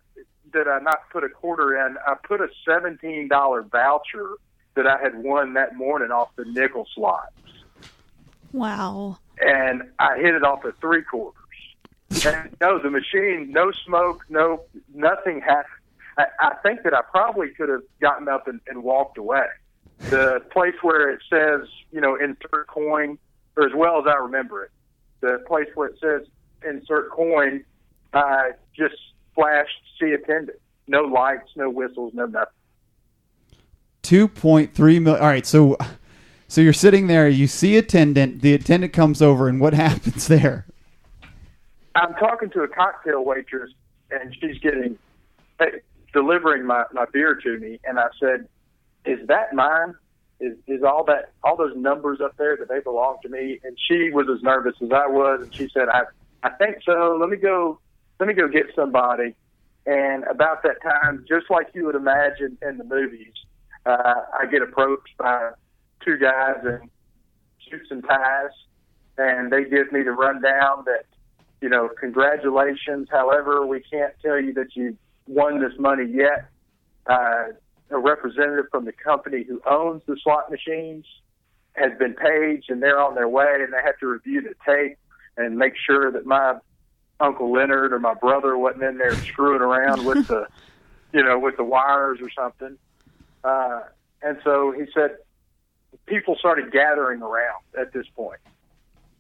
did 0.52 0.66
I 0.68 0.78
not 0.80 1.08
put 1.12 1.22
a 1.24 1.28
quarter 1.28 1.76
in, 1.86 1.96
I 2.06 2.14
put 2.26 2.40
a 2.40 2.48
seventeen 2.66 3.28
dollar 3.28 3.62
voucher 3.62 4.30
that 4.74 4.86
I 4.86 4.98
had 5.02 5.22
won 5.22 5.54
that 5.54 5.76
morning 5.76 6.10
off 6.10 6.28
the 6.36 6.44
nickel 6.46 6.86
slot, 6.94 7.32
Wow. 8.52 9.18
and 9.40 9.82
I 9.98 10.16
hit 10.18 10.34
it 10.34 10.42
off 10.44 10.64
of 10.64 10.76
three 10.80 11.02
quarters. 11.02 11.36
And 12.26 12.56
no, 12.60 12.78
the 12.80 12.90
machine, 12.90 13.50
no 13.52 13.70
smoke, 13.86 14.24
no 14.28 14.62
nothing 14.94 15.40
happened. 15.40 15.74
I, 16.18 16.24
I 16.40 16.54
think 16.62 16.82
that 16.82 16.92
I 16.94 17.02
probably 17.10 17.48
could 17.50 17.68
have 17.68 17.82
gotten 18.00 18.28
up 18.28 18.48
and, 18.48 18.60
and 18.66 18.82
walked 18.82 19.16
away. 19.18 19.46
The 20.08 20.40
place 20.50 20.74
where 20.82 21.10
it 21.10 21.20
says, 21.30 21.68
you 21.92 22.00
know, 22.00 22.16
insert 22.16 22.66
coin, 22.66 23.18
or 23.56 23.64
as 23.66 23.72
well 23.76 23.98
as 24.00 24.06
I 24.08 24.16
remember 24.18 24.64
it, 24.64 24.70
the 25.20 25.42
place 25.46 25.68
where 25.74 25.88
it 25.88 25.98
says 26.00 26.26
insert 26.68 27.10
coin, 27.10 27.64
uh, 28.12 28.50
just 28.76 28.96
flashed 29.34 29.70
see 30.00 30.12
attendant. 30.12 30.58
No 30.86 31.02
lights, 31.02 31.50
no 31.56 31.70
whistles, 31.70 32.12
no 32.14 32.26
nothing. 32.26 32.52
Two 34.02 34.28
point 34.28 34.74
three 34.74 34.98
million. 34.98 35.22
All 35.22 35.28
right, 35.28 35.46
so 35.46 35.76
so 36.48 36.60
you're 36.60 36.72
sitting 36.72 37.06
there. 37.06 37.28
You 37.28 37.46
see 37.46 37.76
attendant. 37.76 38.42
The 38.42 38.54
attendant 38.54 38.92
comes 38.92 39.22
over, 39.22 39.48
and 39.48 39.60
what 39.60 39.74
happens 39.86 40.26
there? 40.26 40.66
I'm 41.94 42.14
talking 42.14 42.50
to 42.50 42.62
a 42.62 42.68
cocktail 42.68 43.24
waitress, 43.24 43.70
and 44.10 44.34
she's 44.40 44.58
getting 44.58 44.98
delivering 46.12 46.64
my 46.64 46.84
my 46.92 47.04
beer 47.12 47.34
to 47.34 47.58
me, 47.58 47.78
and 47.84 47.98
I 47.98 48.08
said, 48.18 48.48
"Is 49.04 49.26
that 49.28 49.54
mine? 49.54 49.94
Is 50.40 50.56
is 50.66 50.82
all 50.82 51.04
that 51.04 51.32
all 51.44 51.56
those 51.56 51.76
numbers 51.76 52.20
up 52.20 52.36
there 52.36 52.56
that 52.56 52.68
they 52.68 52.80
belong 52.80 53.18
to 53.22 53.28
me?" 53.28 53.60
And 53.62 53.76
she 53.88 54.10
was 54.10 54.26
as 54.34 54.42
nervous 54.42 54.74
as 54.82 54.90
I 54.92 55.06
was, 55.06 55.42
and 55.42 55.54
she 55.54 55.68
said, 55.68 55.88
"I 55.88 56.02
I 56.42 56.50
think 56.50 56.78
so. 56.84 57.16
Let 57.20 57.28
me 57.28 57.36
go. 57.36 57.78
Let 58.18 58.26
me 58.26 58.34
go 58.34 58.48
get 58.48 58.66
somebody." 58.74 59.34
And 59.86 60.24
about 60.24 60.62
that 60.62 60.82
time, 60.82 61.24
just 61.28 61.50
like 61.50 61.68
you 61.74 61.86
would 61.86 61.94
imagine 61.94 62.58
in 62.62 62.76
the 62.78 62.84
movies, 62.84 63.32
uh, 63.86 64.14
I 64.38 64.46
get 64.46 64.62
approached 64.62 65.16
by 65.18 65.50
two 66.04 66.18
guys 66.18 66.64
in 66.64 66.90
suits 67.68 67.90
and 67.90 68.04
ties, 68.04 68.50
and 69.16 69.50
they 69.50 69.64
give 69.64 69.90
me 69.92 70.02
the 70.02 70.12
rundown 70.12 70.84
that 70.86 71.04
you 71.60 71.68
know, 71.68 71.88
congratulations. 71.98 73.08
However, 73.10 73.66
we 73.66 73.80
can't 73.80 74.14
tell 74.22 74.40
you 74.40 74.52
that 74.54 74.74
you 74.74 74.96
won 75.26 75.60
this 75.60 75.78
money 75.78 76.06
yet. 76.10 76.48
Uh, 77.06 77.48
a 77.90 77.98
representative 77.98 78.66
from 78.70 78.84
the 78.84 78.92
company 78.92 79.44
who 79.46 79.60
owns 79.68 80.02
the 80.06 80.16
slot 80.22 80.50
machines 80.50 81.04
has 81.72 81.92
been 81.98 82.14
paged, 82.14 82.70
and 82.70 82.82
they're 82.82 83.00
on 83.00 83.14
their 83.14 83.28
way, 83.28 83.58
and 83.60 83.72
they 83.72 83.82
have 83.84 83.98
to 83.98 84.06
review 84.06 84.42
the 84.42 84.54
tape 84.66 84.98
and 85.36 85.56
make 85.56 85.74
sure 85.76 86.10
that 86.10 86.26
my 86.26 86.54
uncle 87.20 87.52
Leonard 87.52 87.92
or 87.92 87.98
my 87.98 88.14
brother 88.14 88.56
wasn't 88.56 88.82
in 88.82 88.98
there 88.98 89.16
screwing 89.24 89.60
around 89.60 90.04
with 90.04 90.26
the, 90.26 90.46
you 91.12 91.22
know, 91.22 91.38
with 91.38 91.56
the 91.56 91.64
wires 91.64 92.18
or 92.20 92.30
something. 92.30 92.76
Uh, 93.44 93.80
and 94.22 94.38
so 94.44 94.72
he 94.72 94.84
said, 94.92 95.16
people 96.06 96.36
started 96.38 96.72
gathering 96.72 97.22
around 97.22 97.62
at 97.78 97.92
this 97.92 98.06
point. 98.14 98.40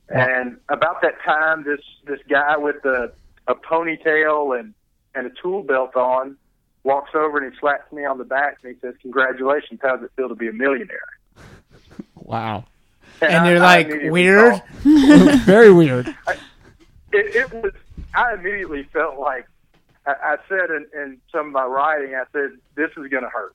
And 0.08 0.56
about 0.68 1.02
that 1.02 1.22
time, 1.24 1.62
this 1.62 1.80
this 2.04 2.18
guy 2.28 2.56
with 2.56 2.82
the 2.82 3.12
a 3.46 3.54
ponytail 3.54 4.58
and 4.58 4.74
and 5.14 5.26
a 5.26 5.30
tool 5.40 5.62
belt 5.62 5.94
on 5.94 6.36
walks 6.84 7.10
over 7.14 7.38
and 7.38 7.52
he 7.52 7.58
slaps 7.58 7.90
me 7.92 8.04
on 8.04 8.18
the 8.18 8.24
back 8.24 8.58
and 8.62 8.74
he 8.74 8.80
says, 8.80 8.94
"Congratulations! 9.02 9.80
How 9.82 9.96
does 9.96 10.04
it 10.04 10.12
feel 10.16 10.28
to 10.28 10.34
be 10.34 10.48
a 10.48 10.52
millionaire?" 10.52 10.98
Wow, 12.14 12.64
And 13.20 13.32
I- 13.34 13.48
you're 13.50 13.58
I 13.62 13.76
like, 13.76 13.86
immediately 13.88 14.10
weird? 14.10 14.62
very 15.44 15.72
weird. 15.72 16.08
it, 17.12 17.34
it 17.36 17.52
was. 17.52 17.72
I 18.14 18.34
immediately 18.34 18.84
felt 18.92 19.18
like 19.18 19.46
I, 20.06 20.12
I 20.22 20.36
said 20.48 20.70
in, 20.70 20.86
in 20.94 21.18
some 21.32 21.46
of 21.48 21.52
my 21.52 21.64
writing. 21.64 22.14
I 22.14 22.24
said, 22.32 22.50
"This 22.76 22.90
is 22.96 23.08
going 23.10 23.24
to 23.24 23.28
hurt. 23.30 23.54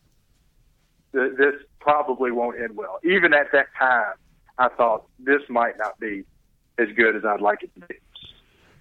Th- 1.13 1.37
This 1.37 1.55
probably 1.79 2.31
won't 2.31 2.59
end 2.59 2.75
well." 2.75 2.99
Even 3.03 3.33
at 3.33 3.51
that 3.53 3.67
time, 3.79 4.13
I 4.57 4.67
thought 4.69 5.05
this 5.19 5.41
might 5.49 5.77
not 5.77 5.97
be 5.99 6.25
as 6.77 6.89
good 6.97 7.15
as 7.15 7.23
I'd 7.23 7.39
like 7.41 7.63
it 7.63 7.73
to 7.75 7.87
be. 7.87 7.95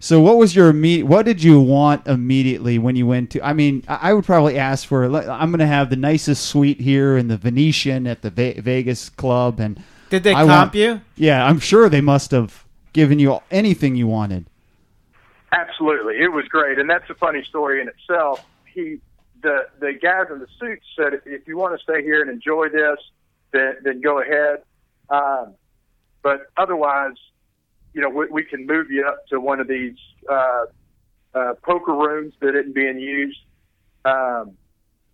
So, 0.05 0.21
what 0.21 0.37
was 0.37 0.55
your 0.55 0.69
immediate? 0.69 1.07
What 1.07 1.25
did 1.25 1.43
you 1.43 1.59
want 1.59 2.07
immediately 2.07 2.79
when 2.79 2.95
you 2.95 3.07
went 3.07 3.31
to? 3.31 3.41
I 3.43 3.55
mean, 3.55 3.83
I 3.89 4.11
I 4.11 4.13
would 4.13 4.27
probably 4.27 4.59
ask 4.59 4.87
for. 4.87 5.05
I'm 5.05 5.49
going 5.51 5.61
to 5.61 5.67
have 5.67 5.89
the 5.89 5.97
nicest 5.97 6.45
suite 6.45 6.79
here 6.79 7.17
in 7.17 7.29
the 7.29 7.39
Venetian 7.39 8.07
at 8.07 8.21
the 8.21 8.29
Ve- 8.29 8.61
Vegas 8.61 9.09
club, 9.09 9.59
and 9.61 9.83
Did 10.11 10.23
they 10.25 10.33
I 10.35 10.45
comp 10.45 10.51
want- 10.51 10.75
you? 10.75 11.01
yeah, 11.17 11.47
I'm 11.47 11.59
sure 11.59 11.89
they 11.89 12.03
must 12.03 12.33
have 12.33 12.67
given 12.93 13.19
you 13.19 13.39
anything 13.51 13.97
you 13.97 14.07
wanted. 14.07 14.45
Absolutely, 15.53 16.19
it 16.19 16.31
was 16.31 16.45
great, 16.49 16.79
and 16.79 16.91
that's 16.91 17.09
a 17.09 17.15
funny 17.15 17.43
story 17.43 17.81
in 17.81 17.89
itself. 17.89 18.45
He, 18.67 18.99
the 19.43 19.69
the 19.81 19.95
guys 19.95 20.27
in 20.31 20.39
the 20.39 20.49
suits 20.61 20.85
said, 20.99 21.15
if 21.25 21.49
you 21.49 21.57
want 21.57 21.79
to 21.79 21.83
stay 21.83 22.03
here 22.03 22.21
and 22.21 22.29
enjoy 22.31 22.69
this, 22.69 22.99
then 23.53 23.77
then 23.83 24.03
go 24.03 24.21
ahead. 24.21 24.65
Um, 25.09 25.55
but 26.23 26.41
otherwise, 26.59 27.17
you 27.95 28.01
know, 28.01 28.11
we, 28.11 28.27
we 28.27 28.45
can 28.45 28.67
move 28.67 28.91
you 28.91 29.07
up 29.07 29.27
to 29.29 29.41
one 29.41 29.61
of 29.61 29.69
these 29.69 29.95
uh, 30.31 30.65
uh, 31.35 31.55
poker 31.63 31.95
rooms 31.95 32.35
that 32.41 32.55
isn't 32.55 32.75
being 32.75 32.99
used, 32.99 33.39
um, 34.05 34.53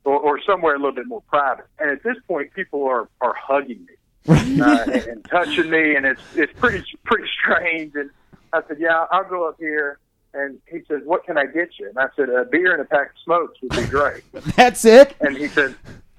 or, 0.04 0.18
or 0.18 0.40
somewhere 0.42 0.74
a 0.74 0.78
little 0.78 0.94
bit 0.94 1.06
more 1.06 1.22
private. 1.28 1.66
And 1.78 1.90
at 1.90 2.02
this 2.02 2.16
point, 2.26 2.52
people 2.54 2.84
are 2.84 3.08
are 3.20 3.34
hugging 3.34 3.86
me 3.86 4.60
uh, 4.62 4.84
and, 4.84 5.04
and 5.06 5.24
touching 5.26 5.70
me, 5.70 5.94
and 5.94 6.06
it's 6.06 6.22
it's 6.34 6.52
pretty 6.58 6.82
pretty 7.04 7.28
strange. 7.40 7.94
And 7.94 8.10
I 8.52 8.62
said, 8.66 8.78
"Yeah, 8.80 9.06
I'll 9.10 9.28
go 9.28 9.48
up 9.48 9.56
here." 9.58 9.98
And 10.32 10.58
he 10.66 10.80
says, 10.88 11.02
"What 11.04 11.24
can 11.24 11.36
I 11.36 11.46
get 11.46 11.70
you?" 11.78 11.88
And 11.88 11.98
I 11.98 12.08
said, 12.16 12.28
"A 12.30 12.44
beer 12.44 12.72
and 12.72 12.80
a 12.80 12.84
pack 12.84 13.10
of 13.10 13.16
smokes 13.24 13.58
would 13.62 13.72
be 13.72 13.86
great." 13.86 14.22
That's 14.56 14.84
it. 14.84 15.14
and 15.20 15.36
he 15.36 15.48
said, 15.48 15.74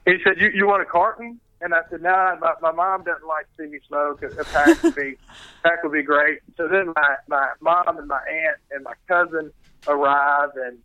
"He 0.06 0.17
said 0.24 0.39
you 0.39 0.50
you 0.54 0.67
want 0.67 0.84
a 0.84 0.86
carton?" 0.86 1.39
And 1.63 1.74
I 1.76 1.82
said, 1.89 2.02
"Nah, 2.02 2.36
my, 2.39 2.54
my 2.62 2.71
mom 2.71 3.04
doesn't 3.04 3.28
like 3.28 3.45
to 3.58 3.63
see 3.63 3.69
me 3.71 3.80
smoke. 3.88 4.24
A, 4.24 4.28
a 4.28 4.43
pack 4.45 4.82
would 4.84 4.95
be 4.95 5.15
pack 5.63 5.84
would 5.84 5.93
be 5.93 6.02
great." 6.04 6.39
So 6.58 6.67
then 6.67 6.88
my 6.95 7.15
my 7.28 7.50
mom 7.62 7.97
and 7.97 8.08
my 8.08 8.21
aunt 8.28 8.58
and 8.71 8.84
my 8.84 8.93
cousin 9.08 9.52
arrive, 9.88 10.50
and 10.56 10.78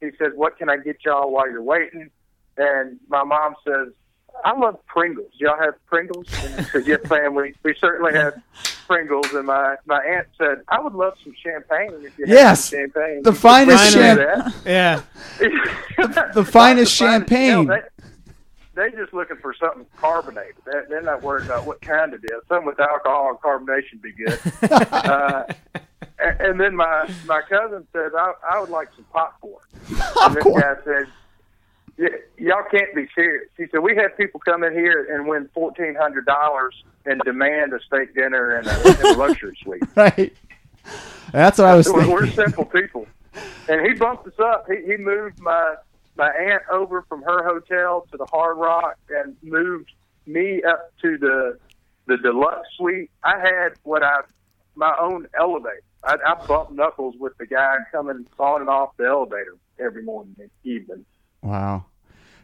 he 0.00 0.10
says, 0.18 0.32
"What 0.34 0.56
can 0.58 0.68
I 0.70 0.78
get 0.78 1.04
y'all 1.04 1.30
while 1.30 1.50
you're 1.50 1.62
waiting?" 1.62 2.10
And 2.56 2.98
my 3.08 3.24
mom 3.24 3.54
says, 3.66 3.88
"I 4.44 4.56
love 4.58 4.78
Pringles. 4.86 5.32
Y'all 5.34 5.58
have 5.60 5.74
Pringles?" 5.86 6.26
And 6.44 6.54
I 6.60 6.62
said, 6.64 6.86
"Yes, 6.86 7.00
ma'am. 7.10 7.34
We 7.34 7.54
we 7.62 7.74
certainly 7.78 8.14
have 8.14 8.34
Pringles." 8.86 9.32
And 9.34 9.46
my 9.46 9.76
my 9.84 9.98
aunt 10.02 10.28
said, 10.38 10.62
"I 10.68 10.80
would 10.80 10.94
love 10.94 11.14
some 11.22 11.34
champagne 11.42 11.92
if 12.06 12.18
you 12.18 12.24
Yes, 12.26 12.40
have 12.48 12.58
some 12.58 12.78
champagne." 12.78 13.22
the 13.24 13.32
finest 13.34 13.92
champagne. 13.92 14.52
Yeah. 14.64 15.02
the 16.34 16.44
finest 16.50 16.98
Not 17.00 17.06
champagne. 17.10 17.66
no, 17.66 17.74
they, 17.76 17.82
they 18.74 18.90
just 18.90 19.12
looking 19.12 19.36
for 19.38 19.54
something 19.54 19.86
carbonated. 19.98 20.54
They're, 20.64 20.86
they're 20.88 21.02
not 21.02 21.22
worried 21.22 21.44
about 21.46 21.66
what 21.66 21.80
kind 21.82 22.14
it 22.14 22.20
is. 22.24 22.40
Something 22.48 22.66
with 22.66 22.80
alcohol 22.80 23.30
and 23.30 23.38
carbonation 23.38 23.92
would 23.94 24.02
be 24.02 24.12
good. 24.12 24.38
uh, 24.92 25.44
and, 26.18 26.40
and 26.40 26.60
then 26.60 26.76
my 26.76 27.10
my 27.26 27.42
cousin 27.48 27.86
said, 27.92 28.10
I, 28.16 28.32
I 28.50 28.60
would 28.60 28.70
like 28.70 28.88
some 28.96 29.04
popcorn. 29.12 29.62
And 30.22 30.36
this 30.36 30.44
guy 30.44 30.74
said, 30.84 31.06
y- 31.98 32.20
y'all 32.38 32.64
can't 32.70 32.94
be 32.94 33.08
serious. 33.14 33.48
He 33.56 33.66
said, 33.70 33.80
we 33.80 33.96
had 33.96 34.16
people 34.16 34.40
come 34.40 34.62
in 34.64 34.72
here 34.72 35.06
and 35.12 35.26
win 35.26 35.48
fourteen 35.52 35.94
hundred 35.94 36.26
dollars 36.26 36.74
and 37.04 37.20
demand 37.24 37.72
a 37.72 37.80
steak 37.80 38.14
dinner 38.14 38.56
and 38.56 38.66
a, 38.66 38.88
and 38.88 39.00
a 39.00 39.12
luxury 39.18 39.56
suite. 39.62 39.82
Right. 39.96 40.32
That's 41.32 41.58
what 41.58 41.66
I 41.66 41.74
was 41.74 41.88
We're, 41.88 41.94
thinking. 42.04 42.12
we're 42.12 42.26
simple 42.30 42.64
people. 42.64 43.06
And 43.68 43.86
he 43.86 43.94
bumped 43.94 44.26
us 44.26 44.38
up. 44.38 44.66
He, 44.68 44.76
he 44.86 44.96
moved 44.96 45.40
my 45.40 45.74
my 46.16 46.28
aunt 46.28 46.62
over 46.70 47.02
from 47.08 47.22
her 47.22 47.42
hotel 47.44 48.06
to 48.10 48.16
the 48.16 48.26
Hard 48.26 48.58
Rock 48.58 48.96
and 49.08 49.36
moved 49.42 49.90
me 50.26 50.62
up 50.62 50.92
to 51.02 51.18
the 51.18 51.58
the 52.06 52.16
deluxe 52.16 52.68
suite. 52.76 53.10
I 53.22 53.38
had 53.38 53.74
what 53.82 54.02
I 54.02 54.20
my 54.74 54.94
own 55.00 55.26
elevator. 55.38 55.82
I, 56.04 56.16
I 56.26 56.46
bumped 56.46 56.72
knuckles 56.72 57.14
with 57.18 57.36
the 57.38 57.46
guy 57.46 57.76
coming 57.92 58.26
on 58.38 58.60
and 58.60 58.70
off 58.70 58.96
the 58.96 59.06
elevator 59.06 59.56
every 59.78 60.02
morning 60.02 60.34
and 60.38 60.50
evening. 60.64 61.04
Wow. 61.42 61.84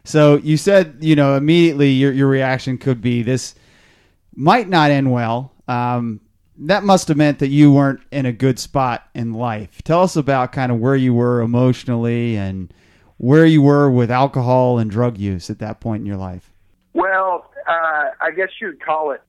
So 0.05 0.37
you 0.37 0.55
said, 0.57 0.97
you 1.01 1.15
know, 1.15 1.35
immediately 1.35 1.91
your 1.91 2.11
your 2.11 2.27
reaction 2.27 2.77
could 2.77 3.01
be 3.01 3.21
this 3.21 3.55
might 4.35 4.69
not 4.69 4.91
end 4.91 5.11
well. 5.11 5.51
Um, 5.67 6.21
that 6.61 6.83
must 6.83 7.07
have 7.07 7.17
meant 7.17 7.39
that 7.39 7.47
you 7.47 7.71
weren't 7.71 8.01
in 8.11 8.25
a 8.25 8.31
good 8.31 8.59
spot 8.59 9.07
in 9.13 9.33
life. 9.33 9.81
Tell 9.83 10.01
us 10.01 10.15
about 10.15 10.51
kind 10.51 10.71
of 10.71 10.79
where 10.79 10.95
you 10.95 11.13
were 11.13 11.41
emotionally 11.41 12.35
and 12.35 12.73
where 13.19 13.45
you 13.45 13.61
were 13.61 13.91
with 13.91 14.09
alcohol 14.09 14.79
and 14.79 14.89
drug 14.89 15.17
use 15.17 15.49
at 15.49 15.59
that 15.59 15.81
point 15.81 15.99
in 15.99 16.05
your 16.05 16.17
life. 16.17 16.49
Well, 16.93 17.51
uh, 17.67 18.09
I 18.21 18.31
guess 18.35 18.49
you'd 18.61 18.81
call 18.81 19.11
it 19.11 19.21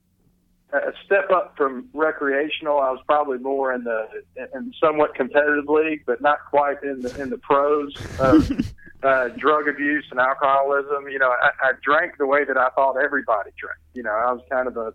a 0.73 0.93
step 1.05 1.29
up 1.29 1.57
from 1.57 1.89
recreational. 1.93 2.79
I 2.79 2.89
was 2.91 3.01
probably 3.05 3.37
more 3.37 3.73
in 3.73 3.83
the 3.83 4.07
in 4.55 4.73
somewhat 4.81 5.13
competitive 5.13 5.67
league, 5.67 6.03
but 6.05 6.21
not 6.21 6.39
quite 6.49 6.81
in 6.83 7.01
the 7.01 7.21
in 7.21 7.29
the 7.29 7.37
pros 7.37 7.93
of 8.17 8.49
uh, 9.03 9.27
drug 9.37 9.67
abuse 9.67 10.05
and 10.09 10.21
alcoholism. 10.21 11.09
You 11.09 11.19
know, 11.19 11.29
I, 11.29 11.49
I 11.61 11.71
drank 11.83 12.17
the 12.17 12.25
way 12.25 12.45
that 12.45 12.57
I 12.57 12.69
thought 12.69 12.95
everybody 12.95 13.51
drank. 13.59 13.77
You 13.93 14.03
know, 14.03 14.11
I 14.11 14.31
was 14.31 14.41
kind 14.49 14.69
of 14.69 14.77
a 14.77 14.93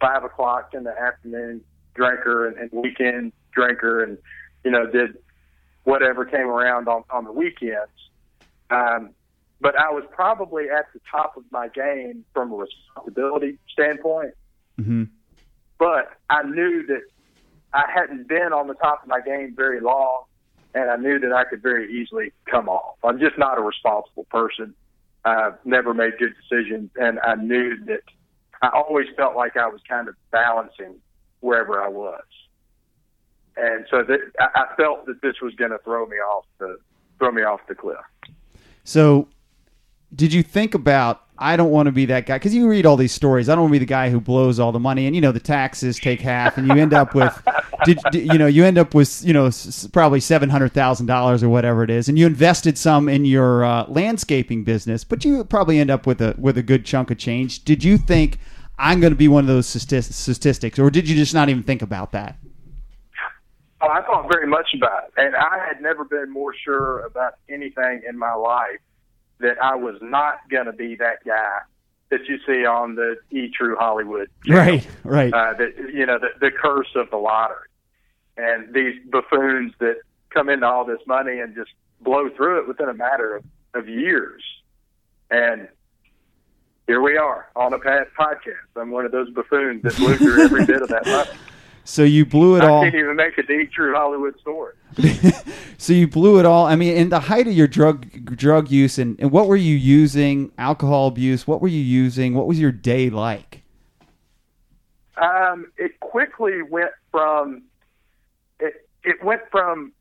five 0.00 0.22
o'clock 0.22 0.72
in 0.72 0.84
the 0.84 0.96
afternoon 0.96 1.62
drinker 1.94 2.46
and, 2.46 2.56
and 2.56 2.70
weekend 2.72 3.32
drinker, 3.50 4.04
and 4.04 4.18
you 4.64 4.70
know, 4.70 4.86
did 4.86 5.18
whatever 5.82 6.24
came 6.24 6.46
around 6.46 6.86
on 6.86 7.02
on 7.10 7.24
the 7.24 7.32
weekends. 7.32 7.90
Um, 8.70 9.10
but 9.60 9.78
I 9.78 9.90
was 9.90 10.04
probably 10.10 10.64
at 10.64 10.86
the 10.92 11.00
top 11.10 11.36
of 11.36 11.44
my 11.50 11.68
game 11.68 12.24
from 12.34 12.52
a 12.52 12.56
responsibility 12.56 13.58
standpoint. 13.72 14.34
Mm-hmm. 14.78 15.04
But 15.78 16.12
I 16.28 16.42
knew 16.42 16.86
that 16.86 17.02
I 17.72 17.84
hadn't 17.92 18.28
been 18.28 18.52
on 18.52 18.68
the 18.68 18.74
top 18.74 19.02
of 19.02 19.08
my 19.08 19.20
game 19.20 19.54
very 19.56 19.80
long, 19.80 20.24
and 20.74 20.90
I 20.90 20.96
knew 20.96 21.18
that 21.20 21.32
I 21.32 21.44
could 21.44 21.62
very 21.62 22.00
easily 22.00 22.32
come 22.50 22.68
off. 22.68 22.96
I'm 23.02 23.18
just 23.18 23.38
not 23.38 23.58
a 23.58 23.62
responsible 23.62 24.24
person. 24.24 24.74
I've 25.24 25.58
never 25.64 25.92
made 25.92 26.12
good 26.18 26.34
decisions, 26.40 26.90
and 26.96 27.18
I 27.20 27.34
knew 27.34 27.76
that 27.86 28.02
I 28.62 28.70
always 28.72 29.06
felt 29.16 29.36
like 29.36 29.56
I 29.56 29.66
was 29.68 29.80
kind 29.88 30.08
of 30.08 30.14
balancing 30.30 30.96
wherever 31.40 31.82
I 31.82 31.88
was. 31.88 32.22
And 33.56 33.86
so 33.90 34.02
that 34.02 34.20
I 34.38 34.48
I 34.54 34.76
felt 34.76 35.06
that 35.06 35.22
this 35.22 35.34
was 35.42 35.54
going 35.54 35.70
to 35.70 35.78
throw 35.78 36.06
me 36.06 36.16
off 36.16 36.44
the 36.58 36.78
throw 37.18 37.32
me 37.32 37.42
off 37.42 37.60
the 37.68 37.74
cliff. 37.74 37.96
So, 38.86 39.28
did 40.14 40.32
you 40.32 40.42
think 40.42 40.74
about? 40.74 41.22
I 41.38 41.56
don't 41.56 41.70
want 41.70 41.84
to 41.86 41.92
be 41.92 42.06
that 42.06 42.24
guy 42.24 42.36
because 42.36 42.54
you 42.54 42.66
read 42.66 42.86
all 42.86 42.96
these 42.96 43.12
stories. 43.12 43.50
I 43.50 43.54
don't 43.54 43.64
want 43.64 43.72
to 43.72 43.78
be 43.80 43.84
the 43.84 43.84
guy 43.84 44.08
who 44.08 44.20
blows 44.22 44.58
all 44.58 44.72
the 44.72 44.78
money, 44.80 45.06
and 45.06 45.14
you 45.14 45.20
know 45.20 45.32
the 45.32 45.40
taxes 45.40 45.98
take 45.98 46.20
half, 46.20 46.56
and 46.56 46.66
you 46.66 46.74
end 46.76 46.94
up 46.94 47.14
with, 47.14 47.30
did, 47.84 47.98
did- 48.10 48.32
you 48.32 48.38
know, 48.38 48.46
you 48.46 48.64
end 48.64 48.78
up 48.78 48.94
with 48.94 49.22
you 49.22 49.34
know 49.34 49.46
s- 49.46 49.86
probably 49.92 50.20
seven 50.20 50.48
hundred 50.48 50.72
thousand 50.72 51.06
dollars 51.06 51.42
or 51.42 51.48
whatever 51.50 51.82
it 51.82 51.90
is, 51.90 52.08
and 52.08 52.18
you 52.18 52.26
invested 52.26 52.78
some 52.78 53.08
in 53.08 53.24
your 53.26 53.64
uh, 53.64 53.84
landscaping 53.88 54.64
business, 54.64 55.04
but 55.04 55.24
you 55.26 55.44
probably 55.44 55.78
end 55.78 55.90
up 55.90 56.06
with 56.06 56.22
a 56.22 56.34
with 56.38 56.56
a 56.56 56.62
good 56.62 56.86
chunk 56.86 57.10
of 57.10 57.18
change. 57.18 57.64
Did 57.64 57.84
you 57.84 57.98
think 57.98 58.38
I'm 58.78 59.00
going 59.00 59.12
to 59.12 59.18
be 59.18 59.28
one 59.28 59.44
of 59.44 59.48
those 59.48 59.66
statistics, 59.66 60.78
or 60.78 60.90
did 60.90 61.06
you 61.08 61.16
just 61.16 61.34
not 61.34 61.48
even 61.50 61.64
think 61.64 61.82
about 61.82 62.12
that? 62.12 62.38
Oh, 63.80 63.88
I 63.88 64.00
thought 64.02 64.28
very 64.30 64.46
much 64.46 64.68
about 64.74 65.04
it, 65.04 65.12
and 65.18 65.36
I 65.36 65.66
had 65.66 65.82
never 65.82 66.04
been 66.04 66.30
more 66.30 66.54
sure 66.54 67.00
about 67.00 67.34
anything 67.48 68.02
in 68.08 68.18
my 68.18 68.32
life 68.34 68.80
that 69.40 69.62
I 69.62 69.74
was 69.74 69.96
not 70.00 70.38
going 70.50 70.64
to 70.64 70.72
be 70.72 70.96
that 70.96 71.24
guy 71.26 71.58
that 72.10 72.20
you 72.26 72.38
see 72.46 72.64
on 72.64 72.94
the 72.94 73.16
E 73.30 73.50
True 73.50 73.76
Hollywood. 73.78 74.30
channel. 74.46 74.62
Right, 74.62 74.88
right. 75.04 75.34
Uh, 75.34 75.52
that 75.58 75.90
you 75.92 76.06
know 76.06 76.18
the, 76.18 76.28
the 76.40 76.50
curse 76.50 76.88
of 76.94 77.10
the 77.10 77.18
lottery, 77.18 77.68
and 78.38 78.72
these 78.72 78.94
buffoons 79.10 79.74
that 79.80 79.96
come 80.30 80.48
into 80.48 80.66
all 80.66 80.84
this 80.86 81.00
money 81.06 81.40
and 81.40 81.54
just 81.54 81.70
blow 82.00 82.30
through 82.30 82.60
it 82.60 82.68
within 82.68 82.88
a 82.88 82.94
matter 82.94 83.36
of, 83.36 83.44
of 83.74 83.88
years, 83.88 84.42
and 85.30 85.68
here 86.86 87.02
we 87.02 87.16
are 87.16 87.46
on 87.56 87.72
a 87.72 87.78
past 87.78 88.10
podcast. 88.18 88.80
I'm 88.80 88.90
one 88.90 89.04
of 89.04 89.12
those 89.12 89.28
buffoons 89.30 89.82
that 89.82 89.96
blew 89.96 90.16
through 90.16 90.44
every 90.44 90.64
bit 90.64 90.80
of 90.82 90.88
that 90.88 91.04
money. 91.04 91.30
so 91.86 92.02
you 92.02 92.26
blew 92.26 92.56
it 92.56 92.64
I 92.64 92.68
all. 92.68 92.80
I 92.80 92.90
can't 92.90 92.96
even 92.96 93.14
make 93.14 93.38
a 93.38 93.44
D 93.44 93.66
True 93.66 93.94
Hollywood 93.94 94.38
story. 94.40 94.74
so 95.78 95.92
you 95.92 96.08
blew 96.08 96.40
it 96.40 96.44
all. 96.44 96.66
I 96.66 96.74
mean, 96.74 96.96
in 96.96 97.10
the 97.10 97.20
height 97.20 97.46
of 97.46 97.52
your 97.52 97.68
drug 97.68 98.10
drug 98.36 98.70
use, 98.70 98.98
and, 98.98 99.18
and 99.20 99.30
what 99.30 99.46
were 99.46 99.56
you 99.56 99.76
using? 99.76 100.50
Alcohol 100.58 101.06
abuse. 101.06 101.46
What 101.46 101.62
were 101.62 101.68
you 101.68 101.80
using? 101.80 102.34
What 102.34 102.48
was 102.48 102.58
your 102.58 102.72
day 102.72 103.08
like? 103.08 103.62
Um, 105.16 105.70
it 105.76 106.00
quickly 106.00 106.60
went 106.62 106.90
from 107.12 107.62
it. 108.58 108.88
It 109.04 109.22
went 109.22 109.42
from 109.52 109.92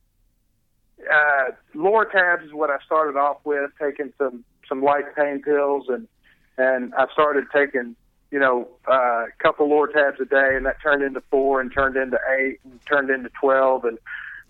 uh, 1.11 1.51
Lortabs 1.75 2.45
is 2.45 2.53
what 2.53 2.71
I 2.71 2.77
started 2.83 3.15
off 3.15 3.37
with, 3.43 3.69
taking 3.79 4.11
some 4.17 4.43
some 4.67 4.81
light 4.81 5.15
pain 5.15 5.41
pills, 5.43 5.85
and 5.89 6.07
and 6.57 6.95
I 6.95 7.05
started 7.13 7.45
taking 7.53 7.95
you 8.31 8.39
know 8.39 8.67
uh, 8.89 9.25
a 9.25 9.31
couple 9.39 9.67
Lortabs 9.67 10.19
a 10.19 10.25
day, 10.25 10.55
and 10.55 10.65
that 10.65 10.81
turned 10.81 11.03
into 11.03 11.21
four, 11.29 11.61
and 11.61 11.71
turned 11.71 11.95
into 11.95 12.17
eight, 12.37 12.59
and 12.63 12.79
turned 12.85 13.09
into 13.09 13.29
twelve, 13.39 13.85
and 13.85 13.97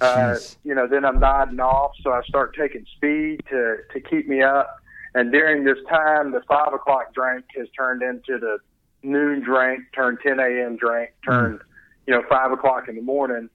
uh, 0.01 0.35
Jeez. 0.35 0.57
you 0.63 0.75
know 0.75 0.87
then 0.87 1.05
I'm 1.05 1.19
nodding 1.19 1.59
off, 1.59 1.91
so 2.01 2.11
I 2.11 2.21
start 2.23 2.55
taking 2.55 2.85
speed 2.95 3.43
to 3.49 3.77
to 3.93 3.99
keep 3.99 4.27
me 4.27 4.41
up. 4.41 4.77
And 5.13 5.31
during 5.31 5.63
this 5.63 5.77
time, 5.89 6.31
the 6.31 6.41
five 6.47 6.73
o'clock 6.73 7.13
drink 7.13 7.45
has 7.55 7.67
turned 7.77 8.01
into 8.01 8.37
the 8.37 8.57
noon 9.01 9.41
drink, 9.41 9.81
turned 9.93 10.17
10 10.21 10.39
a.m. 10.39 10.75
drink, 10.75 11.11
turned 11.23 11.61
you 12.07 12.13
know 12.13 12.23
five 12.29 12.51
o'clock 12.51 12.87
in 12.87 12.95
the 12.95 13.01
morning, 13.01 13.49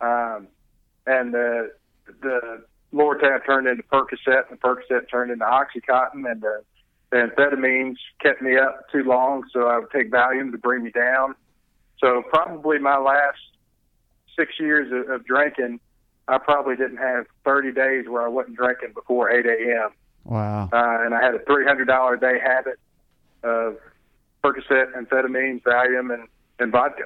um, 0.00 0.46
and 1.06 1.34
the 1.34 1.72
the 2.22 2.64
Lortab 2.92 3.46
turned 3.46 3.66
into 3.66 3.82
Percocet, 3.84 4.50
and 4.50 4.58
the 4.58 4.62
Percocet 4.62 5.08
turned 5.10 5.30
into 5.30 5.44
OxyContin, 5.44 6.30
and 6.30 6.42
the 6.42 6.62
amphetamines 7.12 7.96
kept 8.20 8.40
me 8.42 8.56
up 8.56 8.90
too 8.90 9.02
long, 9.02 9.44
so 9.52 9.66
I 9.66 9.78
would 9.78 9.90
take 9.90 10.10
Valium 10.10 10.52
to 10.52 10.58
bring 10.58 10.84
me 10.84 10.90
down. 10.90 11.34
So 11.98 12.22
probably 12.28 12.78
my 12.78 12.98
last 12.98 13.38
six 14.36 14.52
years 14.58 14.90
of, 14.92 15.12
of 15.12 15.26
drinking, 15.26 15.80
I 16.28 16.38
probably 16.38 16.76
didn't 16.76 16.98
have 16.98 17.26
30 17.44 17.72
days 17.72 18.08
where 18.08 18.22
I 18.22 18.28
wasn't 18.28 18.56
drinking 18.56 18.92
before 18.94 19.30
8 19.30 19.44
a.m. 19.46 19.90
Wow. 20.24 20.68
Uh, 20.72 21.04
and 21.04 21.14
I 21.14 21.22
had 21.22 21.34
a 21.34 21.38
$300 21.40 22.16
a 22.16 22.20
day 22.20 22.38
habit 22.40 22.78
of 23.42 23.76
Percocet, 24.44 24.94
amphetamines, 24.94 25.62
Valium, 25.62 26.14
and, 26.14 26.28
and 26.58 26.72
vodka. 26.72 27.04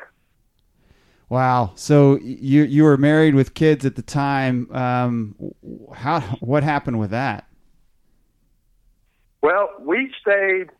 Wow. 1.30 1.72
So 1.74 2.18
you 2.18 2.62
you 2.62 2.84
were 2.84 2.98
married 2.98 3.34
with 3.34 3.54
kids 3.54 3.86
at 3.86 3.96
the 3.96 4.02
time. 4.02 4.68
Um, 4.72 5.34
how 5.94 6.20
what 6.40 6.62
happened 6.62 6.98
with 6.98 7.10
that? 7.10 7.48
Well, 9.44 9.68
we 9.78 10.10
stayed. 10.22 10.70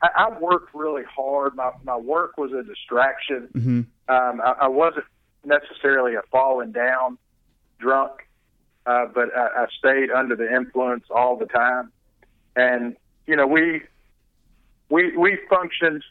I, 0.00 0.08
I 0.16 0.38
worked 0.38 0.74
really 0.74 1.02
hard. 1.04 1.54
My 1.54 1.72
my 1.84 1.98
work 1.98 2.38
was 2.38 2.50
a 2.50 2.62
distraction. 2.62 3.48
hmm 3.52 3.80
Um, 4.08 4.40
I, 4.40 4.54
I 4.62 4.68
wasn't 4.68 5.04
necessarily 5.44 6.14
a 6.14 6.22
falling 6.32 6.72
down 6.72 7.18
drunk, 7.78 8.12
uh, 8.86 9.04
but 9.14 9.36
I, 9.36 9.64
I 9.64 9.66
stayed 9.78 10.10
under 10.10 10.34
the 10.34 10.50
influence 10.50 11.04
all 11.14 11.36
the 11.36 11.44
time. 11.44 11.92
And 12.56 12.96
you 13.26 13.36
know, 13.36 13.46
we 13.46 13.82
we 14.88 15.14
we 15.14 15.38
functioned 15.50 16.02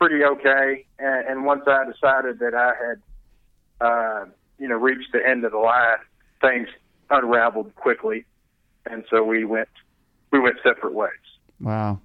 pretty 0.00 0.24
okay. 0.24 0.86
And, 0.98 1.28
and 1.28 1.44
once 1.44 1.64
I 1.66 1.84
decided 1.84 2.38
that 2.38 2.54
I 2.54 2.72
had, 2.82 3.86
uh, 3.86 4.24
you 4.58 4.66
know, 4.66 4.76
reached 4.76 5.12
the 5.12 5.20
end 5.22 5.44
of 5.44 5.52
the 5.52 5.58
line, 5.58 5.98
things 6.40 6.68
unraveled 7.10 7.74
quickly, 7.74 8.24
and 8.86 9.04
so 9.10 9.22
we 9.22 9.44
went 9.44 9.68
we 10.32 10.40
went 10.40 10.56
separate 10.64 10.94
ways. 10.94 11.23
Wow. 11.64 12.00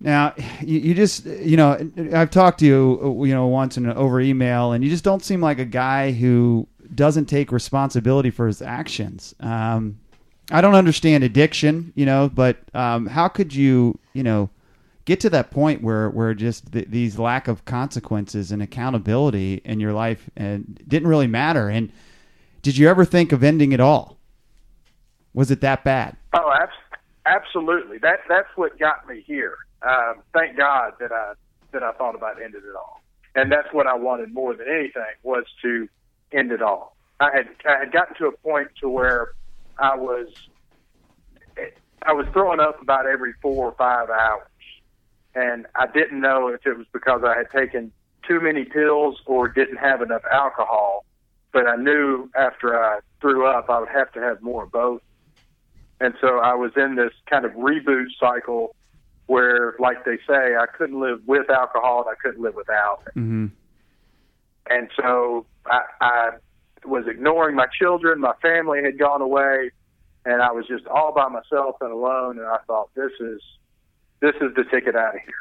Now, 0.00 0.34
you, 0.60 0.78
you 0.78 0.94
just, 0.94 1.26
you 1.26 1.56
know, 1.56 1.90
I've 2.14 2.30
talked 2.30 2.60
to 2.60 2.66
you, 2.66 3.24
you 3.26 3.34
know, 3.34 3.46
once 3.46 3.76
in 3.76 3.86
over 3.90 4.20
email, 4.20 4.72
and 4.72 4.84
you 4.84 4.90
just 4.90 5.04
don't 5.04 5.24
seem 5.24 5.40
like 5.40 5.58
a 5.58 5.64
guy 5.64 6.12
who 6.12 6.68
doesn't 6.94 7.26
take 7.26 7.50
responsibility 7.50 8.30
for 8.30 8.46
his 8.46 8.62
actions. 8.62 9.34
Um, 9.40 9.98
I 10.50 10.60
don't 10.60 10.76
understand 10.76 11.24
addiction, 11.24 11.92
you 11.96 12.06
know, 12.06 12.30
but 12.32 12.58
um, 12.72 13.06
how 13.06 13.26
could 13.26 13.54
you, 13.54 13.98
you 14.12 14.22
know, 14.22 14.48
get 15.04 15.18
to 15.20 15.30
that 15.30 15.50
point 15.50 15.82
where 15.82 16.10
where 16.10 16.34
just 16.34 16.72
th- 16.72 16.88
these 16.88 17.18
lack 17.18 17.48
of 17.48 17.64
consequences 17.64 18.52
and 18.52 18.62
accountability 18.62 19.62
in 19.64 19.80
your 19.80 19.92
life 19.92 20.30
and 20.36 20.80
didn't 20.86 21.08
really 21.08 21.26
matter? 21.26 21.68
And 21.68 21.90
did 22.62 22.76
you 22.76 22.88
ever 22.88 23.04
think 23.04 23.32
of 23.32 23.42
ending 23.42 23.72
it 23.72 23.80
all? 23.80 24.18
Was 25.34 25.50
it 25.50 25.60
that 25.62 25.82
bad? 25.82 26.16
Oh, 26.32 26.52
abs- 26.52 26.72
absolutely. 27.26 27.98
That 27.98 28.20
that's 28.28 28.48
what 28.56 28.78
got 28.78 29.08
me 29.08 29.22
here. 29.26 29.56
Um, 29.82 30.22
thank 30.32 30.56
God 30.56 30.92
that 31.00 31.12
I 31.12 31.34
that 31.72 31.82
I 31.82 31.92
thought 31.92 32.14
about 32.14 32.40
ending 32.42 32.62
it 32.62 32.76
all, 32.76 33.02
and 33.34 33.50
that's 33.50 33.68
what 33.72 33.86
I 33.86 33.96
wanted 33.96 34.32
more 34.32 34.54
than 34.54 34.66
anything 34.68 35.02
was 35.22 35.44
to 35.62 35.88
end 36.32 36.52
it 36.52 36.62
all. 36.62 36.96
I 37.20 37.30
had 37.34 37.48
I 37.66 37.78
had 37.80 37.92
gotten 37.92 38.16
to 38.16 38.26
a 38.26 38.32
point 38.32 38.68
to 38.80 38.88
where 38.88 39.28
I 39.78 39.96
was 39.96 40.28
I 42.02 42.12
was 42.12 42.26
throwing 42.32 42.60
up 42.60 42.80
about 42.80 43.06
every 43.06 43.32
four 43.42 43.66
or 43.66 43.72
five 43.72 44.08
hours, 44.10 44.48
and 45.34 45.66
I 45.74 45.86
didn't 45.86 46.20
know 46.20 46.48
if 46.48 46.66
it 46.66 46.76
was 46.76 46.86
because 46.92 47.22
I 47.24 47.36
had 47.36 47.50
taken 47.50 47.92
too 48.26 48.40
many 48.40 48.64
pills 48.64 49.20
or 49.26 49.48
didn't 49.48 49.76
have 49.76 50.02
enough 50.02 50.22
alcohol. 50.30 51.04
But 51.52 51.66
I 51.66 51.76
knew 51.76 52.30
after 52.36 52.78
I 52.78 53.00
threw 53.20 53.46
up, 53.46 53.70
I 53.70 53.80
would 53.80 53.88
have 53.88 54.12
to 54.12 54.20
have 54.20 54.42
more 54.42 54.64
of 54.64 54.72
both. 54.72 55.00
And 56.00 56.14
so 56.20 56.38
I 56.38 56.54
was 56.54 56.72
in 56.76 56.96
this 56.96 57.12
kind 57.28 57.44
of 57.44 57.52
reboot 57.52 58.06
cycle 58.20 58.74
where, 59.26 59.74
like 59.78 60.04
they 60.04 60.18
say, 60.26 60.56
I 60.56 60.66
couldn't 60.66 61.00
live 61.00 61.20
with 61.26 61.50
alcohol 61.50 62.04
and 62.06 62.10
I 62.10 62.14
couldn't 62.22 62.42
live 62.42 62.54
without 62.54 63.02
it. 63.06 63.18
Mm-hmm. 63.18 63.46
And 64.68 64.88
so 64.96 65.46
I, 65.66 65.80
I 66.00 66.30
was 66.84 67.06
ignoring 67.06 67.56
my 67.56 67.66
children. 67.78 68.20
My 68.20 68.34
family 68.42 68.82
had 68.84 68.98
gone 68.98 69.22
away, 69.22 69.70
and 70.24 70.42
I 70.42 70.52
was 70.52 70.66
just 70.66 70.86
all 70.86 71.12
by 71.12 71.28
myself 71.28 71.76
and 71.80 71.92
alone. 71.92 72.38
And 72.38 72.46
I 72.46 72.58
thought, 72.66 72.90
this 72.94 73.12
is 73.20 73.40
this 74.20 74.34
is 74.40 74.54
the 74.54 74.64
ticket 74.64 74.96
out 74.96 75.14
of 75.14 75.20
here. 75.20 75.34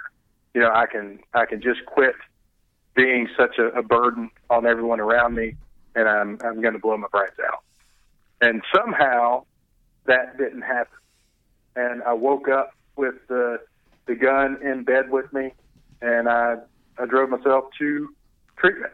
You 0.54 0.62
know, 0.62 0.72
I 0.74 0.86
can 0.86 1.20
I 1.34 1.46
can 1.46 1.62
just 1.62 1.86
quit 1.86 2.16
being 2.96 3.28
such 3.38 3.58
a, 3.58 3.68
a 3.78 3.84
burden 3.84 4.30
on 4.50 4.66
everyone 4.66 5.00
around 5.00 5.36
me, 5.36 5.56
and 5.96 6.08
I'm 6.08 6.40
I'm 6.44 6.62
going 6.62 6.74
to 6.74 6.80
blow 6.80 6.98
my 6.98 7.08
brains 7.12 7.34
out. 7.46 7.64
And 8.42 8.62
somehow 8.74 9.46
that 10.06 10.38
didn't 10.38 10.62
happen. 10.62 10.98
And 11.76 12.04
I 12.04 12.14
woke 12.14 12.48
up 12.48 12.72
with 12.96 13.16
the 13.28 13.60
the 14.08 14.16
gun 14.16 14.58
in 14.64 14.84
bed 14.84 15.10
with 15.10 15.32
me, 15.34 15.54
and 16.02 16.30
I 16.30 16.56
I 16.98 17.06
drove 17.06 17.30
myself 17.30 17.66
to 17.80 18.10
treatment. 18.58 18.94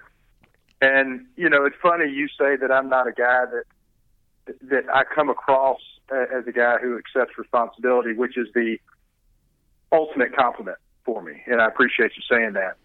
And 0.81 1.25
you 1.35 1.49
know, 1.49 1.65
it's 1.65 1.75
funny 1.81 2.09
you 2.09 2.27
say 2.27 2.55
that 2.55 2.71
I'm 2.71 2.89
not 2.89 3.07
a 3.07 3.11
guy 3.11 3.45
that 3.45 4.55
that 4.69 4.83
I 4.93 5.03
come 5.03 5.29
across 5.29 5.79
as 6.11 6.45
a 6.47 6.51
guy 6.51 6.77
who 6.81 6.97
accepts 6.97 7.37
responsibility, 7.37 8.13
which 8.13 8.37
is 8.37 8.47
the 8.53 8.77
ultimate 9.91 10.35
compliment 10.35 10.77
for 11.05 11.21
me, 11.21 11.41
and 11.45 11.61
I 11.61 11.67
appreciate 11.67 12.11
you 12.15 12.23
saying 12.29 12.53
that. 12.53 12.77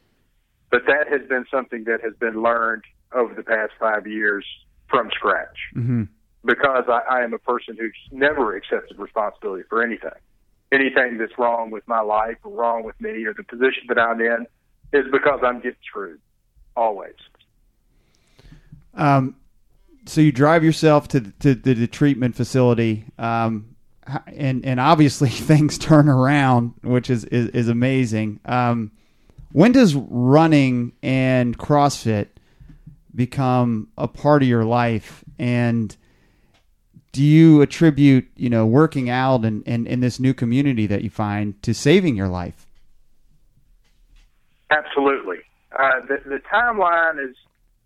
But 0.71 0.83
that 0.87 1.09
has 1.09 1.27
been 1.29 1.45
something 1.51 1.85
that 1.85 2.01
has 2.03 2.15
been 2.19 2.43
learned 2.43 2.83
over 3.13 3.33
the 3.35 3.43
past 3.43 3.73
five 3.79 4.07
years 4.07 4.45
from 4.89 5.11
scratch 5.13 5.59
Mm-hmm. 5.75 6.05
Because 6.47 6.85
I, 6.89 7.01
I 7.11 7.25
am 7.25 7.35
a 7.35 7.39
person 7.39 7.77
who's 7.79 7.97
never 8.13 8.57
accepted 8.57 8.99
responsibility 8.99 9.65
for 9.69 9.83
anything. 9.83 10.11
Anything 10.73 11.19
that's 11.19 11.37
wrong 11.39 11.71
with 11.71 11.87
my 11.87 12.01
life 12.01 12.37
or 12.45 12.53
wrong 12.53 12.85
with 12.85 13.01
me 13.01 13.25
or 13.25 13.35
the 13.35 13.45
position 13.45 13.85
that 13.89 13.99
I'm 13.99 14.21
in 14.21 14.47
is 14.93 15.05
because 15.13 15.41
I'm 15.43 15.57
getting 15.57 15.77
screwed. 15.85 16.21
Always. 16.77 17.15
Um, 18.95 19.37
so 20.07 20.21
you 20.21 20.33
drive 20.33 20.65
yourself 20.65 21.09
to 21.09 21.21
to, 21.21 21.55
to 21.55 21.75
the 21.75 21.87
treatment 21.87 22.37
facility, 22.37 23.05
um, 23.19 23.77
and 24.27 24.65
and 24.65 24.81
obviously 24.81 25.29
things 25.31 25.79
turn 25.79 26.09
around, 26.09 26.75
which 26.83 27.11
is 27.11 27.25
is, 27.25 27.49
is 27.51 27.69
amazing. 27.69 28.41
Um, 28.45 28.93
when 29.53 29.73
does 29.73 29.95
running 29.95 30.93
and 31.03 31.57
CrossFit 31.57 32.29
become 33.15 33.89
a 33.97 34.07
part 34.07 34.43
of 34.43 34.49
your 34.49 34.65
life, 34.65 35.25
and 35.39 35.97
do 37.17 37.23
you 37.25 37.63
attribute 37.63 38.29
you 38.37 38.51
know 38.51 38.67
working 38.67 39.09
out 39.09 39.45
and, 39.45 39.63
and, 39.67 39.89
and 39.89 40.03
this 40.03 40.21
new 40.21 40.35
community 40.35 40.87
that 40.87 41.03
you 41.03 41.09
find 41.09 41.61
to 41.63 41.73
saving 41.73 42.15
your 42.15 42.29
life? 42.29 42.67
Absolutely. 44.71 45.39
Uh, 45.73 46.01
the, 46.07 46.19
the 46.29 46.41
timeline 46.53 47.19
is 47.19 47.35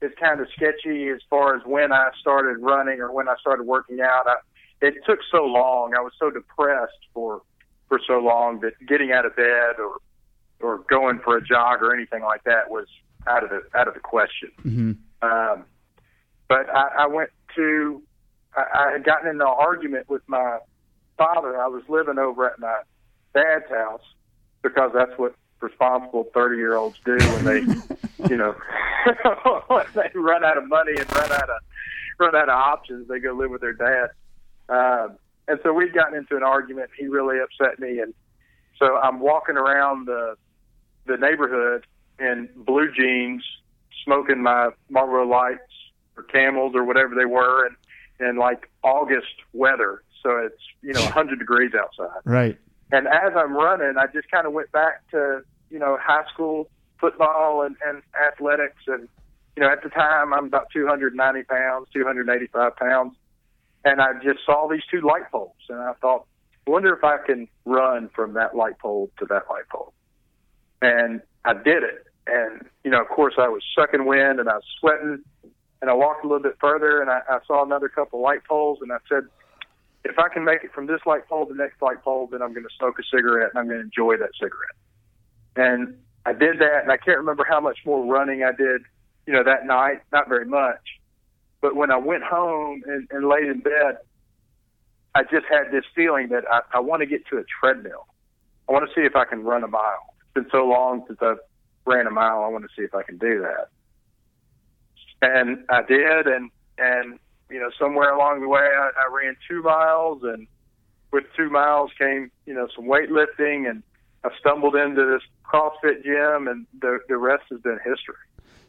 is 0.02 0.10
kind 0.18 0.40
of 0.40 0.48
sketchy 0.56 1.10
as 1.10 1.20
far 1.30 1.54
as 1.54 1.62
when 1.64 1.92
I 1.92 2.10
started 2.20 2.58
running 2.58 3.00
or 3.00 3.12
when 3.12 3.28
I 3.28 3.36
started 3.40 3.64
working 3.64 4.00
out. 4.00 4.24
I, 4.26 4.34
it 4.82 4.94
took 5.06 5.20
so 5.30 5.44
long. 5.44 5.92
I 5.96 6.00
was 6.00 6.12
so 6.18 6.30
depressed 6.30 7.06
for 7.14 7.42
for 7.88 8.00
so 8.04 8.18
long 8.18 8.60
that 8.60 8.72
getting 8.88 9.12
out 9.12 9.26
of 9.26 9.36
bed 9.36 9.78
or 9.78 9.98
or 10.60 10.78
going 10.90 11.20
for 11.20 11.36
a 11.36 11.42
jog 11.42 11.82
or 11.82 11.94
anything 11.94 12.22
like 12.22 12.42
that 12.44 12.68
was 12.68 12.88
out 13.28 13.44
of 13.44 13.50
the 13.50 13.62
out 13.78 13.86
of 13.86 13.94
the 13.94 14.00
question. 14.00 14.50
Mm-hmm. 14.64 14.92
Um, 15.22 15.64
but 16.48 16.68
I, 16.74 17.04
I 17.04 17.06
went 17.06 17.30
to, 17.54 18.02
I, 18.56 18.64
I 18.74 18.92
had 18.92 19.04
gotten 19.04 19.28
into 19.28 19.44
an 19.44 19.54
argument 19.56 20.08
with 20.08 20.22
my 20.26 20.58
father. 21.16 21.60
I 21.60 21.68
was 21.68 21.82
living 21.88 22.18
over 22.18 22.50
at 22.50 22.58
my 22.58 22.80
dad's 23.34 23.68
house 23.68 24.02
because 24.62 24.90
that's 24.94 25.16
what 25.18 25.34
responsible 25.60 26.26
30 26.34 26.56
year 26.56 26.76
olds 26.76 26.98
do 27.04 27.16
when 27.16 27.44
they, 27.44 27.60
you 28.28 28.36
know, 28.36 28.54
when 29.68 29.84
they 29.94 30.10
run 30.14 30.44
out 30.44 30.58
of 30.58 30.68
money 30.68 30.92
and 30.98 31.14
run 31.14 31.32
out 31.32 31.50
of, 31.50 31.60
run 32.18 32.34
out 32.34 32.48
of 32.48 32.56
options, 32.56 33.08
they 33.08 33.18
go 33.18 33.32
live 33.32 33.50
with 33.50 33.60
their 33.60 33.72
dad. 33.72 34.10
Um, 34.68 35.18
and 35.48 35.58
so 35.62 35.72
we'd 35.72 35.92
gotten 35.92 36.16
into 36.16 36.36
an 36.36 36.42
argument. 36.42 36.90
He 36.96 37.08
really 37.08 37.38
upset 37.40 37.78
me. 37.80 37.98
And 37.98 38.14
so 38.78 38.96
I'm 38.96 39.20
walking 39.20 39.56
around 39.56 40.06
the, 40.06 40.36
the 41.06 41.16
neighborhood 41.16 41.86
in 42.18 42.48
blue 42.54 42.92
jeans, 42.92 43.42
smoking 44.04 44.42
my 44.42 44.70
Marlboro 44.88 45.26
Lights 45.26 45.60
or 46.16 46.22
Camels 46.24 46.74
or 46.74 46.84
whatever 46.84 47.14
they 47.14 47.24
were, 47.24 47.66
and 47.66 47.76
in 48.20 48.36
like 48.36 48.70
August 48.82 49.34
weather, 49.52 50.02
so 50.22 50.38
it's 50.38 50.62
you 50.82 50.92
know 50.92 51.02
100 51.02 51.38
degrees 51.38 51.72
outside. 51.74 52.20
Right. 52.24 52.58
And 52.92 53.06
as 53.06 53.32
I'm 53.36 53.54
running, 53.54 53.94
I 53.98 54.06
just 54.06 54.30
kind 54.30 54.46
of 54.46 54.52
went 54.52 54.70
back 54.72 55.08
to 55.10 55.42
you 55.70 55.78
know 55.78 55.98
high 56.00 56.24
school 56.32 56.68
football 57.00 57.62
and, 57.62 57.76
and 57.86 58.02
athletics, 58.26 58.82
and 58.86 59.08
you 59.56 59.62
know 59.62 59.70
at 59.70 59.82
the 59.82 59.90
time 59.90 60.32
I'm 60.34 60.46
about 60.46 60.68
290 60.72 61.42
pounds, 61.44 61.88
285 61.92 62.76
pounds, 62.76 63.16
and 63.84 64.00
I 64.00 64.12
just 64.22 64.40
saw 64.44 64.68
these 64.68 64.82
two 64.90 65.00
light 65.00 65.30
poles, 65.30 65.54
and 65.68 65.78
I 65.78 65.92
thought, 66.00 66.26
I 66.66 66.70
wonder 66.70 66.94
if 66.94 67.04
I 67.04 67.18
can 67.24 67.48
run 67.64 68.10
from 68.14 68.34
that 68.34 68.54
light 68.54 68.78
pole 68.78 69.10
to 69.18 69.26
that 69.26 69.44
light 69.50 69.68
pole, 69.70 69.92
and 70.82 71.20
I 71.44 71.54
did 71.54 71.82
it. 71.82 72.06
And, 72.26 72.66
you 72.84 72.90
know, 72.90 73.00
of 73.00 73.08
course, 73.08 73.34
I 73.38 73.48
was 73.48 73.62
sucking 73.76 74.06
wind 74.06 74.40
and 74.40 74.48
I 74.48 74.54
was 74.54 74.64
sweating. 74.78 75.24
And 75.80 75.90
I 75.90 75.94
walked 75.94 76.24
a 76.24 76.28
little 76.28 76.42
bit 76.42 76.56
further 76.60 77.00
and 77.00 77.10
I, 77.10 77.20
I 77.28 77.38
saw 77.46 77.64
another 77.64 77.88
couple 77.88 78.20
light 78.20 78.44
poles. 78.48 78.78
And 78.82 78.92
I 78.92 78.98
said, 79.08 79.24
if 80.04 80.18
I 80.18 80.28
can 80.28 80.44
make 80.44 80.62
it 80.64 80.72
from 80.72 80.86
this 80.86 81.00
light 81.06 81.26
pole 81.28 81.46
to 81.46 81.52
the 81.52 81.58
next 81.58 81.80
light 81.80 82.02
pole, 82.02 82.28
then 82.30 82.42
I'm 82.42 82.52
going 82.52 82.64
to 82.64 82.74
smoke 82.78 82.98
a 82.98 83.02
cigarette 83.14 83.50
and 83.54 83.58
I'm 83.58 83.66
going 83.66 83.78
to 83.78 83.84
enjoy 83.84 84.16
that 84.18 84.30
cigarette. 84.34 84.76
And 85.56 85.96
I 86.26 86.32
did 86.32 86.58
that. 86.58 86.80
And 86.82 86.92
I 86.92 86.96
can't 86.96 87.18
remember 87.18 87.46
how 87.48 87.60
much 87.60 87.78
more 87.86 88.04
running 88.04 88.42
I 88.42 88.52
did, 88.52 88.82
you 89.26 89.32
know, 89.32 89.42
that 89.44 89.66
night. 89.66 90.02
Not 90.12 90.28
very 90.28 90.46
much. 90.46 90.80
But 91.60 91.76
when 91.76 91.90
I 91.90 91.98
went 91.98 92.22
home 92.22 92.82
and, 92.86 93.08
and 93.10 93.28
laid 93.28 93.44
in 93.44 93.60
bed, 93.60 93.98
I 95.14 95.22
just 95.24 95.46
had 95.50 95.72
this 95.72 95.84
feeling 95.94 96.28
that 96.28 96.44
I, 96.50 96.60
I 96.74 96.80
want 96.80 97.00
to 97.00 97.06
get 97.06 97.26
to 97.28 97.38
a 97.38 97.44
treadmill. 97.60 98.06
I 98.68 98.72
want 98.72 98.88
to 98.88 98.94
see 98.94 99.04
if 99.04 99.16
I 99.16 99.24
can 99.24 99.42
run 99.42 99.64
a 99.64 99.68
mile. 99.68 100.14
It's 100.20 100.34
been 100.34 100.46
so 100.52 100.66
long 100.66 101.04
since 101.06 101.18
I've 101.20 101.40
ran 101.84 102.06
a 102.06 102.10
mile. 102.10 102.44
I 102.44 102.48
want 102.48 102.64
to 102.64 102.70
see 102.76 102.84
if 102.84 102.94
I 102.94 103.02
can 103.02 103.18
do 103.18 103.40
that. 103.40 103.68
And 105.22 105.64
I 105.68 105.82
did, 105.82 106.26
and 106.26 106.50
and 106.78 107.18
you 107.50 107.60
know 107.60 107.70
somewhere 107.78 108.12
along 108.14 108.40
the 108.40 108.48
way 108.48 108.60
I, 108.60 108.90
I 108.96 109.12
ran 109.12 109.36
two 109.48 109.62
miles, 109.62 110.22
and 110.22 110.46
with 111.12 111.24
two 111.36 111.50
miles 111.50 111.90
came 111.98 112.30
you 112.46 112.54
know 112.54 112.68
some 112.74 112.86
weightlifting, 112.86 113.68
and 113.68 113.82
I 114.24 114.30
stumbled 114.38 114.76
into 114.76 115.04
this 115.04 115.22
CrossFit 115.44 116.02
gym, 116.04 116.48
and 116.48 116.66
the 116.80 117.00
the 117.08 117.16
rest 117.16 117.44
has 117.50 117.60
been 117.60 117.78
history. 117.84 118.16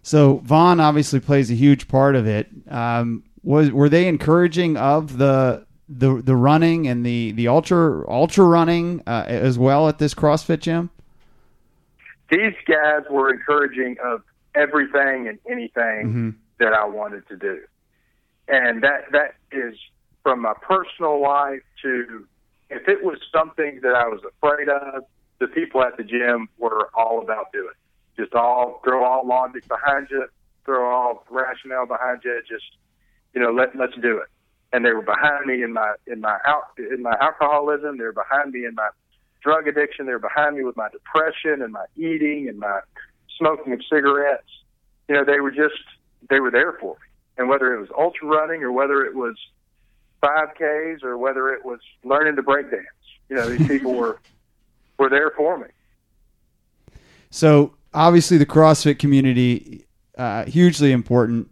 So 0.03 0.37
Vaughn 0.43 0.79
obviously 0.79 1.19
plays 1.19 1.51
a 1.51 1.55
huge 1.55 1.87
part 1.87 2.15
of 2.15 2.27
it. 2.27 2.49
Um, 2.69 3.23
was 3.43 3.71
were 3.71 3.89
they 3.89 4.07
encouraging 4.07 4.77
of 4.77 5.17
the 5.17 5.65
the 5.87 6.21
the 6.21 6.35
running 6.35 6.87
and 6.87 7.05
the 7.05 7.31
the 7.33 7.47
ultra 7.47 8.07
ultra 8.09 8.45
running 8.45 9.03
uh, 9.07 9.25
as 9.27 9.57
well 9.57 9.87
at 9.87 9.99
this 9.99 10.13
CrossFit 10.13 10.59
gym? 10.59 10.89
These 12.29 12.53
guys 12.67 13.03
were 13.09 13.33
encouraging 13.33 13.97
of 14.03 14.23
everything 14.55 15.27
and 15.27 15.37
anything 15.49 15.71
Mm-hmm. 15.81 16.29
That 16.61 16.73
I 16.73 16.85
wanted 16.85 17.27
to 17.27 17.35
do, 17.35 17.59
and 18.47 18.83
that 18.83 19.11
that 19.11 19.35
is 19.51 19.75
from 20.23 20.41
my 20.41 20.53
personal 20.61 21.21
life 21.21 21.63
to 21.81 22.27
if 22.69 22.87
it 22.87 23.03
was 23.03 23.17
something 23.35 23.79
that 23.83 23.95
I 23.95 24.07
was 24.07 24.21
afraid 24.23 24.69
of, 24.69 25.03
the 25.39 25.47
people 25.47 25.83
at 25.83 25.97
the 25.97 26.03
gym 26.03 26.47
were 26.57 26.89
all 26.93 27.21
about 27.21 27.51
doing. 27.51 27.73
Just 28.15 28.33
all 28.33 28.79
throw 28.83 29.03
all 29.03 29.27
logic 29.27 29.67
behind 29.67 30.07
you, 30.09 30.27
throw 30.65 30.89
all 30.89 31.25
rationale 31.29 31.87
behind 31.87 32.21
you. 32.23 32.41
Just 32.47 32.65
you 33.33 33.41
know, 33.41 33.51
let 33.51 33.75
let's 33.75 33.95
do 34.01 34.17
it. 34.17 34.27
And 34.73 34.85
they 34.85 34.93
were 34.93 35.01
behind 35.01 35.45
me 35.47 35.63
in 35.63 35.73
my 35.73 35.95
in 36.07 36.21
my 36.21 36.37
out 36.45 36.63
in 36.77 37.01
my 37.01 37.15
alcoholism. 37.19 37.97
They 37.97 38.03
were 38.03 38.13
behind 38.13 38.53
me 38.53 38.65
in 38.65 38.75
my 38.75 38.89
drug 39.41 39.67
addiction. 39.67 40.05
They 40.05 40.13
were 40.13 40.19
behind 40.19 40.55
me 40.55 40.63
with 40.63 40.77
my 40.77 40.89
depression 40.89 41.61
and 41.61 41.73
my 41.73 41.85
eating 41.97 42.47
and 42.47 42.59
my 42.59 42.81
smoking 43.37 43.73
of 43.73 43.81
cigarettes. 43.91 44.47
You 45.09 45.15
know, 45.15 45.25
they 45.25 45.39
were 45.39 45.51
just 45.51 45.81
they 46.29 46.39
were 46.39 46.51
there 46.51 46.73
for 46.73 46.93
me. 46.93 47.07
And 47.37 47.49
whether 47.49 47.73
it 47.73 47.79
was 47.79 47.89
ultra 47.97 48.27
running 48.27 48.63
or 48.63 48.71
whether 48.71 49.03
it 49.05 49.15
was 49.15 49.35
5Ks 50.21 51.03
or 51.03 51.17
whether 51.17 51.53
it 51.53 51.65
was 51.65 51.79
learning 52.03 52.35
to 52.35 52.43
break 52.43 52.69
dance, 52.69 52.85
You 53.29 53.37
know, 53.37 53.49
these 53.49 53.67
people 53.67 53.93
were 53.93 54.19
were 54.97 55.09
there 55.09 55.31
for 55.31 55.57
me. 55.57 55.67
So 57.31 57.73
obviously, 57.93 58.37
the 58.37 58.45
CrossFit 58.45 58.99
community 58.99 59.85
uh, 60.17 60.45
hugely 60.45 60.91
important. 60.91 61.49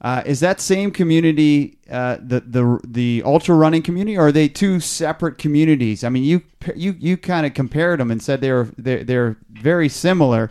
Uh, 0.00 0.22
is 0.24 0.40
that 0.40 0.60
same 0.60 0.90
community 0.90 1.78
uh, 1.90 2.16
the 2.20 2.40
the 2.40 2.80
the 2.86 3.22
ultra 3.24 3.54
running 3.54 3.82
community, 3.82 4.16
or 4.16 4.28
are 4.28 4.32
they 4.32 4.48
two 4.48 4.80
separate 4.80 5.36
communities? 5.36 6.02
I 6.02 6.08
mean, 6.08 6.24
you 6.24 6.42
you 6.74 6.96
you 6.98 7.16
kind 7.16 7.44
of 7.44 7.52
compared 7.52 8.00
them 8.00 8.10
and 8.10 8.22
said 8.22 8.40
they're 8.40 8.68
they're, 8.78 9.04
they're 9.04 9.36
very 9.50 9.88
similar. 9.88 10.50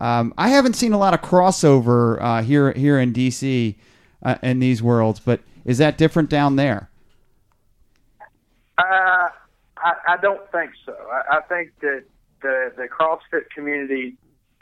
Um, 0.00 0.34
I 0.36 0.48
haven't 0.48 0.74
seen 0.74 0.92
a 0.92 0.98
lot 0.98 1.14
of 1.14 1.20
crossover 1.20 2.20
uh, 2.20 2.42
here 2.42 2.72
here 2.72 2.98
in 2.98 3.12
DC 3.12 3.76
uh, 4.22 4.36
in 4.42 4.58
these 4.58 4.82
worlds, 4.82 5.20
but 5.20 5.40
is 5.64 5.78
that 5.78 5.96
different 5.96 6.28
down 6.30 6.56
there? 6.56 6.90
Uh, 8.76 9.28
I, 9.78 9.92
I 10.08 10.16
don't 10.20 10.50
think 10.50 10.72
so. 10.84 10.94
I, 11.12 11.36
I 11.36 11.40
think 11.42 11.70
that 11.80 12.04
the 12.42 12.72
the 12.76 12.88
CrossFit 12.88 13.50
community, 13.54 14.16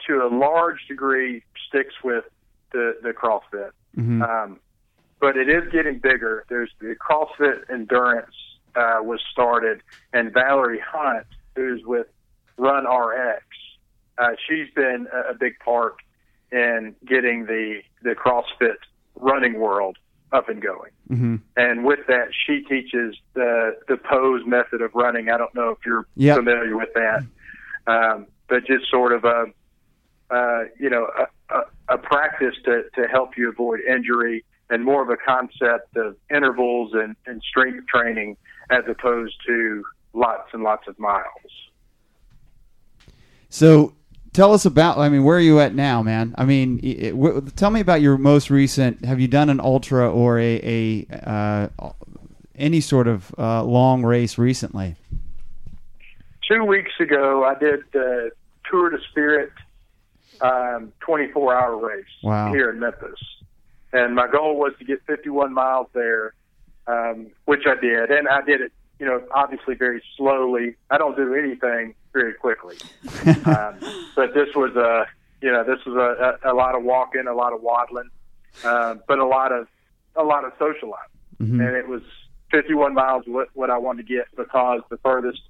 to 0.07 0.25
a 0.25 0.29
large 0.29 0.87
degree, 0.87 1.43
sticks 1.67 1.95
with 2.03 2.25
the 2.71 2.97
the 3.01 3.11
CrossFit. 3.11 3.71
Um, 4.21 4.59
but 5.19 5.37
it 5.37 5.49
is 5.49 5.71
getting 5.71 5.99
bigger. 5.99 6.45
There's 6.49 6.71
the 6.79 6.95
CrossFit 6.95 7.69
Endurance 7.71 8.35
uh, 8.75 8.99
was 9.01 9.21
started, 9.31 9.81
and 10.11 10.33
Valerie 10.33 10.83
Hunt, 10.85 11.25
who's 11.55 11.81
with 11.85 12.07
Run 12.57 12.85
RX, 12.85 13.45
uh, 14.17 14.31
she's 14.47 14.69
been 14.75 15.07
a, 15.13 15.31
a 15.31 15.33
big 15.33 15.59
part 15.59 15.95
in 16.51 16.95
getting 17.05 17.45
the 17.45 17.81
the 18.03 18.11
CrossFit 18.11 18.75
running 19.15 19.59
world 19.59 19.97
up 20.31 20.49
and 20.49 20.61
going. 20.61 20.91
Mm-hmm. 21.09 21.35
And 21.57 21.85
with 21.85 21.99
that, 22.07 22.29
she 22.45 22.61
teaches 22.61 23.15
the 23.33 23.77
the 23.87 23.97
pose 23.97 24.41
method 24.45 24.81
of 24.81 24.91
running. 24.93 25.29
I 25.29 25.37
don't 25.37 25.53
know 25.55 25.69
if 25.69 25.79
you're 25.85 26.07
Yep. 26.15 26.37
familiar 26.37 26.77
with 26.77 26.93
that, 26.95 27.23
um, 27.87 28.27
but 28.47 28.65
just 28.65 28.89
sort 28.89 29.13
of 29.13 29.23
a 29.23 29.45
uh, 30.29 30.63
you 30.79 30.89
know 30.89 31.07
a, 31.17 31.55
a, 31.55 31.95
a 31.95 31.97
practice 31.97 32.55
to 32.65 32.83
to 32.95 33.07
help 33.07 33.37
you 33.37 33.49
avoid 33.49 33.79
injury 33.81 34.43
and 34.69 34.83
more 34.83 35.03
of 35.03 35.09
a 35.09 35.17
concept 35.17 35.95
of 35.97 36.15
intervals 36.33 36.91
and, 36.93 37.15
and 37.25 37.41
strength 37.47 37.85
training 37.87 38.35
as 38.71 38.83
opposed 38.87 39.35
to 39.45 39.83
lots 40.13 40.49
and 40.53 40.63
lots 40.63 40.87
of 40.87 40.97
miles. 40.97 41.51
So 43.49 43.93
tell 44.33 44.53
us 44.53 44.65
about. 44.65 44.97
I 44.97 45.09
mean, 45.09 45.23
where 45.23 45.37
are 45.37 45.41
you 45.41 45.59
at 45.59 45.73
now, 45.75 46.01
man? 46.03 46.33
I 46.37 46.45
mean, 46.45 46.79
it, 46.83 47.11
w- 47.11 47.41
tell 47.55 47.69
me 47.69 47.79
about 47.79 48.01
your 48.01 48.17
most 48.17 48.49
recent. 48.49 49.05
Have 49.05 49.19
you 49.19 49.27
done 49.27 49.49
an 49.49 49.59
ultra 49.59 50.11
or 50.11 50.39
a 50.39 51.07
a 51.09 51.15
uh, 51.79 51.89
any 52.55 52.81
sort 52.81 53.07
of 53.07 53.33
uh, 53.37 53.63
long 53.63 54.03
race 54.03 54.37
recently? 54.37 54.95
two 56.47 56.63
weeks 56.65 56.91
ago, 56.99 57.45
I 57.45 57.57
did 57.57 57.79
the 57.93 58.31
Tour 58.69 58.89
de 58.89 58.97
Spirit 59.09 59.51
um, 60.41 60.91
24 60.99 61.55
hour 61.55 61.77
race 61.77 62.03
Wow. 62.21 62.51
here 62.51 62.69
in 62.69 62.79
Memphis. 62.79 63.17
And 63.93 64.13
my 64.13 64.27
goal 64.27 64.57
was 64.57 64.73
to 64.79 64.83
get 64.85 65.01
51 65.07 65.53
miles 65.53 65.87
there, 65.93 66.33
um, 66.85 67.27
which 67.45 67.61
I 67.65 67.79
did. 67.79 68.09
And 68.11 68.27
I 68.27 68.41
did 68.41 68.59
it, 68.59 68.73
you 68.99 69.05
know, 69.05 69.21
obviously 69.33 69.75
very 69.75 70.03
slowly. 70.17 70.75
I 70.89 70.97
don't 70.97 71.15
do 71.15 71.33
anything 71.33 71.95
very 72.13 72.33
quickly. 72.33 72.77
um, 73.45 73.75
but 74.15 74.33
this 74.33 74.49
was 74.55 74.75
a, 74.75 75.05
you 75.41 75.51
know, 75.51 75.63
this 75.63 75.83
was 75.85 75.95
a, 75.95 76.47
a, 76.47 76.53
a 76.53 76.55
lot 76.55 76.75
of 76.75 76.83
walking, 76.83 77.25
a 77.27 77.33
lot 77.33 77.53
of 77.53 77.61
waddling, 77.61 78.09
uh, 78.63 78.95
but 79.07 79.19
a 79.19 79.25
lot 79.25 79.51
of, 79.51 79.67
a 80.15 80.23
lot 80.23 80.45
of 80.45 80.53
socializing 80.59 81.09
Mhm. 81.41 81.67
and 81.67 81.75
it 81.75 81.87
was 81.87 82.03
51 82.51 82.93
miles 82.93 83.23
what, 83.25 83.47
what 83.55 83.71
I 83.71 83.77
wanted 83.79 84.07
to 84.07 84.13
get 84.15 84.25
because 84.37 84.81
the 84.91 84.97
furthest 84.97 85.41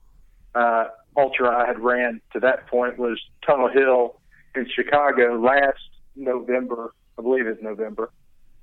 uh, 0.55 0.85
ultra 1.17 1.49
I 1.49 1.67
had 1.67 1.77
ran 1.77 2.21
to 2.31 2.39
that 2.39 2.67
point 2.67 2.97
was 2.97 3.19
Tunnel 3.45 3.67
Hill 3.67 4.15
in 4.55 4.65
Chicago 4.73 5.37
last 5.37 5.81
November, 6.15 6.93
I 7.19 7.21
believe 7.21 7.47
it's 7.47 7.61
November, 7.61 8.11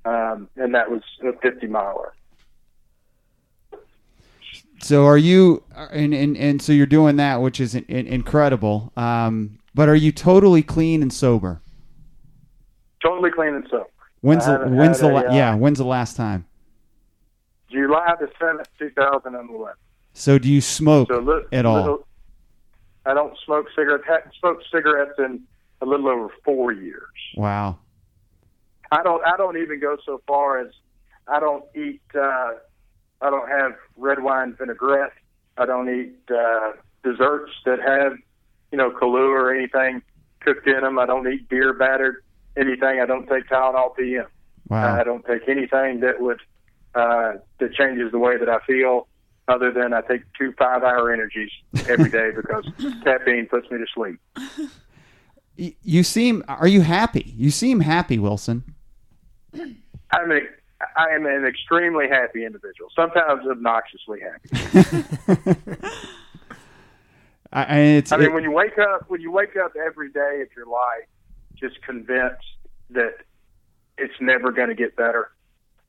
um, 0.03 0.49
and 0.55 0.73
that 0.73 0.89
was 0.89 1.03
a 1.23 1.31
50 1.41 1.67
miler. 1.67 2.13
So 4.81 5.05
are 5.05 5.17
you 5.17 5.63
and, 5.91 6.13
and 6.13 6.35
and 6.37 6.61
so 6.61 6.73
you're 6.73 6.85
doing 6.85 7.15
that, 7.17 7.41
which 7.41 7.59
is 7.59 7.75
in, 7.75 7.85
in- 7.85 8.07
incredible. 8.07 8.91
Um, 8.97 9.59
but 9.75 9.87
are 9.89 9.95
you 9.95 10.11
totally 10.11 10.63
clean 10.63 11.01
and 11.01 11.13
sober? 11.13 11.61
Totally 13.03 13.31
clean 13.31 13.53
and 13.55 13.65
sober. 13.69 13.87
When's 14.21 14.45
the 14.45 14.57
when's 14.67 14.99
the 14.99 15.07
a, 15.09 15.13
la- 15.13 15.19
uh, 15.21 15.33
yeah 15.33 15.55
when's 15.55 15.77
the 15.77 15.85
last 15.85 16.15
time? 16.15 16.45
July 17.71 18.13
the 18.19 18.27
7th, 18.39 18.65
2011. 18.79 19.75
So 20.13 20.37
do 20.37 20.49
you 20.51 20.59
smoke 20.61 21.07
So 21.09 21.19
li- 21.19 21.43
at 21.53 21.65
all? 21.65 21.75
little- 21.75 22.07
I 23.05 23.13
don't 23.15 23.35
smoke 23.45 23.65
cigarettes. 23.75 24.03
Haven't 24.07 24.33
smoked 24.39 24.63
cigarettes 24.71 25.13
in 25.17 25.41
a 25.81 25.85
little 25.85 26.07
over 26.07 26.27
four 26.45 26.71
years. 26.71 27.01
Wow. 27.35 27.79
I 28.91 29.01
don't. 29.03 29.25
I 29.25 29.37
don't 29.37 29.57
even 29.57 29.79
go 29.79 29.97
so 30.05 30.21
far 30.27 30.59
as 30.59 30.67
I 31.27 31.39
don't 31.39 31.63
eat. 31.75 32.01
Uh, 32.13 32.51
I 33.21 33.29
don't 33.29 33.49
have 33.49 33.73
red 33.97 34.23
wine 34.23 34.55
vinaigrette. 34.57 35.13
I 35.57 35.65
don't 35.65 35.89
eat 35.89 36.15
uh, 36.29 36.71
desserts 37.03 37.51
that 37.65 37.79
have, 37.79 38.13
you 38.71 38.77
know, 38.77 38.91
Kahlua 38.91 39.29
or 39.29 39.53
anything 39.53 40.01
cooked 40.39 40.67
in 40.67 40.81
them. 40.81 40.97
I 40.97 41.05
don't 41.05 41.27
eat 41.31 41.47
beer 41.49 41.73
battered 41.73 42.23
anything. 42.57 42.99
I 43.01 43.05
don't 43.05 43.27
take 43.27 43.47
Tylenol 43.47 43.95
PM. 43.95 44.25
Wow. 44.69 44.99
I 44.99 45.03
don't 45.03 45.25
take 45.25 45.47
anything 45.47 45.99
that 46.01 46.21
would 46.21 46.39
uh, 46.95 47.33
that 47.59 47.73
changes 47.73 48.11
the 48.11 48.19
way 48.19 48.37
that 48.37 48.49
I 48.49 48.59
feel. 48.65 49.07
Other 49.47 49.71
than 49.71 49.93
I 49.93 50.01
take 50.01 50.21
two 50.37 50.53
five-hour 50.57 51.11
energies 51.11 51.51
every 51.89 52.09
day 52.09 52.29
because 52.35 52.65
caffeine 53.03 53.47
puts 53.47 53.69
me 53.69 53.79
to 53.79 53.85
sleep. 53.93 54.19
You 55.55 56.03
seem 56.03 56.43
are 56.47 56.67
you 56.67 56.81
happy? 56.81 57.33
You 57.35 57.51
seem 57.51 57.81
happy, 57.81 58.17
Wilson. 58.17 58.63
I'm 59.53 60.31
I 60.97 61.09
am 61.15 61.25
an 61.25 61.45
extremely 61.45 62.07
happy 62.09 62.45
individual. 62.45 62.89
Sometimes 62.95 63.45
obnoxiously 63.47 64.19
happy. 64.21 65.81
I, 67.53 67.63
I 67.63 67.77
it's 67.79 68.11
I 68.11 68.17
mean, 68.17 68.27
it- 68.27 68.33
when 68.33 68.43
you 68.43 68.51
wake 68.51 68.77
up, 68.77 69.09
when 69.09 69.21
you 69.21 69.31
wake 69.31 69.55
up 69.57 69.73
every 69.75 70.09
day 70.11 70.41
of 70.41 70.47
your 70.55 70.65
life, 70.67 71.07
just 71.55 71.81
convinced 71.83 72.45
that 72.91 73.15
it's 73.97 74.13
never 74.19 74.51
going 74.51 74.69
to 74.69 74.75
get 74.75 74.95
better, 74.95 75.31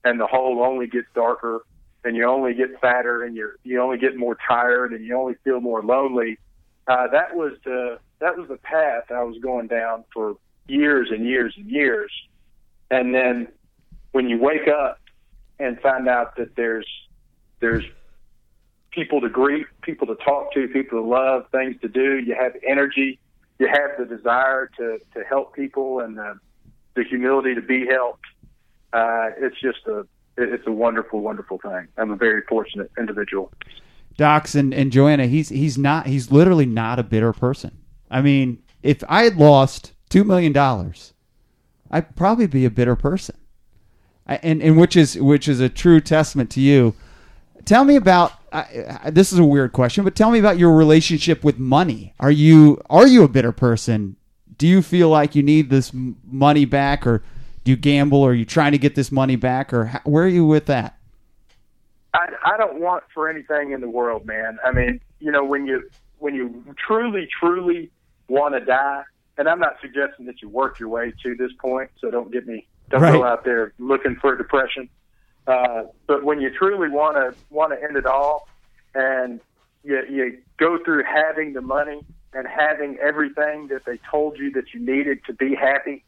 and 0.03 0.19
the 0.19 0.27
hole 0.27 0.61
only 0.63 0.87
gets 0.87 1.07
darker, 1.15 1.61
and 2.03 2.15
you 2.15 2.25
only 2.25 2.53
get 2.53 2.79
fatter, 2.81 3.23
and 3.23 3.35
you 3.35 3.51
you 3.63 3.81
only 3.81 3.97
get 3.97 4.17
more 4.17 4.37
tired, 4.47 4.91
and 4.93 5.05
you 5.05 5.17
only 5.17 5.35
feel 5.43 5.61
more 5.61 5.81
lonely. 5.81 6.37
Uh, 6.87 7.07
that 7.07 7.35
was 7.35 7.53
the 7.63 7.97
that 8.19 8.37
was 8.37 8.47
the 8.49 8.57
path 8.57 9.05
I 9.09 9.23
was 9.23 9.37
going 9.41 9.67
down 9.67 10.03
for 10.13 10.35
years 10.67 11.09
and 11.11 11.25
years 11.25 11.53
and 11.57 11.69
years, 11.69 12.11
and 12.91 13.13
then 13.15 13.47
when 14.13 14.29
you 14.29 14.39
wake 14.39 14.67
up 14.69 14.99
and 15.59 15.79
find 15.81 16.07
out 16.07 16.37
that 16.37 16.55
there's 16.55 16.87
there's 17.59 17.83
people 18.91 19.19
to 19.21 19.29
greet, 19.29 19.65
people 19.81 20.07
to 20.07 20.15
talk 20.15 20.53
to, 20.53 20.67
people 20.67 21.01
to 21.01 21.07
love, 21.07 21.45
things 21.51 21.75
to 21.81 21.87
do. 21.87 22.19
You 22.19 22.35
have 22.35 22.53
energy. 22.65 23.19
You 23.59 23.67
have 23.67 23.91
the 23.97 24.05
desire 24.05 24.69
to, 24.77 24.99
to 25.13 25.23
help 25.23 25.55
people 25.55 25.99
and 25.99 26.17
the, 26.17 26.39
the 26.95 27.03
humility 27.03 27.55
to 27.55 27.61
be 27.61 27.85
helped. 27.85 28.25
Uh, 28.91 29.29
it's 29.37 29.59
just 29.59 29.85
a 29.87 30.05
it's 30.35 30.65
a 30.65 30.71
wonderful, 30.71 31.21
wonderful 31.21 31.59
thing. 31.59 31.87
I'm 31.97 32.09
a 32.09 32.15
very 32.15 32.41
fortunate 32.49 32.91
individual. 32.97 33.51
Docs 34.17 34.55
and, 34.55 34.73
and 34.73 34.91
Joanna, 34.91 35.27
he's 35.27 35.49
he's 35.49 35.77
not 35.77 36.07
he's 36.07 36.31
literally 36.31 36.65
not 36.65 36.99
a 36.99 37.03
bitter 37.03 37.33
person. 37.33 37.77
I 38.09 38.21
mean, 38.21 38.61
if 38.81 39.03
I 39.07 39.23
had 39.23 39.37
lost 39.37 39.93
two 40.09 40.23
million 40.23 40.51
dollars, 40.51 41.13
I'd 41.89 42.15
probably 42.15 42.47
be 42.47 42.65
a 42.65 42.69
bitter 42.71 42.95
person. 42.95 43.35
And 44.25 44.61
and 44.61 44.77
which 44.77 44.95
is 44.95 45.17
which 45.17 45.47
is 45.47 45.59
a 45.59 45.69
true 45.69 45.99
testament 45.99 46.49
to 46.51 46.61
you. 46.61 46.95
Tell 47.65 47.83
me 47.83 47.95
about 47.95 48.33
I, 48.53 49.09
this 49.11 49.33
is 49.33 49.39
a 49.39 49.43
weird 49.43 49.73
question, 49.73 50.03
but 50.03 50.15
tell 50.15 50.31
me 50.31 50.39
about 50.39 50.57
your 50.57 50.75
relationship 50.75 51.43
with 51.43 51.59
money. 51.59 52.13
Are 52.19 52.31
you 52.31 52.81
are 52.89 53.07
you 53.07 53.23
a 53.23 53.27
bitter 53.27 53.51
person? 53.51 54.15
Do 54.57 54.67
you 54.67 54.81
feel 54.81 55.09
like 55.09 55.35
you 55.35 55.43
need 55.43 55.69
this 55.69 55.91
money 55.93 56.65
back, 56.65 57.05
or 57.05 57.23
do 57.63 57.71
you 57.71 57.77
gamble, 57.77 58.19
or 58.19 58.31
are 58.31 58.35
you 58.35 58.45
trying 58.45 58.71
to 58.71 58.77
get 58.77 58.95
this 58.95 59.11
money 59.11 59.35
back, 59.35 59.73
or 59.73 59.85
how, 59.85 60.01
where 60.05 60.23
are 60.23 60.29
you 60.29 60.45
with 60.45 60.67
that? 60.67 60.97
I, 62.13 62.27
I 62.45 62.57
don't 62.57 62.79
want 62.79 63.03
for 63.13 63.27
anything 63.27 63.71
in 63.71 63.81
the 63.81 63.89
world, 63.89 64.25
man. 64.25 64.59
I 64.63 64.71
mean, 64.71 65.01
you 65.19 65.31
know, 65.31 65.43
when 65.43 65.65
you 65.65 65.89
when 66.19 66.35
you 66.35 66.63
truly, 66.77 67.27
truly 67.39 67.89
want 68.29 68.53
to 68.53 68.61
die, 68.61 69.03
and 69.37 69.49
I'm 69.49 69.59
not 69.59 69.77
suggesting 69.81 70.27
that 70.27 70.41
you 70.41 70.47
work 70.47 70.79
your 70.79 70.89
way 70.89 71.11
to 71.23 71.35
this 71.35 71.51
point, 71.59 71.89
so 71.99 72.11
don't 72.11 72.31
get 72.31 72.47
me 72.47 72.67
don't 72.99 73.11
go 73.19 73.23
out 73.25 73.43
there 73.43 73.73
looking 73.77 74.15
for 74.21 74.35
depression. 74.35 74.89
Uh, 75.45 75.83
but 76.07 76.23
when 76.23 76.39
you 76.39 76.49
truly 76.49 76.89
want 76.89 77.15
to 77.17 77.35
want 77.49 77.73
to 77.73 77.83
end 77.83 77.97
it 77.97 78.05
all, 78.05 78.47
and 78.95 79.39
you 79.83 80.01
you 80.09 80.37
go 80.57 80.77
through 80.83 81.03
having 81.03 81.53
the 81.53 81.61
money 81.61 81.99
and 82.33 82.47
having 82.47 82.97
everything 82.99 83.67
that 83.67 83.83
they 83.85 83.99
told 84.09 84.37
you 84.37 84.51
that 84.51 84.73
you 84.73 84.79
needed 84.79 85.19
to 85.25 85.33
be 85.33 85.53
happy, 85.53 86.03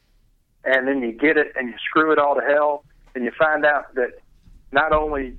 and 0.64 0.88
then 0.88 1.02
you 1.02 1.12
get 1.12 1.36
it 1.38 1.52
and 1.58 1.68
you 1.70 1.76
screw 1.90 2.12
it 2.14 2.18
all 2.18 2.36
to 2.36 2.42
hell, 2.42 2.84
and 3.14 3.24
you 3.26 3.32
find 3.38 3.66
out 3.66 3.94
that 3.96 4.12
not 4.72 4.92
only 4.92 5.36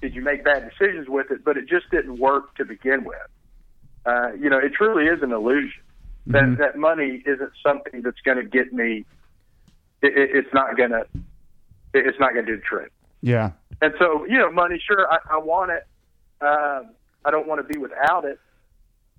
Did 0.00 0.14
you 0.14 0.22
make 0.22 0.44
bad 0.44 0.68
decisions 0.70 1.08
with 1.08 1.30
it? 1.30 1.44
But 1.44 1.56
it 1.56 1.68
just 1.68 1.90
didn't 1.90 2.18
work 2.18 2.54
to 2.56 2.64
begin 2.64 3.04
with. 3.04 3.18
Uh, 4.06 4.32
you 4.32 4.48
know, 4.48 4.58
it 4.58 4.72
truly 4.72 5.04
is 5.04 5.22
an 5.22 5.32
illusion. 5.32 5.82
That 6.26 6.56
that 6.58 6.76
money 6.76 7.22
isn't 7.26 7.52
something 7.62 8.02
that's 8.02 8.20
going 8.24 8.36
to 8.38 8.44
get 8.44 8.72
me. 8.72 9.04
It, 10.02 10.16
it, 10.16 10.30
it's 10.34 10.54
not 10.54 10.76
going 10.76 10.90
to. 10.90 11.00
It, 11.92 12.06
it's 12.06 12.18
not 12.20 12.32
to 12.34 12.42
do 12.42 12.56
the 12.56 12.62
trick. 12.62 12.92
Yeah. 13.22 13.52
And 13.82 13.94
so, 13.98 14.24
you 14.26 14.38
know, 14.38 14.50
money, 14.50 14.80
sure, 14.84 15.10
I, 15.10 15.18
I 15.30 15.38
want 15.38 15.70
it. 15.70 15.86
Um, 16.40 16.90
I 17.24 17.30
don't 17.30 17.46
want 17.46 17.66
to 17.66 17.72
be 17.72 17.78
without 17.78 18.24
it. 18.24 18.38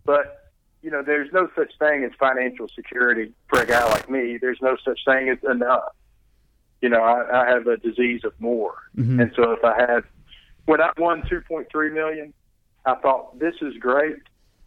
But, 0.05 0.51
you 0.81 0.89
know, 0.89 1.03
there's 1.03 1.31
no 1.31 1.49
such 1.55 1.71
thing 1.79 2.03
as 2.03 2.11
financial 2.19 2.67
security 2.69 3.31
for 3.47 3.61
a 3.61 3.65
guy 3.65 3.87
like 3.89 4.09
me. 4.09 4.37
There's 4.39 4.59
no 4.61 4.77
such 4.83 4.99
thing 5.05 5.29
as 5.29 5.37
enough. 5.49 5.95
You 6.81 6.89
know, 6.89 7.01
I, 7.01 7.43
I 7.43 7.49
have 7.49 7.67
a 7.67 7.77
disease 7.77 8.21
of 8.23 8.33
more. 8.39 8.75
Mhm. 8.97 9.21
And 9.21 9.31
so 9.35 9.51
if 9.51 9.63
I 9.63 9.79
had, 9.79 10.03
when 10.65 10.81
I 10.81 10.91
won 10.97 11.21
2.3 11.23 11.93
million, 11.93 12.33
I 12.85 12.95
thought 12.95 13.37
this 13.39 13.55
is 13.61 13.75
great. 13.77 14.17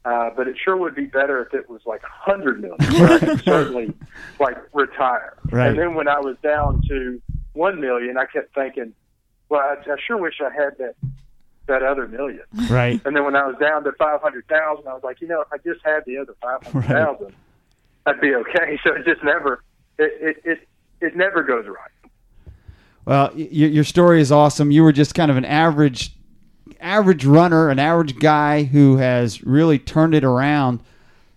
Uh, 0.04 0.28
but 0.36 0.46
it 0.46 0.56
sure 0.62 0.76
would 0.76 0.94
be 0.94 1.06
better 1.06 1.42
if 1.42 1.54
it 1.54 1.68
was 1.70 1.80
like 1.86 2.02
a 2.02 2.30
hundred 2.30 2.60
million. 2.60 2.76
Where 3.00 3.12
I 3.12 3.18
could 3.18 3.42
certainly 3.44 3.94
like 4.38 4.56
retire. 4.74 5.34
Right. 5.50 5.68
And 5.70 5.78
then 5.78 5.94
when 5.94 6.08
I 6.08 6.20
was 6.20 6.36
down 6.42 6.82
to 6.88 7.22
one 7.54 7.80
million, 7.80 8.18
I 8.18 8.26
kept 8.26 8.54
thinking, 8.54 8.92
well, 9.48 9.60
I, 9.62 9.76
I 9.90 9.96
sure 10.06 10.18
wish 10.18 10.34
I 10.42 10.52
had 10.52 10.76
that 10.78 10.94
that 11.66 11.82
other 11.82 12.06
million. 12.06 12.42
Right. 12.68 13.00
And 13.06 13.16
then 13.16 13.24
when 13.24 13.34
I 13.34 13.46
was 13.46 13.56
down 13.58 13.84
to 13.84 13.92
five 13.92 14.20
hundred 14.20 14.46
thousand, 14.46 14.86
I 14.86 14.92
was 14.92 15.02
like, 15.02 15.22
you 15.22 15.28
know, 15.28 15.40
if 15.40 15.48
I 15.50 15.56
just 15.58 15.80
had 15.84 16.04
the 16.06 16.18
other 16.18 16.34
five 16.42 16.62
hundred 16.64 16.86
thousand, 16.88 17.32
I'd 18.04 18.20
be 18.20 18.34
okay. 18.34 18.78
So 18.84 18.92
it 18.94 19.06
just 19.06 19.24
never, 19.24 19.62
it 19.98 20.12
it 20.20 20.42
it, 20.44 20.68
it 21.00 21.16
never 21.16 21.42
goes 21.42 21.64
right. 21.66 22.10
Well, 23.06 23.30
y- 23.34 23.48
your 23.50 23.84
story 23.84 24.20
is 24.20 24.30
awesome. 24.30 24.70
You 24.70 24.82
were 24.82 24.92
just 24.92 25.14
kind 25.14 25.30
of 25.30 25.36
an 25.38 25.44
average, 25.46 26.14
average 26.80 27.24
runner, 27.24 27.68
an 27.68 27.78
average 27.78 28.18
guy 28.18 28.64
who 28.64 28.96
has 28.96 29.42
really 29.42 29.78
turned 29.78 30.14
it 30.14 30.24
around. 30.24 30.80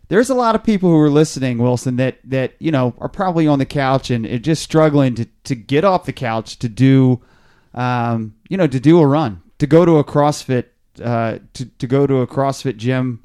There's 0.09 0.29
a 0.29 0.35
lot 0.35 0.55
of 0.55 0.63
people 0.63 0.89
who 0.89 0.99
are 0.99 1.09
listening, 1.09 1.57
Wilson, 1.57 1.97
that 1.97 2.19
that 2.23 2.53
you 2.59 2.71
know 2.71 2.93
are 2.99 3.09
probably 3.09 3.47
on 3.47 3.59
the 3.59 3.65
couch 3.65 4.09
and 4.09 4.25
are 4.25 4.39
just 4.39 4.63
struggling 4.63 5.15
to 5.15 5.25
to 5.45 5.55
get 5.55 5.83
off 5.83 6.05
the 6.05 6.13
couch 6.13 6.59
to 6.59 6.69
do, 6.69 7.21
um, 7.73 8.35
you 8.49 8.57
know, 8.57 8.67
to 8.67 8.79
do 8.79 8.99
a 8.99 9.07
run, 9.07 9.41
to 9.59 9.67
go 9.67 9.83
to 9.85 9.97
a 9.97 10.03
CrossFit, 10.03 10.65
uh, 11.03 11.39
to 11.53 11.65
to 11.65 11.87
go 11.87 12.07
to 12.07 12.21
a 12.21 12.27
CrossFit 12.27 12.77
gym, 12.77 13.21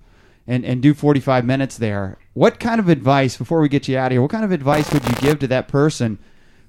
and 0.46 0.64
and 0.64 0.82
do 0.82 0.94
45 0.94 1.44
minutes 1.44 1.78
there. 1.78 2.18
What 2.34 2.58
kind 2.58 2.80
of 2.80 2.88
advice 2.88 3.36
before 3.36 3.60
we 3.60 3.68
get 3.68 3.86
you 3.86 3.96
out 3.96 4.06
of 4.06 4.12
here? 4.12 4.22
What 4.22 4.30
kind 4.30 4.44
of 4.44 4.52
advice 4.52 4.92
would 4.92 5.06
you 5.06 5.14
give 5.16 5.38
to 5.40 5.46
that 5.48 5.68
person 5.68 6.18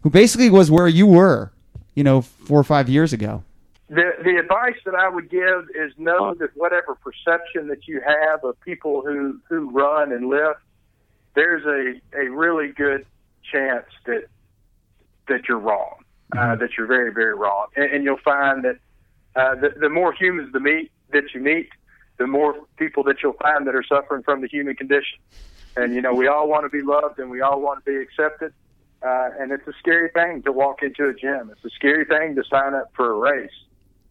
who 0.01 0.09
basically 0.09 0.49
was 0.49 0.69
where 0.69 0.87
you 0.87 1.07
were, 1.07 1.53
you 1.95 2.03
know, 2.03 2.21
four 2.21 2.59
or 2.59 2.63
five 2.63 2.89
years 2.89 3.13
ago? 3.13 3.43
The 3.89 4.11
the 4.23 4.37
advice 4.37 4.77
that 4.85 4.95
I 4.95 5.09
would 5.09 5.29
give 5.29 5.69
is 5.75 5.91
know 5.97 6.33
that 6.35 6.55
whatever 6.55 6.95
perception 6.95 7.67
that 7.67 7.87
you 7.87 8.01
have 8.01 8.43
of 8.43 8.59
people 8.61 9.01
who 9.01 9.39
who 9.49 9.69
run 9.71 10.11
and 10.11 10.29
lift, 10.29 10.61
there's 11.35 11.65
a 11.65 12.17
a 12.17 12.29
really 12.29 12.69
good 12.69 13.05
chance 13.51 13.87
that 14.05 14.25
that 15.27 15.47
you're 15.47 15.59
wrong, 15.59 16.03
uh, 16.37 16.55
that 16.55 16.69
you're 16.77 16.87
very 16.87 17.13
very 17.13 17.35
wrong, 17.35 17.67
and, 17.75 17.91
and 17.91 18.03
you'll 18.03 18.17
find 18.23 18.63
that 18.63 18.77
uh, 19.35 19.55
the, 19.55 19.69
the 19.79 19.89
more 19.89 20.13
humans 20.13 20.53
the 20.53 20.59
meet 20.59 20.91
that 21.11 21.33
you 21.33 21.41
meet, 21.41 21.69
the 22.17 22.27
more 22.27 22.55
people 22.77 23.03
that 23.03 23.17
you'll 23.21 23.33
find 23.33 23.67
that 23.67 23.75
are 23.75 23.83
suffering 23.83 24.23
from 24.23 24.41
the 24.41 24.47
human 24.47 24.75
condition. 24.75 25.19
And 25.75 25.93
you 25.93 26.01
know, 26.01 26.13
we 26.13 26.27
all 26.27 26.47
want 26.47 26.65
to 26.65 26.69
be 26.69 26.81
loved 26.81 27.19
and 27.19 27.29
we 27.29 27.41
all 27.41 27.59
want 27.59 27.83
to 27.83 27.91
be 27.91 27.97
accepted. 27.97 28.53
Uh, 29.01 29.29
and 29.39 29.51
it's 29.51 29.67
a 29.67 29.73
scary 29.79 30.09
thing 30.09 30.41
to 30.43 30.51
walk 30.51 30.81
into 30.81 31.09
a 31.09 31.13
gym. 31.13 31.51
It's 31.51 31.65
a 31.65 31.69
scary 31.75 32.05
thing 32.05 32.35
to 32.35 32.43
sign 32.49 32.73
up 32.73 32.91
for 32.95 33.11
a 33.11 33.15
race. 33.15 33.51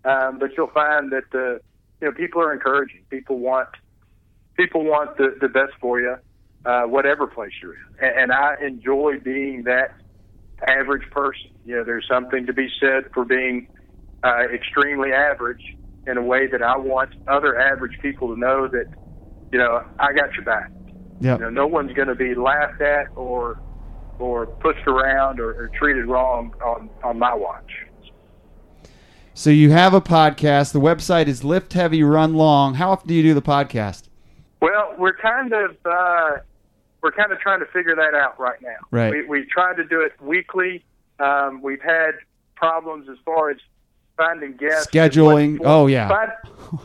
Um, 0.04 0.38
but 0.38 0.50
you'll 0.56 0.68
find 0.68 1.12
that 1.12 1.34
uh, 1.34 1.58
you 2.00 2.08
know 2.08 2.12
people 2.12 2.40
are 2.42 2.52
encouraging. 2.52 3.04
People 3.10 3.38
want 3.38 3.68
people 4.56 4.84
want 4.84 5.16
the, 5.16 5.36
the 5.40 5.48
best 5.48 5.72
for 5.80 6.00
you, 6.00 6.16
uh, 6.64 6.82
whatever 6.82 7.26
place 7.26 7.52
you're 7.62 7.74
in. 7.74 7.80
And, 8.00 8.18
and 8.18 8.32
I 8.32 8.56
enjoy 8.64 9.18
being 9.22 9.64
that 9.64 9.94
average 10.66 11.08
person. 11.10 11.50
You 11.64 11.76
know, 11.76 11.84
there's 11.84 12.06
something 12.08 12.46
to 12.46 12.52
be 12.52 12.68
said 12.80 13.12
for 13.14 13.24
being 13.24 13.68
uh, 14.24 14.48
extremely 14.52 15.12
average 15.12 15.62
in 16.06 16.16
a 16.16 16.22
way 16.22 16.46
that 16.48 16.62
I 16.62 16.76
want 16.76 17.10
other 17.28 17.58
average 17.58 17.98
people 18.00 18.34
to 18.34 18.38
know 18.38 18.68
that 18.68 18.86
you 19.52 19.58
know 19.58 19.84
I 19.98 20.12
got 20.12 20.34
your 20.34 20.44
back. 20.44 20.70
Yeah. 21.20 21.34
You 21.34 21.42
know, 21.42 21.50
no 21.50 21.66
one's 21.66 21.92
going 21.92 22.08
to 22.08 22.16
be 22.16 22.34
laughed 22.34 22.80
at 22.80 23.06
or 23.14 23.60
or 24.18 24.46
pushed 24.46 24.86
around 24.86 25.40
or, 25.40 25.50
or 25.52 25.70
treated 25.78 26.06
wrong 26.06 26.54
on 26.64 26.90
on 27.04 27.18
my 27.18 27.34
watch. 27.34 27.70
So 29.34 29.50
you 29.50 29.70
have 29.70 29.94
a 29.94 30.00
podcast. 30.00 30.72
The 30.72 30.80
website 30.80 31.26
is 31.26 31.42
Lift 31.42 31.72
Heavy 31.72 32.02
Run 32.02 32.34
Long. 32.34 32.74
How 32.74 32.90
often 32.92 33.08
do 33.08 33.14
you 33.14 33.22
do 33.22 33.34
the 33.34 33.42
podcast? 33.42 34.04
Well, 34.60 34.94
we're 34.98 35.16
kind 35.16 35.52
of 35.52 35.76
uh, 35.84 36.30
we're 37.02 37.12
kind 37.12 37.32
of 37.32 37.38
trying 37.40 37.60
to 37.60 37.66
figure 37.66 37.96
that 37.96 38.14
out 38.14 38.38
right 38.38 38.60
now. 38.62 38.76
Right. 38.90 39.10
We 39.10 39.24
we 39.24 39.44
tried 39.46 39.76
to 39.76 39.84
do 39.84 40.00
it 40.02 40.12
weekly. 40.20 40.84
Um, 41.18 41.62
we've 41.62 41.80
had 41.82 42.12
problems 42.56 43.08
as 43.08 43.16
far 43.24 43.50
as 43.50 43.56
finding 44.16 44.56
guests, 44.56 44.88
Scheduling. 44.92 45.58
What- 45.58 45.68
Oh, 45.68 45.86
yeah. 45.86 46.08
find- 46.08 46.32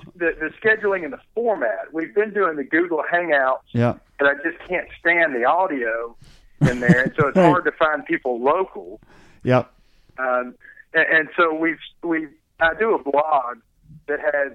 the 0.15 0.31
the 0.39 0.51
scheduling 0.61 1.03
and 1.03 1.11
the 1.11 1.19
format. 1.35 1.93
We've 1.93 2.15
been 2.15 2.33
doing 2.33 2.55
the 2.55 2.63
Google 2.63 3.03
Hangouts, 3.11 3.59
Yeah. 3.73 3.95
and 4.19 4.29
I 4.29 4.33
just 4.35 4.57
can't 4.67 4.87
stand 4.99 5.35
the 5.35 5.43
audio 5.43 6.15
in 6.61 6.79
there, 6.79 7.03
and 7.03 7.13
so 7.19 7.27
it's 7.27 7.37
hard 7.37 7.65
to 7.65 7.71
find 7.73 8.05
people 8.05 8.41
local. 8.41 9.01
Yep. 9.43 9.71
Um, 10.17 10.55
and, 10.93 11.05
and 11.17 11.29
so 11.37 11.53
we've 11.53 11.77
we 12.03 12.27
I 12.59 12.73
do 12.79 12.95
a 12.95 13.01
blog 13.03 13.57
that 14.07 14.19
has 14.19 14.53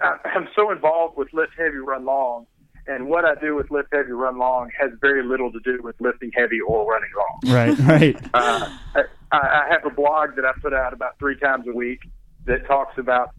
I'm 0.00 0.48
so 0.54 0.70
involved 0.70 1.16
with 1.16 1.32
lift 1.32 1.52
heavy 1.58 1.76
run 1.76 2.04
long, 2.04 2.46
and 2.86 3.06
what 3.06 3.24
I 3.24 3.34
do 3.34 3.54
with 3.54 3.70
lift 3.70 3.88
heavy 3.92 4.12
run 4.12 4.38
long 4.38 4.70
has 4.78 4.90
very 5.00 5.22
little 5.22 5.52
to 5.52 5.60
do 5.60 5.80
with 5.82 5.96
lifting 6.00 6.30
heavy 6.34 6.60
or 6.60 6.90
running 6.90 7.10
long. 7.16 7.54
Right. 7.54 7.78
Right. 7.90 8.16
Uh, 8.34 8.68
I, 9.32 9.38
I 9.38 9.66
have 9.70 9.84
a 9.84 9.94
blog 9.94 10.36
that 10.36 10.44
I 10.44 10.52
put 10.60 10.72
out 10.72 10.92
about 10.92 11.18
three 11.18 11.38
times 11.38 11.66
a 11.68 11.72
week 11.72 12.00
that 12.46 12.66
talks 12.66 12.96
about 12.98 13.30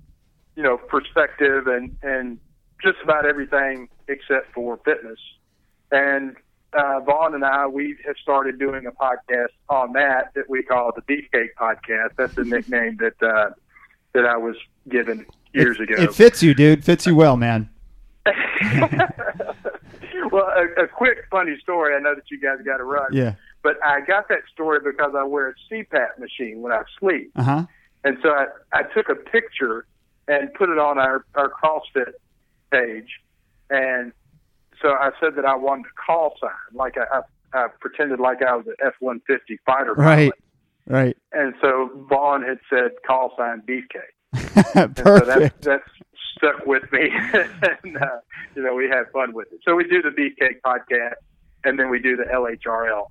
you 0.55 0.63
know 0.63 0.77
perspective 0.77 1.67
and 1.67 1.97
and 2.03 2.39
just 2.83 2.97
about 3.03 3.25
everything 3.25 3.89
except 4.07 4.53
for 4.53 4.77
fitness. 4.85 5.19
And 5.91 6.35
uh, 6.73 7.01
Vaughn 7.01 7.35
and 7.35 7.43
I, 7.43 7.67
we 7.67 7.97
have 8.05 8.15
started 8.21 8.57
doing 8.57 8.85
a 8.85 8.91
podcast 8.91 9.53
on 9.69 9.93
that 9.93 10.31
that 10.35 10.49
we 10.49 10.63
call 10.63 10.91
the 10.95 11.01
Beefcake 11.01 11.49
Podcast. 11.59 12.11
That's 12.17 12.33
the 12.35 12.45
nickname 12.45 12.97
that 12.97 13.21
uh, 13.21 13.51
that 14.13 14.25
I 14.25 14.37
was 14.37 14.55
given 14.89 15.25
years 15.53 15.77
it, 15.79 15.83
ago. 15.83 16.01
It 16.01 16.13
fits 16.13 16.41
you, 16.43 16.53
dude. 16.53 16.83
Fits 16.83 17.05
you 17.05 17.15
well, 17.15 17.37
man. 17.37 17.69
well, 20.31 20.47
a, 20.55 20.83
a 20.83 20.87
quick 20.87 21.25
funny 21.29 21.57
story. 21.61 21.95
I 21.95 21.99
know 21.99 22.15
that 22.15 22.29
you 22.29 22.39
guys 22.39 22.57
got 22.65 22.77
to 22.77 22.83
run. 22.83 23.13
Yeah. 23.13 23.35
But 23.63 23.77
I 23.85 24.01
got 24.01 24.27
that 24.29 24.41
story 24.51 24.79
because 24.83 25.13
I 25.15 25.23
wear 25.23 25.49
a 25.49 25.53
CPAP 25.71 26.19
machine 26.19 26.61
when 26.61 26.71
I 26.71 26.81
sleep. 26.99 27.31
Uh 27.35 27.43
huh. 27.43 27.65
And 28.03 28.17
so 28.23 28.29
I, 28.29 28.47
I 28.73 28.83
took 28.83 29.09
a 29.09 29.15
picture 29.15 29.85
and 30.27 30.51
put 30.53 30.69
it 30.69 30.79
on 30.79 30.97
our, 30.97 31.25
our 31.35 31.51
CrossFit 31.51 32.13
page. 32.71 33.19
And 33.69 34.11
so 34.81 34.89
I 34.89 35.11
said 35.19 35.35
that 35.35 35.45
I 35.45 35.55
wanted 35.55 35.85
a 35.85 36.01
call 36.05 36.33
sign, 36.41 36.51
like 36.73 36.95
I, 36.97 37.19
I, 37.19 37.65
I 37.65 37.67
pretended 37.79 38.19
like 38.19 38.41
I 38.41 38.55
was 38.55 38.65
an 38.67 38.75
F 38.83 38.93
150 38.99 39.59
fighter 39.65 39.95
pilot. 39.95 40.33
Right. 40.91 41.17
And 41.31 41.53
so 41.61 41.89
Vaughn 42.09 42.43
had 42.43 42.59
said 42.69 42.91
call 43.05 43.33
sign 43.37 43.61
Beefcake. 43.67 44.15
And 44.75 44.97
so 44.97 45.03
that's, 45.03 45.25
Perfect. 45.25 45.61
that's 45.63 45.89
stuck 46.37 46.65
with 46.65 46.83
me. 46.91 47.09
and, 47.83 47.97
uh, 47.97 48.19
you 48.55 48.63
know, 48.63 48.73
we 48.75 48.89
have 48.89 49.05
fun 49.11 49.33
with 49.33 49.47
it. 49.51 49.59
So 49.65 49.75
we 49.75 49.83
do 49.85 50.01
the 50.01 50.09
Beefcake 50.09 50.61
podcast 50.65 51.15
and 51.63 51.79
then 51.79 51.89
we 51.89 51.99
do 51.99 52.15
the 52.15 52.23
LHRL 52.23 53.07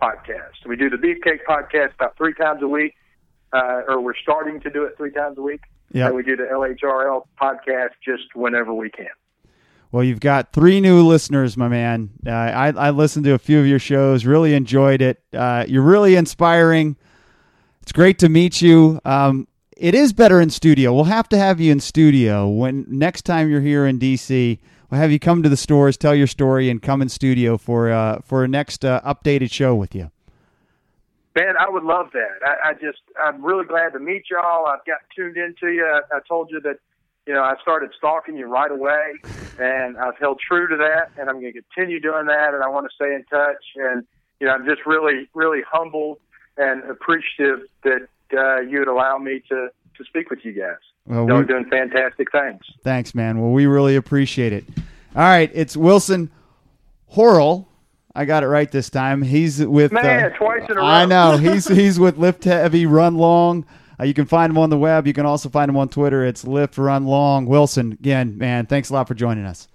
podcast. 0.00 0.66
We 0.66 0.76
do 0.76 0.90
the 0.90 0.96
Beefcake 0.96 1.40
podcast 1.48 1.94
about 1.94 2.16
three 2.16 2.34
times 2.34 2.62
a 2.62 2.68
week, 2.68 2.94
uh, 3.52 3.82
or 3.88 4.00
we're 4.00 4.16
starting 4.16 4.60
to 4.60 4.70
do 4.70 4.84
it 4.84 4.96
three 4.96 5.12
times 5.12 5.38
a 5.38 5.42
week. 5.42 5.62
Yeah. 5.92 6.06
And 6.06 6.16
we 6.16 6.22
do 6.22 6.36
the 6.36 6.44
LHRL 6.44 7.26
podcast 7.40 7.90
just 8.04 8.34
whenever 8.34 8.74
we 8.74 8.90
can. 8.90 9.06
Well, 9.92 10.02
you've 10.02 10.20
got 10.20 10.52
three 10.52 10.80
new 10.80 11.06
listeners, 11.06 11.56
my 11.56 11.68
man. 11.68 12.10
Uh, 12.26 12.30
I, 12.30 12.68
I 12.70 12.90
listened 12.90 13.24
to 13.26 13.34
a 13.34 13.38
few 13.38 13.60
of 13.60 13.66
your 13.66 13.78
shows, 13.78 14.26
really 14.26 14.54
enjoyed 14.54 15.00
it. 15.00 15.22
Uh, 15.32 15.64
you're 15.68 15.82
really 15.82 16.16
inspiring. 16.16 16.96
It's 17.84 17.92
great 17.92 18.18
to 18.20 18.30
meet 18.30 18.62
you. 18.62 18.98
Um, 19.04 19.46
it 19.76 19.94
is 19.94 20.14
better 20.14 20.40
in 20.40 20.48
studio. 20.48 20.94
We'll 20.94 21.04
have 21.04 21.28
to 21.28 21.36
have 21.36 21.60
you 21.60 21.70
in 21.70 21.80
studio 21.80 22.48
when 22.48 22.86
next 22.88 23.26
time 23.26 23.50
you're 23.50 23.60
here 23.60 23.84
in 23.84 23.98
DC. 23.98 24.58
We'll 24.90 24.98
have 24.98 25.12
you 25.12 25.18
come 25.18 25.42
to 25.42 25.50
the 25.50 25.56
stores, 25.58 25.98
tell 25.98 26.14
your 26.14 26.26
story, 26.26 26.70
and 26.70 26.80
come 26.80 27.02
in 27.02 27.10
studio 27.10 27.58
for 27.58 27.92
uh, 27.92 28.20
for 28.24 28.42
a 28.42 28.48
next 28.48 28.86
uh, 28.86 29.02
updated 29.04 29.52
show 29.52 29.74
with 29.74 29.94
you. 29.94 30.10
Man, 31.36 31.56
I 31.60 31.68
would 31.68 31.82
love 31.82 32.06
that. 32.14 32.38
I, 32.42 32.70
I 32.70 32.72
just, 32.72 33.02
I'm 33.22 33.44
really 33.44 33.66
glad 33.66 33.92
to 33.92 33.98
meet 33.98 34.30
y'all. 34.30 34.64
I've 34.64 34.86
got 34.86 35.00
tuned 35.14 35.36
into 35.36 35.70
you. 35.70 35.84
I, 35.84 36.16
I 36.16 36.20
told 36.26 36.50
you 36.50 36.60
that, 36.62 36.78
you 37.26 37.34
know, 37.34 37.42
I 37.42 37.56
started 37.60 37.90
stalking 37.98 38.34
you 38.34 38.46
right 38.46 38.70
away, 38.70 39.12
and 39.58 39.98
I've 39.98 40.16
held 40.16 40.40
true 40.40 40.68
to 40.68 40.76
that, 40.78 41.10
and 41.20 41.28
I'm 41.28 41.38
going 41.38 41.52
to 41.52 41.60
continue 41.60 42.00
doing 42.00 42.28
that, 42.28 42.54
and 42.54 42.64
I 42.64 42.68
want 42.68 42.88
to 42.88 42.94
stay 42.94 43.14
in 43.14 43.24
touch. 43.24 43.62
And, 43.76 44.06
you 44.40 44.46
know, 44.46 44.54
I'm 44.54 44.64
just 44.64 44.86
really, 44.86 45.28
really 45.34 45.60
humbled 45.70 46.18
and 46.56 46.82
appreciative 46.84 47.60
that 47.82 48.06
uh, 48.36 48.60
you 48.60 48.78
would 48.80 48.88
allow 48.88 49.18
me 49.18 49.42
to, 49.48 49.68
to 49.96 50.04
speak 50.04 50.30
with 50.30 50.44
you 50.44 50.52
guys. 50.52 50.76
Well, 51.06 51.26
Y'all 51.28 51.36
we- 51.38 51.42
are 51.42 51.44
doing 51.44 51.66
fantastic 51.66 52.30
things. 52.32 52.62
Thanks, 52.82 53.14
man. 53.14 53.40
Well, 53.40 53.50
we 53.50 53.66
really 53.66 53.96
appreciate 53.96 54.52
it. 54.52 54.64
All 55.16 55.22
right, 55.22 55.50
it's 55.54 55.76
Wilson 55.76 56.30
Horrell. 57.14 57.66
I 58.14 58.24
got 58.24 58.42
it 58.44 58.46
right 58.46 58.70
this 58.70 58.90
time. 58.90 59.22
He's 59.22 59.64
with 59.64 59.90
Man, 59.92 60.32
uh, 60.32 60.36
twice 60.36 60.62
in 60.68 60.76
a 60.76 60.80
row. 60.80 60.86
I 60.86 61.04
know 61.04 61.36
he's 61.38 61.66
he's 61.66 61.98
with 61.98 62.16
Lift 62.16 62.44
Heavy 62.44 62.86
Run 62.86 63.16
Long. 63.16 63.66
Uh, 63.98 64.04
you 64.04 64.14
can 64.14 64.24
find 64.24 64.50
him 64.50 64.58
on 64.58 64.70
the 64.70 64.78
web. 64.78 65.06
You 65.06 65.12
can 65.12 65.26
also 65.26 65.48
find 65.48 65.68
him 65.68 65.76
on 65.76 65.88
Twitter. 65.88 66.24
It's 66.24 66.44
Lift 66.44 66.78
Run 66.78 67.06
Long. 67.06 67.46
Wilson, 67.46 67.92
again, 67.92 68.38
man, 68.38 68.66
thanks 68.66 68.90
a 68.90 68.92
lot 68.92 69.06
for 69.08 69.14
joining 69.14 69.44
us. 69.44 69.68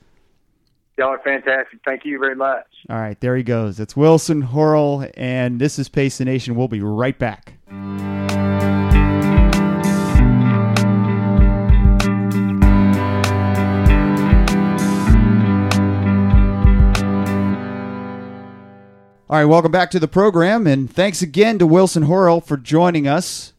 Y'all 0.99 1.13
are 1.13 1.19
fantastic. 1.19 1.79
Thank 1.85 2.03
you 2.03 2.19
very 2.19 2.35
much. 2.35 2.67
All 2.89 2.97
right, 2.97 3.17
there 3.21 3.37
he 3.37 3.41
goes. 3.41 3.79
It's 3.79 3.95
Wilson 3.95 4.43
Horrell, 4.47 5.09
and 5.15 5.57
this 5.57 5.79
is 5.79 5.87
Pace 5.87 6.17
the 6.17 6.25
Nation. 6.25 6.57
We'll 6.57 6.67
be 6.67 6.81
right 6.81 7.17
back. 7.17 7.53
All 19.29 19.37
right, 19.37 19.45
welcome 19.45 19.71
back 19.71 19.91
to 19.91 19.99
the 19.99 20.09
program, 20.09 20.67
and 20.67 20.93
thanks 20.93 21.21
again 21.21 21.59
to 21.59 21.65
Wilson 21.65 22.07
Horrell 22.07 22.43
for 22.43 22.57
joining 22.57 23.07
us 23.07 23.53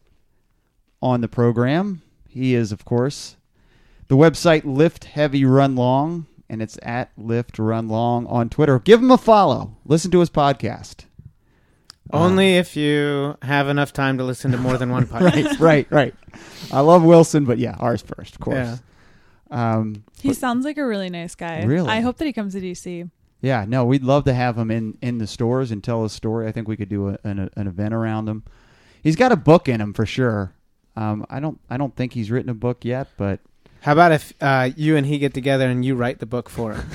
on 1.01 1.21
the 1.21 1.27
program. 1.27 2.03
He 2.29 2.53
is, 2.53 2.71
of 2.71 2.85
course, 2.85 3.35
the 4.09 4.15
website 4.15 4.61
Lift 4.63 5.05
Heavy 5.05 5.43
Run 5.43 5.75
Long, 5.75 6.27
and 6.51 6.61
it's 6.61 6.77
at 6.83 7.09
Lift 7.17 7.57
Run 7.57 7.87
Long 7.87 8.27
on 8.27 8.49
Twitter. 8.49 8.77
Give 8.77 8.99
him 9.01 9.09
a 9.09 9.17
follow. 9.17 9.77
Listen 9.85 10.11
to 10.11 10.19
his 10.19 10.29
podcast. 10.29 11.05
Only 12.13 12.57
if 12.57 12.75
you 12.75 13.37
have 13.41 13.69
enough 13.69 13.93
time 13.93 14.17
to 14.17 14.23
listen 14.25 14.51
to 14.51 14.57
more 14.57 14.77
than 14.77 14.89
one 14.91 15.05
podcast. 15.07 15.59
Right, 15.59 15.59
right, 15.59 15.87
right. 15.89 16.15
I 16.71 16.81
love 16.81 17.03
Wilson, 17.03 17.45
but 17.45 17.57
yeah, 17.57 17.75
ours 17.79 18.01
first, 18.01 18.35
of 18.35 18.41
course. 18.41 18.55
Yeah. 18.57 18.77
Um, 19.49 20.03
He 20.21 20.33
sounds 20.33 20.65
like 20.65 20.77
a 20.77 20.85
really 20.85 21.09
nice 21.09 21.35
guy. 21.35 21.63
Really? 21.63 21.87
I 21.89 22.01
hope 22.01 22.17
that 22.17 22.25
he 22.25 22.33
comes 22.33 22.53
to 22.53 22.59
DC. 22.61 23.09
yeah, 23.41 23.65
no, 23.67 23.85
we'd 23.85 24.03
love 24.03 24.25
to 24.25 24.33
have 24.33 24.57
him 24.57 24.69
in, 24.71 24.97
in 25.01 25.19
the 25.19 25.27
stores 25.27 25.71
and 25.71 25.81
tell 25.81 26.03
his 26.03 26.11
story. 26.11 26.47
I 26.47 26.51
think 26.51 26.67
we 26.67 26.75
could 26.75 26.89
do 26.89 27.09
a, 27.09 27.17
an, 27.23 27.49
an 27.55 27.67
event 27.67 27.93
around 27.93 28.27
him. 28.27 28.43
He's 29.01 29.15
got 29.15 29.31
a 29.31 29.37
book 29.37 29.69
in 29.69 29.79
him 29.79 29.93
for 29.93 30.05
sure. 30.05 30.53
Um, 30.97 31.25
I 31.29 31.39
don't 31.39 31.59
I 31.69 31.77
don't 31.77 31.95
think 31.95 32.11
he's 32.13 32.29
written 32.29 32.49
a 32.49 32.53
book 32.53 32.83
yet, 32.83 33.07
but 33.17 33.39
How 33.81 33.93
about 33.93 34.11
if 34.11 34.33
uh, 34.41 34.69
you 34.75 34.95
and 34.95 35.05
he 35.07 35.17
get 35.17 35.33
together 35.33 35.67
and 35.67 35.83
you 35.83 35.95
write 35.95 36.19
the 36.19 36.27
book 36.27 36.49
for 36.49 36.73
him? 36.73 36.85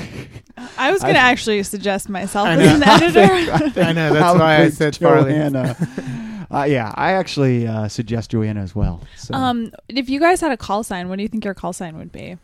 I 0.79 0.93
was 0.93 1.03
going 1.03 1.15
to 1.15 1.21
actually 1.21 1.63
suggest 1.65 2.09
myself 2.09 2.47
as 2.49 2.75
an 2.75 2.83
editor. 2.87 3.21
I 3.81 3.93
know 3.93 4.13
that's 4.13 4.39
why 4.39 4.55
I 4.55 4.57
Probably 4.57 4.71
said 4.71 4.97
Farley. 4.97 5.33
Joanna. 5.33 6.47
uh, 6.51 6.63
yeah, 6.63 6.93
I 6.95 7.13
actually 7.13 7.67
uh, 7.67 7.89
suggest 7.89 8.31
Joanna 8.31 8.61
as 8.63 8.75
well. 8.75 9.03
So. 9.17 9.35
um, 9.35 9.73
if 9.89 10.09
you 10.09 10.21
guys 10.21 10.41
had 10.41 10.53
a 10.53 10.57
call 10.57 10.85
sign, 10.85 11.09
what 11.09 11.17
do 11.17 11.23
you 11.23 11.29
think 11.29 11.45
your 11.45 11.55
call 11.55 11.73
sign 11.73 11.99
would 11.99 12.13
be? 12.13 12.39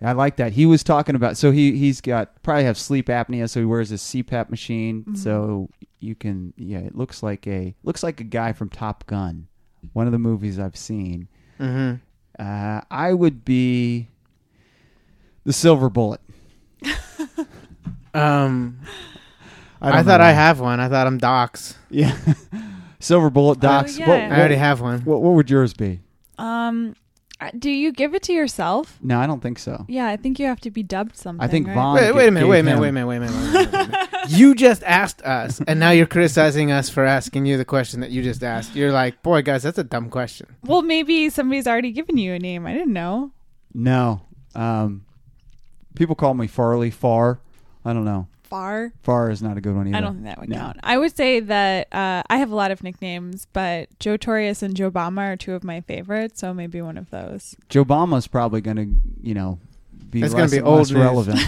I 0.00 0.12
like 0.12 0.36
that. 0.36 0.52
He 0.52 0.66
was 0.66 0.84
talking 0.84 1.14
about 1.16 1.36
so 1.36 1.50
he 1.50 1.76
he's 1.78 2.00
got 2.00 2.42
probably 2.42 2.64
have 2.64 2.76
sleep 2.76 3.06
apnea, 3.06 3.48
so 3.48 3.60
he 3.60 3.66
wears 3.66 3.90
a 3.90 3.94
CPAP 3.94 4.50
machine. 4.50 5.00
Mm-hmm. 5.00 5.14
So 5.14 5.70
you 5.98 6.14
can 6.14 6.52
yeah, 6.56 6.78
it 6.78 6.94
looks 6.94 7.22
like 7.22 7.46
a 7.46 7.74
looks 7.82 8.02
like 8.02 8.20
a 8.20 8.24
guy 8.24 8.52
from 8.52 8.68
Top 8.68 9.06
Gun, 9.06 9.46
one 9.94 10.06
of 10.06 10.12
the 10.12 10.18
movies 10.18 10.58
I've 10.58 10.76
seen. 10.76 11.28
hmm 11.58 11.94
Uh, 12.38 12.80
I 12.90 13.12
would 13.12 13.44
be 13.44 14.08
the 15.44 15.52
Silver 15.52 15.88
Bullet. 15.88 16.20
Um, 18.14 18.78
I, 19.82 19.90
don't 19.90 20.04
thought. 20.04 20.20
I 20.20 20.30
have 20.30 20.60
one. 20.60 20.78
I 20.78 20.88
thought 20.88 21.06
I'm 21.06 21.18
Docs. 21.18 21.76
yeah, 21.90 22.16
Silver 23.00 23.28
Bullet 23.28 23.58
Docs. 23.58 23.98
yeah. 23.98 24.08
What, 24.08 24.20
I 24.20 24.38
already 24.38 24.54
have 24.54 24.80
one. 24.80 25.00
what, 25.00 25.20
what 25.20 25.34
would 25.34 25.50
yours 25.50 25.74
be? 25.74 26.00
Um, 26.38 26.94
do 27.50 27.70
you 27.70 27.92
give 27.92 28.14
it 28.14 28.22
to 28.24 28.32
yourself? 28.32 28.98
No, 29.02 29.18
I 29.18 29.26
don't 29.26 29.42
think 29.42 29.58
so. 29.58 29.84
Yeah, 29.88 30.06
I 30.06 30.16
think 30.16 30.38
you 30.38 30.46
have 30.46 30.60
to 30.60 30.70
be 30.70 30.82
dubbed 30.82 31.16
something. 31.16 31.44
I 31.44 31.48
think 31.48 31.66
right? 31.68 31.74
Vaughn. 31.74 31.96
Wait, 31.96 32.12
wait 32.14 32.28
a 32.28 32.30
minute, 32.30 32.48
wait 32.48 32.60
a 32.60 32.62
minute, 32.62 32.80
wait 32.80 32.88
a 32.88 32.92
minute, 32.92 33.08
wait 33.08 33.16
a 33.16 33.20
minute, 33.20 33.34
wait 33.34 33.46
a 33.46 33.50
minute. 33.50 33.72
Wait 33.72 33.80
a 33.80 33.88
minute. 33.88 34.08
you 34.28 34.54
just 34.54 34.82
asked 34.84 35.22
us, 35.22 35.60
and 35.66 35.78
now 35.80 35.90
you're 35.90 36.06
criticizing 36.06 36.72
us 36.72 36.88
for 36.88 37.04
asking 37.04 37.46
you 37.46 37.56
the 37.56 37.64
question 37.64 38.00
that 38.00 38.10
you 38.10 38.22
just 38.22 38.42
asked. 38.42 38.74
You're 38.74 38.92
like, 38.92 39.22
boy, 39.22 39.42
guys, 39.42 39.62
that's 39.62 39.78
a 39.78 39.84
dumb 39.84 40.10
question. 40.10 40.56
Well, 40.62 40.82
maybe 40.82 41.30
somebody's 41.30 41.66
already 41.66 41.92
given 41.92 42.16
you 42.18 42.32
a 42.34 42.38
name. 42.38 42.66
I 42.66 42.72
didn't 42.72 42.92
know. 42.92 43.32
No, 43.72 44.22
um, 44.54 45.04
people 45.94 46.14
call 46.14 46.34
me 46.34 46.46
Farley 46.46 46.90
Far. 46.90 47.40
I 47.84 47.92
don't 47.92 48.04
know. 48.04 48.28
Far. 48.54 48.92
Far 49.02 49.30
is 49.30 49.42
not 49.42 49.56
a 49.56 49.60
good 49.60 49.74
one 49.74 49.88
either. 49.88 49.96
I 49.96 50.00
don't 50.00 50.14
think 50.14 50.26
that 50.26 50.38
would 50.38 50.48
No. 50.48 50.56
count. 50.58 50.76
I 50.84 50.96
would 50.96 51.16
say 51.16 51.40
that 51.40 51.88
uh, 51.92 52.22
I 52.30 52.36
have 52.36 52.52
a 52.52 52.54
lot 52.54 52.70
of 52.70 52.84
nicknames, 52.84 53.48
but 53.52 53.88
Joe 53.98 54.16
Torius 54.16 54.62
and 54.62 54.76
Joe 54.76 54.92
Bama 54.92 55.32
are 55.32 55.36
two 55.36 55.54
of 55.54 55.64
my 55.64 55.80
favorites, 55.80 56.40
so 56.40 56.54
maybe 56.54 56.80
one 56.80 56.96
of 56.96 57.10
those. 57.10 57.56
Joe 57.68 57.84
Obama's 57.84 58.28
probably 58.28 58.60
going 58.60 58.76
to, 58.76 58.86
you 59.20 59.34
know, 59.34 59.58
be 60.14 60.20
That's 60.20 60.32
gonna 60.32 60.44
less, 60.44 60.52
be 60.52 60.60
less 60.60 60.90
old 60.90 60.90
relevant 60.92 61.38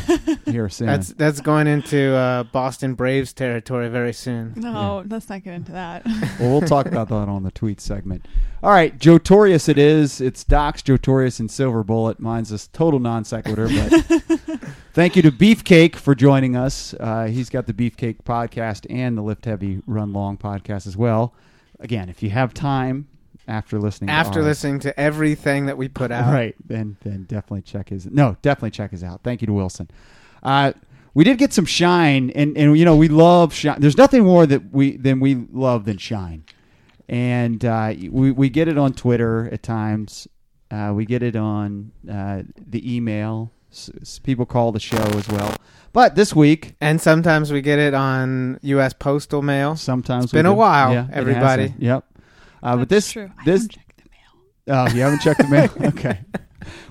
here 0.46 0.68
soon. 0.68 0.88
That's 0.88 1.10
that's 1.12 1.40
going 1.40 1.68
into 1.68 2.12
uh, 2.16 2.42
Boston 2.42 2.94
Braves 2.94 3.32
territory 3.32 3.88
very 3.88 4.12
soon. 4.12 4.54
No, 4.56 5.04
let's 5.08 5.28
not 5.28 5.44
get 5.44 5.54
into 5.54 5.70
that. 5.70 6.04
well, 6.40 6.50
we'll 6.50 6.60
talk 6.62 6.86
about 6.86 7.08
that 7.10 7.28
on 7.28 7.44
the 7.44 7.52
tweet 7.52 7.80
segment. 7.80 8.26
All 8.64 8.70
right, 8.72 8.98
Joe 8.98 9.18
Torius 9.20 9.68
it 9.68 9.78
is. 9.78 10.20
It's 10.20 10.42
Docs, 10.42 10.82
Joe 10.82 10.96
Torius, 10.96 11.38
and 11.38 11.48
Silver 11.48 11.84
Bullet. 11.84 12.18
Mine's 12.18 12.50
a 12.50 12.68
total 12.70 12.98
non 12.98 13.24
sequitur, 13.24 13.68
but 13.68 14.60
thank 14.96 15.14
you 15.14 15.20
to 15.22 15.30
Beefcake 15.30 15.94
for 15.96 16.14
joining 16.14 16.56
us. 16.56 16.94
Uh, 16.98 17.26
he's 17.26 17.50
got 17.50 17.66
the 17.66 17.74
Beefcake 17.74 18.22
podcast 18.24 18.86
and 18.90 19.16
the 19.16 19.22
Lift 19.22 19.44
Heavy 19.44 19.82
Run 19.86 20.14
Long 20.14 20.38
podcast 20.38 20.86
as 20.86 20.96
well. 20.96 21.34
Again, 21.78 22.08
if 22.08 22.22
you 22.22 22.30
have 22.30 22.54
time 22.54 23.06
after 23.46 23.78
listening, 23.78 24.08
to 24.08 24.12
After 24.14 24.38
ours- 24.40 24.46
listening 24.46 24.80
to 24.80 24.98
everything 24.98 25.66
that 25.66 25.76
we 25.76 25.88
put 25.88 26.10
out, 26.10 26.32
Right. 26.32 26.54
Then 26.64 26.96
then 27.02 27.24
definitely 27.24 27.62
check 27.62 27.90
his 27.90 28.06
no, 28.06 28.36
definitely 28.40 28.70
check 28.70 28.90
his 28.90 29.04
out. 29.04 29.20
Thank 29.22 29.42
you 29.42 29.46
to 29.46 29.52
Wilson. 29.52 29.88
Uh 30.42 30.72
we 31.12 31.24
did 31.24 31.38
get 31.38 31.52
some 31.52 31.64
shine 31.64 32.30
and, 32.30 32.56
and 32.58 32.76
you 32.78 32.84
know, 32.84 32.96
we 32.96 33.08
love 33.08 33.52
shine. 33.54 33.80
There's 33.80 33.96
nothing 33.96 34.24
more 34.24 34.46
that 34.46 34.72
we 34.72 34.96
than 34.96 35.20
we 35.20 35.34
love 35.52 35.84
than 35.84 35.98
shine. 35.98 36.44
And 37.08 37.64
uh, 37.64 37.94
we 38.10 38.32
we 38.32 38.48
get 38.50 38.66
it 38.68 38.76
on 38.76 38.92
Twitter 38.92 39.48
at 39.52 39.62
times. 39.62 40.26
Uh, 40.70 40.92
we 40.94 41.04
get 41.04 41.22
it 41.22 41.36
on 41.36 41.92
uh, 42.10 42.42
the 42.56 42.96
email. 42.96 43.52
S- 43.72 43.90
s- 44.00 44.18
people 44.18 44.46
call 44.46 44.72
the 44.72 44.80
show 44.80 44.96
as 45.18 45.28
well. 45.28 45.54
But 45.92 46.14
this 46.14 46.34
week, 46.34 46.74
and 46.80 47.00
sometimes 47.00 47.52
we 47.52 47.60
get 47.62 47.78
it 47.78 47.94
on 47.94 48.58
U.S. 48.62 48.92
postal 48.92 49.42
mail. 49.42 49.76
sometimes 49.76 50.24
It's 50.24 50.32
been 50.32 50.46
we 50.46 50.50
a 50.52 50.54
do- 50.54 50.58
while, 50.58 50.92
Yeah, 50.92 51.02
it 51.04 51.06
has 51.08 51.16
everybody. 51.16 51.68
been. 51.68 51.76
Yep. 51.80 52.04
Uh, 52.62 52.76
but 52.76 52.88
That's 52.88 53.06
this 53.06 53.12
true. 53.12 53.30
I 53.38 53.44
this 53.44 53.62
haven't 53.62 53.70
checked 53.72 53.96
the 53.96 54.10
mail. 54.10 54.86
oh, 54.88 54.94
you 54.94 55.00
haven't 55.02 55.20
checked 55.20 55.38
the 55.38 55.48
mail. 55.48 55.70
okay. 55.94 56.20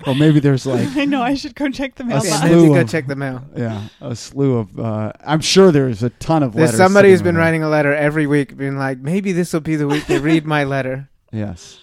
Well, 0.06 0.14
maybe 0.14 0.40
there's 0.40 0.64
like 0.66 0.88
I 0.96 1.04
know 1.04 1.22
I 1.22 1.34
should 1.34 1.54
go 1.54 1.68
check 1.70 1.96
the 1.96 2.04
mailbox. 2.04 2.28
slew 2.28 2.38
Nancy, 2.48 2.66
go 2.68 2.74
of- 2.80 2.88
check 2.90 3.06
the 3.08 3.16
mail. 3.16 3.42
Yeah, 3.56 3.82
a 4.00 4.16
slew 4.16 4.56
of. 4.58 4.78
Uh, 4.78 5.12
I'm 5.24 5.40
sure 5.40 5.70
there's 5.70 6.02
a 6.02 6.10
ton 6.10 6.42
of 6.42 6.54
There's 6.54 6.68
letters. 6.68 6.78
somebody 6.78 7.10
who's 7.10 7.18
sitting 7.18 7.32
been 7.34 7.36
around. 7.36 7.44
writing 7.46 7.62
a 7.62 7.68
letter 7.68 7.92
every 7.94 8.26
week, 8.26 8.56
being 8.56 8.76
like, 8.78 8.98
maybe 8.98 9.32
this 9.32 9.52
will 9.52 9.60
be 9.60 9.76
the 9.76 9.86
week 9.86 10.06
they 10.06 10.18
read 10.18 10.46
my 10.46 10.64
letter. 10.64 11.08
Yes. 11.32 11.78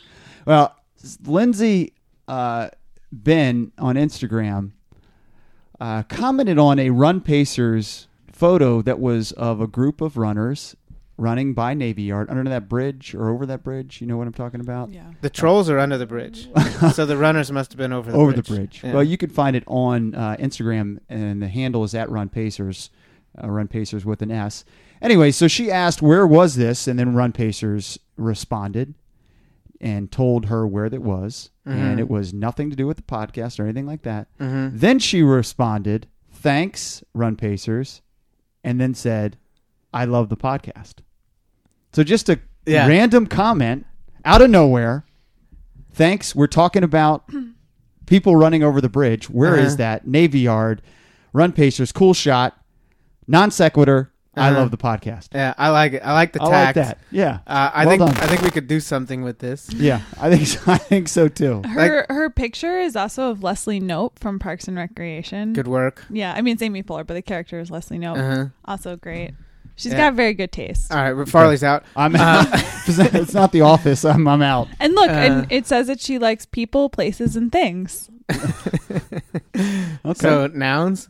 Well, 0.46 0.76
Lindsay 1.26 1.94
uh, 2.28 2.70
Ben 3.12 3.72
on 3.78 3.96
Instagram 3.96 4.72
uh, 5.84 6.02
commented 6.04 6.58
on 6.58 6.80
a 6.80 6.90
Run 6.92 7.20
Pacers 7.20 8.08
photo 8.32 8.82
that 8.82 9.02
was 9.02 9.34
of 9.34 9.60
a 9.60 9.68
group 9.68 10.00
of 10.00 10.16
runners 10.16 10.78
running 11.18 11.54
by 11.54 11.74
Navy 11.74 12.04
Yard 12.04 12.30
under 12.30 12.50
that 12.50 12.70
bridge 12.70 13.14
or 13.14 13.30
over 13.30 13.46
that 13.46 13.66
bridge. 13.66 14.00
You 14.00 14.08
know 14.08 14.16
what 14.16 14.26
I'm 14.26 14.34
talking 14.34 14.62
about? 14.62 14.94
Yeah. 14.94 15.12
The 15.20 15.30
trolls 15.30 15.70
are 15.70 15.78
under 15.80 15.98
the 15.98 16.06
bridge, 16.06 16.48
so 16.94 17.06
the 17.06 17.18
runners 17.18 17.52
must 17.52 17.74
have 17.74 17.78
been 17.78 17.92
over 17.92 18.14
the 18.14 18.18
over 18.18 18.32
bridge. 18.32 18.48
the 18.48 18.56
bridge. 18.56 18.82
Yeah. 18.82 18.94
Well, 18.94 19.04
you 19.04 19.18
can 19.18 19.30
find 19.30 19.58
it 19.58 19.66
on 19.68 20.16
uh, 20.16 20.38
Instagram, 20.40 21.00
and 21.10 21.42
the 21.42 21.50
handle 21.50 21.84
is 21.84 21.94
at 21.94 22.10
Run 22.10 22.30
Pacers, 22.30 22.90
uh, 23.44 23.50
Run 23.50 23.68
Pacers 23.68 24.06
with 24.06 24.22
an 24.22 24.32
S. 24.32 24.64
Anyway, 25.02 25.32
so 25.32 25.50
she 25.50 25.70
asked 25.70 26.02
where 26.02 26.26
was 26.26 26.56
this, 26.56 26.88
and 26.88 26.98
then 26.98 27.14
Run 27.14 27.34
Pacers 27.34 28.00
responded 28.16 28.94
and 29.84 30.10
told 30.12 30.46
her 30.46 30.66
where 30.66 30.90
that 30.90 31.02
was, 31.02 31.52
and 31.66 31.98
Mhm. 31.98 32.00
it 32.00 32.10
was 32.10 32.34
nothing 32.34 32.70
to 32.70 32.76
do 32.76 32.88
with 32.88 32.96
the 32.98 33.04
podcast 33.04 33.60
or 33.60 33.64
anything 33.66 33.86
like 33.86 34.04
that. 34.04 34.28
Mhm. 34.40 34.80
Then 34.80 34.98
she 34.98 35.22
responded, 35.22 36.08
"Thanks, 36.32 37.04
Run 37.14 37.36
Pacers," 37.36 38.02
and 38.64 38.80
then 38.80 38.94
said, 38.94 39.36
"I 39.94 40.06
love 40.06 40.30
the 40.30 40.38
podcast." 40.38 40.96
So 41.92 42.02
just 42.04 42.30
a 42.30 42.40
Yeah. 42.66 42.88
random 42.88 43.28
comment 43.28 43.86
out 44.24 44.42
of 44.42 44.50
nowhere. 44.50 45.04
Thanks. 45.92 46.34
We're 46.34 46.48
talking 46.48 46.84
about 46.84 47.30
people 48.06 48.38
running 48.38 48.64
over 48.64 48.80
the 48.80 48.88
bridge. 48.90 49.30
Where 49.30 49.58
is 49.58 49.74
Uh-huh. 49.74 49.76
that? 49.78 50.08
Navy 50.08 50.40
Yard, 50.40 50.82
Run 51.34 51.52
Pacers, 51.52 51.92
cool 51.92 52.14
shot, 52.14 52.58
non 53.28 53.52
sequitur. 53.52 54.13
I 54.36 54.50
Uh-huh. 54.50 54.60
love 54.62 54.72
the 54.72 54.78
podcast. 54.78 55.28
Yeah, 55.34 55.54
I 55.58 55.70
like 55.70 55.94
it. 55.94 56.02
I 56.04 56.14
like 56.14 56.34
the 56.34 56.42
I 56.42 56.46
like 56.46 56.74
tact. 56.74 56.76
that. 56.76 56.98
Yeah, 57.12 57.40
Uh, 57.46 57.70
I 57.74 57.86
Well 57.86 57.98
think 57.98 58.14
done. 58.16 58.24
I 58.24 58.28
think 58.28 58.42
we 58.42 58.50
could 58.50 58.68
do 58.68 58.80
something 58.80 59.22
with 59.24 59.38
this. 59.40 59.70
yeah. 59.74 60.02
I 60.20 60.30
think 60.36 60.48
so, 60.48 60.60
I 60.72 60.78
think 60.80 61.08
so 61.08 61.28
too. 61.28 61.62
Her 61.68 62.06
her 62.10 62.30
picture 62.32 62.80
is 62.80 62.96
also 62.96 63.30
of 63.30 63.44
Leslie 63.44 63.80
Knope 63.80 64.18
from 64.20 64.40
Parks 64.40 64.68
and 64.68 64.76
Recreation. 64.76 65.54
Good 65.54 65.68
work. 65.68 66.04
Yeah, 66.10 66.34
I 66.36 66.42
mean 66.42 66.54
it's 66.54 66.64
Amy 66.64 66.82
Poehler, 66.84 67.06
but 67.06 67.14
the 67.14 67.22
character 67.22 67.60
is 67.60 67.70
Leslie 67.70 68.00
Knope. 68.00 68.18
Uh-huh. 68.18 68.46
Also 68.66 68.96
great. 68.96 69.34
She's 69.76 69.92
Yeah. 69.92 70.10
got 70.10 70.14
very 70.16 70.34
good 70.36 70.52
taste. 70.52 70.92
All 70.92 70.98
right, 70.98 71.14
but 71.14 71.28
Farley's 71.30 71.64
out. 71.64 71.84
I'm 71.96 72.16
out. 72.16 72.48
it's 72.88 73.34
not 73.34 73.52
the 73.52 73.62
office. 73.62 74.06
I'm, 74.06 74.28
I'm 74.28 74.42
out. 74.44 74.68
And 74.80 74.94
look, 74.94 75.10
Uh. 75.10 75.14
and 75.14 75.52
it 75.52 75.66
says 75.66 75.88
that 75.88 76.00
she 76.00 76.20
likes 76.20 76.46
people, 76.46 76.90
places, 76.90 77.36
and 77.36 77.52
things. 77.52 78.10
Okay. 80.06 80.14
So 80.20 80.48
nouns. 80.48 81.10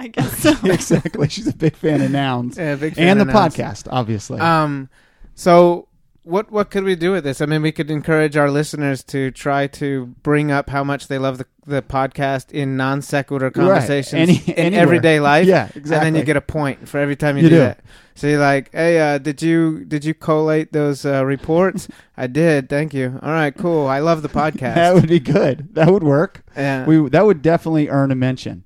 I 0.00 0.08
guess 0.08 0.38
so. 0.38 0.54
exactly. 0.64 1.28
She's 1.28 1.46
a 1.46 1.54
big 1.54 1.76
fan 1.76 2.00
of 2.00 2.10
nouns 2.10 2.56
Yeah, 2.56 2.74
big 2.76 2.94
fan 2.94 3.08
and 3.08 3.20
the 3.20 3.24
nouns. 3.26 3.54
podcast, 3.54 3.86
obviously. 3.90 4.40
Um, 4.40 4.88
so 5.34 5.88
what 6.22 6.50
what 6.50 6.70
could 6.70 6.84
we 6.84 6.96
do 6.96 7.12
with 7.12 7.24
this? 7.24 7.40
I 7.40 7.46
mean, 7.46 7.60
we 7.62 7.72
could 7.72 7.90
encourage 7.90 8.36
our 8.36 8.50
listeners 8.50 9.02
to 9.04 9.30
try 9.30 9.66
to 9.68 10.06
bring 10.22 10.50
up 10.50 10.70
how 10.70 10.82
much 10.84 11.08
they 11.08 11.18
love 11.18 11.38
the 11.38 11.46
the 11.66 11.82
podcast 11.82 12.50
in 12.50 12.76
non 12.76 13.00
sequitur 13.02 13.50
conversations 13.50 14.14
Any- 14.28 14.42
in 14.48 14.54
anywhere. 14.66 14.82
everyday 14.82 15.20
life. 15.32 15.46
Yeah, 15.46 15.66
exactly. 15.74 15.94
And 15.94 16.02
then 16.06 16.14
you 16.20 16.24
get 16.24 16.36
a 16.36 16.40
point 16.40 16.88
for 16.88 16.98
every 16.98 17.14
time 17.16 17.36
you, 17.36 17.44
You 17.44 17.48
do, 17.50 17.54
do. 17.56 17.60
that. 17.60 17.80
So 18.14 18.26
you're 18.26 18.40
like, 18.40 18.70
hey, 18.72 18.98
uh, 19.00 19.18
did 19.18 19.40
you 19.42 19.84
did 19.84 20.04
you 20.04 20.14
collate 20.14 20.72
those 20.72 21.04
uh, 21.06 21.24
reports? 21.24 21.88
I 22.16 22.26
did. 22.26 22.68
Thank 22.68 22.92
you. 22.94 23.18
All 23.22 23.32
right, 23.32 23.54
cool. 23.56 23.86
I 23.86 24.00
love 24.00 24.22
the 24.22 24.28
podcast. 24.28 24.74
that 24.76 24.94
would 24.94 25.08
be 25.08 25.20
good. 25.20 25.74
That 25.74 25.88
would 25.90 26.02
work. 26.02 26.42
yeah. 26.56 26.84
We 26.86 27.08
that 27.10 27.24
would 27.26 27.40
definitely 27.42 27.88
earn 27.88 28.10
a 28.10 28.14
mention. 28.16 28.64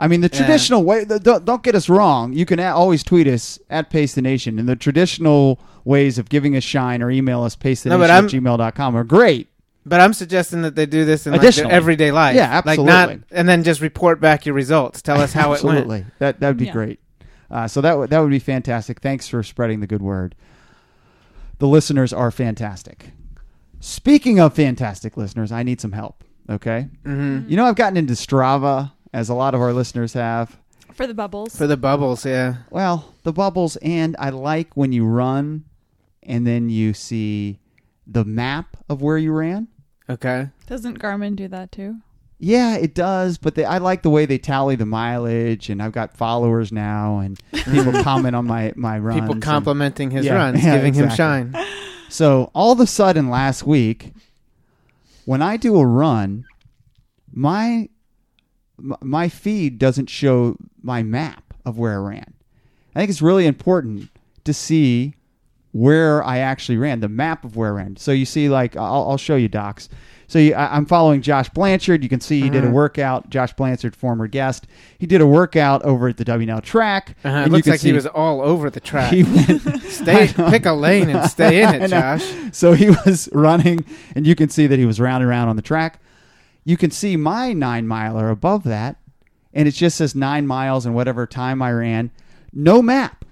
I 0.00 0.06
mean, 0.08 0.20
the 0.20 0.30
Yeah. 0.32 0.38
traditional 0.38 0.84
way. 0.84 1.04
The, 1.04 1.18
don't, 1.18 1.44
don't 1.44 1.62
get 1.62 1.74
us 1.74 1.88
wrong. 1.88 2.32
You 2.32 2.46
can 2.46 2.58
a- 2.60 2.70
always 2.72 3.02
tweet 3.02 3.26
us 3.26 3.58
at 3.68 3.90
Pace 3.90 4.14
the 4.14 4.22
Nation, 4.22 4.58
and 4.58 4.68
the 4.68 4.76
traditional 4.76 5.58
ways 5.84 6.18
of 6.18 6.28
giving 6.28 6.56
us 6.56 6.62
shine 6.64 7.02
or 7.02 7.10
email 7.10 7.42
us 7.42 7.56
pace 7.56 7.82
the 7.82 7.88
No, 7.90 7.96
nation 7.96 8.08
but 8.08 8.10
at 8.10 8.14
I'm- 8.16 8.28
gmail.com 8.28 8.96
are 8.96 9.04
great. 9.04 9.48
But 9.86 10.00
I'm 10.00 10.12
suggesting 10.12 10.62
that 10.62 10.74
they 10.74 10.84
do 10.84 11.06
this 11.06 11.26
in 11.26 11.32
like 11.32 11.40
their 11.40 11.66
everyday 11.70 12.10
life. 12.12 12.36
Yeah, 12.36 12.60
Like 12.66 12.78
not, 12.78 12.88
absolutely. 13.10 13.24
and 13.32 13.48
then 13.48 13.62
just 13.64 13.80
report 13.80 14.20
back 14.20 14.44
your 14.44 14.54
results. 14.54 15.00
Tell 15.00 15.18
us 15.20 15.32
how 15.32 15.54
it 15.54 15.62
went. 15.62 15.78
Absolutely. 15.78 16.04
That 16.18 16.40
that 16.40 16.48
would 16.48 16.56
be 16.58 16.66
Yeah. 16.66 16.72
great. 16.72 17.00
Uh, 17.50 17.66
so 17.66 17.80
that 17.80 17.96
would 17.96 18.10
that 18.10 18.18
would 18.20 18.28
be 18.30 18.38
fantastic. 18.38 19.00
Thanks 19.00 19.28
for 19.28 19.42
spreading 19.42 19.80
the 19.80 19.86
good 19.86 20.02
word. 20.02 20.34
The 21.58 21.66
listeners 21.68 22.12
are 22.12 22.30
fantastic. 22.30 23.12
Speaking 23.80 24.38
of 24.38 24.52
fantastic 24.52 25.16
listeners, 25.16 25.50
I 25.50 25.62
need 25.62 25.80
some 25.80 25.92
help. 25.92 26.22
Okay, 26.50 26.88
hmm 27.04 27.40
you 27.46 27.56
know 27.56 27.64
I've 27.64 27.74
gotten 27.76 27.96
into 27.96 28.12
Strava, 28.14 28.92
as 29.12 29.28
a 29.28 29.34
lot 29.34 29.54
of 29.54 29.60
our 29.60 29.72
listeners 29.72 30.12
have. 30.14 30.56
For 30.94 31.06
the 31.06 31.14
bubbles. 31.14 31.56
For 31.56 31.66
the 31.66 31.76
bubbles, 31.76 32.24
yeah. 32.26 32.56
Well, 32.70 33.14
the 33.22 33.32
bubbles, 33.32 33.76
and 33.76 34.16
I 34.18 34.30
like 34.30 34.76
when 34.76 34.92
you 34.92 35.04
run, 35.06 35.64
and 36.22 36.46
then 36.46 36.68
you 36.70 36.92
see 36.94 37.58
the 38.06 38.24
map 38.24 38.76
of 38.88 39.00
where 39.02 39.18
you 39.18 39.32
ran. 39.32 39.68
Okay. 40.10 40.48
Doesn't 40.66 40.98
Garmin 40.98 41.36
do 41.36 41.46
that 41.48 41.70
too? 41.70 41.96
Yeah, 42.40 42.76
it 42.76 42.94
does, 42.94 43.36
but 43.36 43.54
they, 43.56 43.64
I 43.64 43.78
like 43.78 44.02
the 44.02 44.10
way 44.10 44.24
they 44.24 44.38
tally 44.38 44.76
the 44.76 44.86
mileage, 44.86 45.68
and 45.70 45.82
I've 45.82 45.92
got 45.92 46.16
followers 46.16 46.70
now, 46.72 47.18
and 47.18 47.38
people 47.52 47.92
comment 48.04 48.34
on 48.36 48.46
my 48.46 48.72
my 48.76 48.98
runs. 48.98 49.20
People 49.20 49.34
and- 49.34 49.42
complimenting 49.42 50.10
his 50.12 50.24
Yeah, 50.26 50.34
runs, 50.34 50.62
yeah, 50.64 50.76
giving 50.76 50.94
him 50.94 51.10
shine. 51.10 51.54
So 52.08 52.50
all 52.54 52.72
of 52.72 52.80
a 52.80 52.86
sudden, 52.86 53.28
last 53.28 53.66
week, 53.66 54.12
when 55.24 55.42
I 55.42 55.56
do 55.56 55.76
a 55.78 55.84
run, 55.86 56.44
my 57.32 57.66
m- 57.70 57.88
my 58.78 59.28
feed 59.28 59.78
doesn't 59.78 60.08
show 60.08 60.56
my 60.82 61.02
map 61.02 61.54
of 61.64 61.78
where 61.78 61.92
I 61.94 61.96
ran. 61.96 62.34
I 62.94 63.00
think 63.00 63.10
it's 63.10 63.22
really 63.22 63.46
important 63.46 64.08
to 64.44 64.54
see 64.54 65.14
where 65.72 66.22
I 66.24 66.38
actually 66.38 66.78
ran, 66.78 67.00
the 67.00 67.08
map 67.08 67.44
of 67.44 67.56
where 67.56 67.68
I 67.68 67.82
ran. 67.82 67.96
So 67.96 68.10
you 68.12 68.24
see, 68.24 68.48
like, 68.48 68.76
I'll, 68.76 69.10
I'll 69.10 69.18
show 69.18 69.36
you, 69.36 69.48
docs. 69.48 69.88
So 70.26 70.38
you, 70.38 70.54
I, 70.54 70.74
I'm 70.76 70.86
following 70.86 71.20
Josh 71.22 71.48
Blanchard. 71.50 72.02
You 72.02 72.08
can 72.08 72.20
see 72.20 72.40
he 72.40 72.50
did 72.50 72.64
a 72.64 72.68
Mhm. 72.68 72.72
workout. 72.72 73.30
Josh 73.30 73.52
Blanchard, 73.54 73.94
former 73.94 74.26
guest, 74.26 74.66
he 74.98 75.06
did 75.06 75.20
a 75.20 75.26
workout 75.26 75.82
over 75.84 76.08
at 76.08 76.16
the 76.16 76.24
WNL 76.24 76.62
track. 76.62 77.16
Uh-huh. 77.24 77.28
It 77.28 77.42
and 77.42 77.46
you 77.46 77.52
looks 77.56 77.66
like 77.68 77.80
he 77.80 77.92
was 77.92 78.06
all 78.06 78.40
over 78.40 78.70
the 78.70 78.80
track. 78.80 79.12
He 79.12 79.22
went, 79.24 79.82
stay, 79.82 80.28
pick 80.50 80.66
a 80.66 80.72
lane 80.72 81.10
and 81.10 81.30
stay 81.30 81.62
in 81.62 81.82
it. 81.82 81.88
Josh. 81.90 82.24
So 82.52 82.72
he 82.72 82.90
was 82.90 83.28
running, 83.32 83.84
and 84.14 84.26
you 84.26 84.34
can 84.34 84.48
see 84.48 84.66
that 84.66 84.78
he 84.78 84.86
was 84.86 84.98
round 85.00 85.22
and 85.22 85.30
round 85.30 85.48
on 85.50 85.56
the 85.56 85.62
track. 85.62 86.00
You 86.68 86.76
can 86.76 86.90
see 86.90 87.16
my 87.16 87.54
nine 87.54 87.88
miler 87.88 88.28
above 88.28 88.64
that, 88.64 88.96
and 89.54 89.66
it 89.66 89.70
just 89.70 89.96
says 89.96 90.14
nine 90.14 90.46
miles 90.46 90.84
and 90.84 90.94
whatever 90.94 91.26
time 91.26 91.62
I 91.62 91.72
ran. 91.72 92.10
No 92.52 92.82
map. 92.82 93.24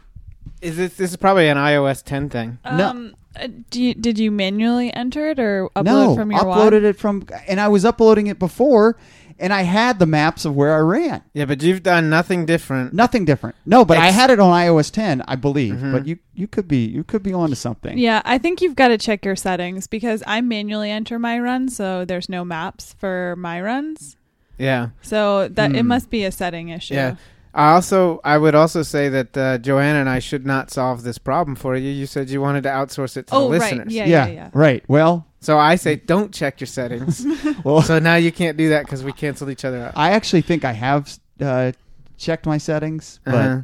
Is 0.62 0.78
this 0.78 0.94
this 0.94 1.10
is 1.10 1.18
probably 1.18 1.46
an 1.46 1.58
iOS 1.58 2.02
10 2.02 2.30
thing? 2.30 2.58
No. 2.64 2.88
Um, 2.88 3.14
uh, 3.40 3.48
do 3.70 3.82
you, 3.82 3.94
did 3.94 4.18
you 4.18 4.30
manually 4.30 4.92
enter 4.94 5.30
it 5.30 5.38
or 5.38 5.68
upload 5.76 5.84
no, 5.84 6.14
from 6.16 6.30
your 6.30 6.40
uploaded 6.40 6.72
WAD? 6.72 6.84
it 6.84 6.98
from, 6.98 7.26
and 7.46 7.60
I 7.60 7.68
was 7.68 7.84
uploading 7.84 8.26
it 8.26 8.38
before, 8.38 8.96
and 9.38 9.52
I 9.52 9.62
had 9.62 9.98
the 9.98 10.06
maps 10.06 10.44
of 10.44 10.56
where 10.56 10.74
I 10.74 10.78
ran. 10.80 11.22
Yeah, 11.34 11.44
but 11.44 11.62
you've 11.62 11.82
done 11.82 12.08
nothing 12.08 12.46
different. 12.46 12.94
Nothing 12.94 13.24
different. 13.24 13.56
No, 13.66 13.84
but 13.84 13.98
I 13.98 14.06
had 14.10 14.30
it 14.30 14.40
on 14.40 14.50
iOS 14.50 14.90
10, 14.90 15.22
I 15.28 15.36
believe. 15.36 15.74
Mhm. 15.74 15.92
But 15.92 16.06
you 16.06 16.18
you 16.34 16.46
could 16.46 16.66
be 16.68 16.84
you 16.86 17.04
could 17.04 17.22
be 17.22 17.32
onto 17.34 17.54
something. 17.54 17.98
Yeah, 17.98 18.22
I 18.24 18.38
think 18.38 18.60
you've 18.62 18.76
got 18.76 18.88
to 18.88 18.98
check 18.98 19.24
your 19.24 19.36
settings 19.36 19.86
because 19.86 20.22
I 20.26 20.40
manually 20.40 20.90
enter 20.90 21.18
my 21.18 21.38
runs, 21.38 21.76
so 21.76 22.04
there's 22.06 22.28
no 22.28 22.44
maps 22.44 22.94
for 22.98 23.34
my 23.36 23.60
runs. 23.60 24.16
Yeah. 24.58 24.88
So 25.02 25.48
that 25.48 25.72
it 25.74 25.80
Hmm. 25.82 25.88
must 25.88 26.08
be 26.08 26.24
a 26.24 26.32
setting 26.32 26.70
issue. 26.70 26.94
Yeah. 26.94 27.16
I 27.56 27.72
also 27.72 28.20
I 28.22 28.36
would 28.38 28.54
also 28.54 28.82
say 28.82 29.08
that 29.08 29.36
uh, 29.36 29.58
Joanna 29.58 29.98
and 30.00 30.08
I 30.08 30.18
should 30.20 30.44
not 30.46 30.70
solve 30.70 31.02
this 31.02 31.16
problem 31.18 31.56
for 31.56 31.74
you. 31.74 31.90
You 31.90 32.06
said 32.06 32.28
you 32.30 32.40
wanted 32.40 32.62
to 32.64 32.68
outsource 32.68 33.16
it 33.16 33.26
to 33.28 33.34
Oh, 33.34 33.44
the 33.50 33.58
right. 33.58 33.60
listeners. 33.72 33.92
Yeah, 33.94 34.04
yeah, 34.04 34.26
yeah. 34.26 34.50
Right. 34.52 34.84
Well, 34.88 35.26
So 35.40 35.58
I 35.58 35.76
say 35.76 35.96
don't 35.96 36.32
check 36.34 36.60
your 36.60 36.66
settings. 36.66 37.24
well, 37.64 37.80
so 37.82 37.98
now 37.98 38.16
you 38.16 38.30
can't 38.30 38.56
do 38.58 38.68
that 38.68 38.84
because 38.84 39.02
we 39.02 39.12
canceled 39.12 39.50
each 39.50 39.64
other 39.64 39.78
out. 39.86 39.94
I 39.96 40.10
actually 40.10 40.42
think 40.42 40.64
I 40.66 40.72
have 40.72 41.18
uh, 41.40 41.72
checked 42.18 42.44
my 42.46 42.58
settings, 42.58 43.20
but 43.24 43.34
Uh-huh. 43.34 43.60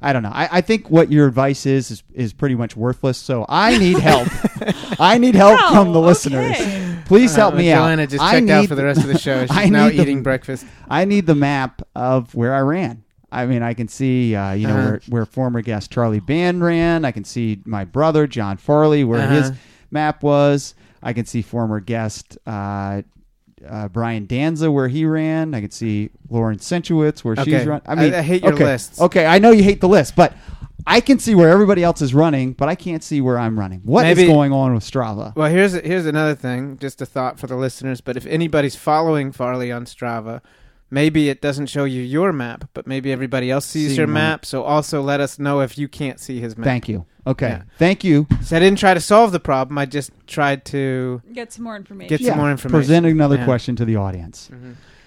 I 0.00 0.12
don't 0.12 0.22
know. 0.22 0.30
I, 0.32 0.48
I 0.58 0.60
think 0.60 0.90
what 0.90 1.10
your 1.10 1.26
advice 1.26 1.66
is, 1.66 1.90
is 1.90 2.02
is 2.14 2.32
pretty 2.32 2.54
much 2.54 2.76
worthless. 2.76 3.18
So 3.18 3.44
I 3.48 3.76
need 3.78 3.98
help. 3.98 4.28
I 5.00 5.18
need 5.18 5.34
help 5.34 5.58
Oh, 5.60 5.74
from 5.74 5.92
the 5.92 6.00
listeners. 6.00 6.52
okay. 6.56 6.98
Please 7.06 7.34
help 7.34 7.54
Uh, 7.54 7.58
me 7.58 7.72
out. 7.72 7.82
Joanna 7.86 8.06
just 8.06 8.22
I 8.22 8.32
checked 8.34 8.46
need, 8.46 8.52
out 8.52 8.66
for 8.68 8.74
the 8.76 8.84
rest 8.84 9.00
of 9.00 9.08
the 9.08 9.18
show. 9.18 9.40
She's 9.46 9.56
I 9.56 9.66
now 9.68 9.88
need 9.88 9.96
the- 9.98 10.02
eating 10.02 10.22
breakfast. 10.22 10.66
I 10.88 11.04
need 11.04 11.26
the 11.26 11.34
map 11.34 11.82
of 11.96 12.32
where 12.34 12.54
I 12.54 12.60
ran. 12.60 13.02
I 13.30 13.44
mean, 13.46 13.62
I 13.62 13.74
can 13.74 13.88
see, 13.88 14.34
uh, 14.34 14.52
you 14.52 14.66
know, 14.66 14.74
Uh-huh. 14.74 14.88
where, 14.90 15.00
where 15.08 15.26
former 15.26 15.60
guest 15.60 15.90
Charlie 15.90 16.20
Band 16.20 16.62
ran. 16.62 17.04
I 17.04 17.10
can 17.10 17.24
see 17.24 17.60
my 17.66 17.84
brother 17.84 18.26
John 18.26 18.56
Farley 18.56 19.04
where 19.04 19.26
his 19.28 19.50
Uh-huh. 19.50 19.58
map 19.90 20.22
was. 20.22 20.74
I 21.02 21.12
can 21.12 21.26
see 21.26 21.42
former 21.42 21.78
guest 21.80 22.38
uh, 22.46 23.02
uh, 23.68 23.88
Brian 23.88 24.26
Danza 24.26 24.70
where 24.70 24.88
he 24.88 25.04
ran. 25.04 25.54
I 25.54 25.60
can 25.60 25.70
see 25.70 26.10
Lauren 26.30 26.58
Senchowitz 26.58 27.20
where 27.24 27.36
she's 27.36 27.52
Okay. 27.54 27.66
run. 27.66 27.82
I 27.86 27.92
I- 27.92 27.94
mean, 27.96 28.14
I 28.14 28.22
hate 28.22 28.42
your 28.42 28.54
okay. 28.54 28.64
lists. 28.64 29.00
Okay, 29.00 29.26
I 29.26 29.38
know 29.38 29.50
you 29.50 29.62
hate 29.62 29.80
the 29.80 29.88
list, 29.88 30.14
but 30.16 30.32
I 30.86 31.00
can 31.00 31.18
see 31.18 31.34
where 31.34 31.50
everybody 31.50 31.84
else 31.84 32.00
is 32.00 32.14
running, 32.14 32.52
but 32.54 32.68
I 32.68 32.74
can't 32.76 33.02
see 33.02 33.20
where 33.20 33.38
I'm 33.38 33.58
running. 33.58 33.80
What 33.84 34.06
is 34.06 34.16
Maybe- 34.16 34.28
going 34.32 34.52
on 34.52 34.72
with 34.74 34.84
Strava? 34.84 35.34
Well, 35.36 35.50
here's 35.50 35.74
here's 35.74 36.06
another 36.06 36.34
thing, 36.34 36.78
just 36.80 37.02
a 37.02 37.06
thought 37.06 37.38
for 37.38 37.46
the 37.46 37.56
listeners. 37.56 38.00
But 38.00 38.16
if 38.16 38.24
anybody's 38.26 38.74
following 38.76 39.32
Farley 39.32 39.70
on 39.70 39.84
Strava, 39.84 40.40
maybe 40.90 41.28
it 41.28 41.40
doesn't 41.40 41.66
show 41.66 41.84
you 41.84 42.02
your 42.02 42.32
map, 42.32 42.68
but 42.74 42.86
maybe 42.86 43.12
everybody 43.12 43.50
else 43.50 43.66
sees 43.66 43.90
See 43.90 43.96
your 43.96 44.06
map. 44.06 44.44
So 44.46 44.62
also 44.62 45.02
let 45.02 45.20
us 45.20 45.38
know 45.38 45.60
if 45.60 45.76
you 45.78 45.88
can't 45.88 46.18
see 46.20 46.40
his 46.40 46.56
map. 46.56 46.64
Thank 46.64 46.88
you. 46.88 47.06
Okay, 47.26 47.48
Yeah. 47.48 47.62
thank 47.78 48.04
you. 48.04 48.26
So 48.42 48.56
I 48.56 48.60
didn't 48.60 48.78
try 48.78 48.94
to 48.94 49.00
solve 49.00 49.32
the 49.32 49.40
problem. 49.40 49.76
I 49.76 49.84
just 49.84 50.10
tried 50.26 50.64
to 50.66 51.20
Get 51.32 51.52
some 51.52 51.64
more 51.64 51.76
information. 51.76 52.08
Get 52.16 52.26
some 52.26 52.38
more 52.38 52.50
information. 52.50 52.78
Present 52.78 53.06
another 53.06 53.36
Yeah. 53.36 53.44
question 53.44 53.76
to 53.76 53.84
the 53.84 53.96
audience. 53.96 54.50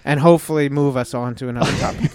and 0.04 0.18
hopefully 0.20 0.68
move 0.68 0.96
us 0.96 1.14
on 1.14 1.34
to 1.36 1.48
another 1.48 1.72
topic. 1.78 2.10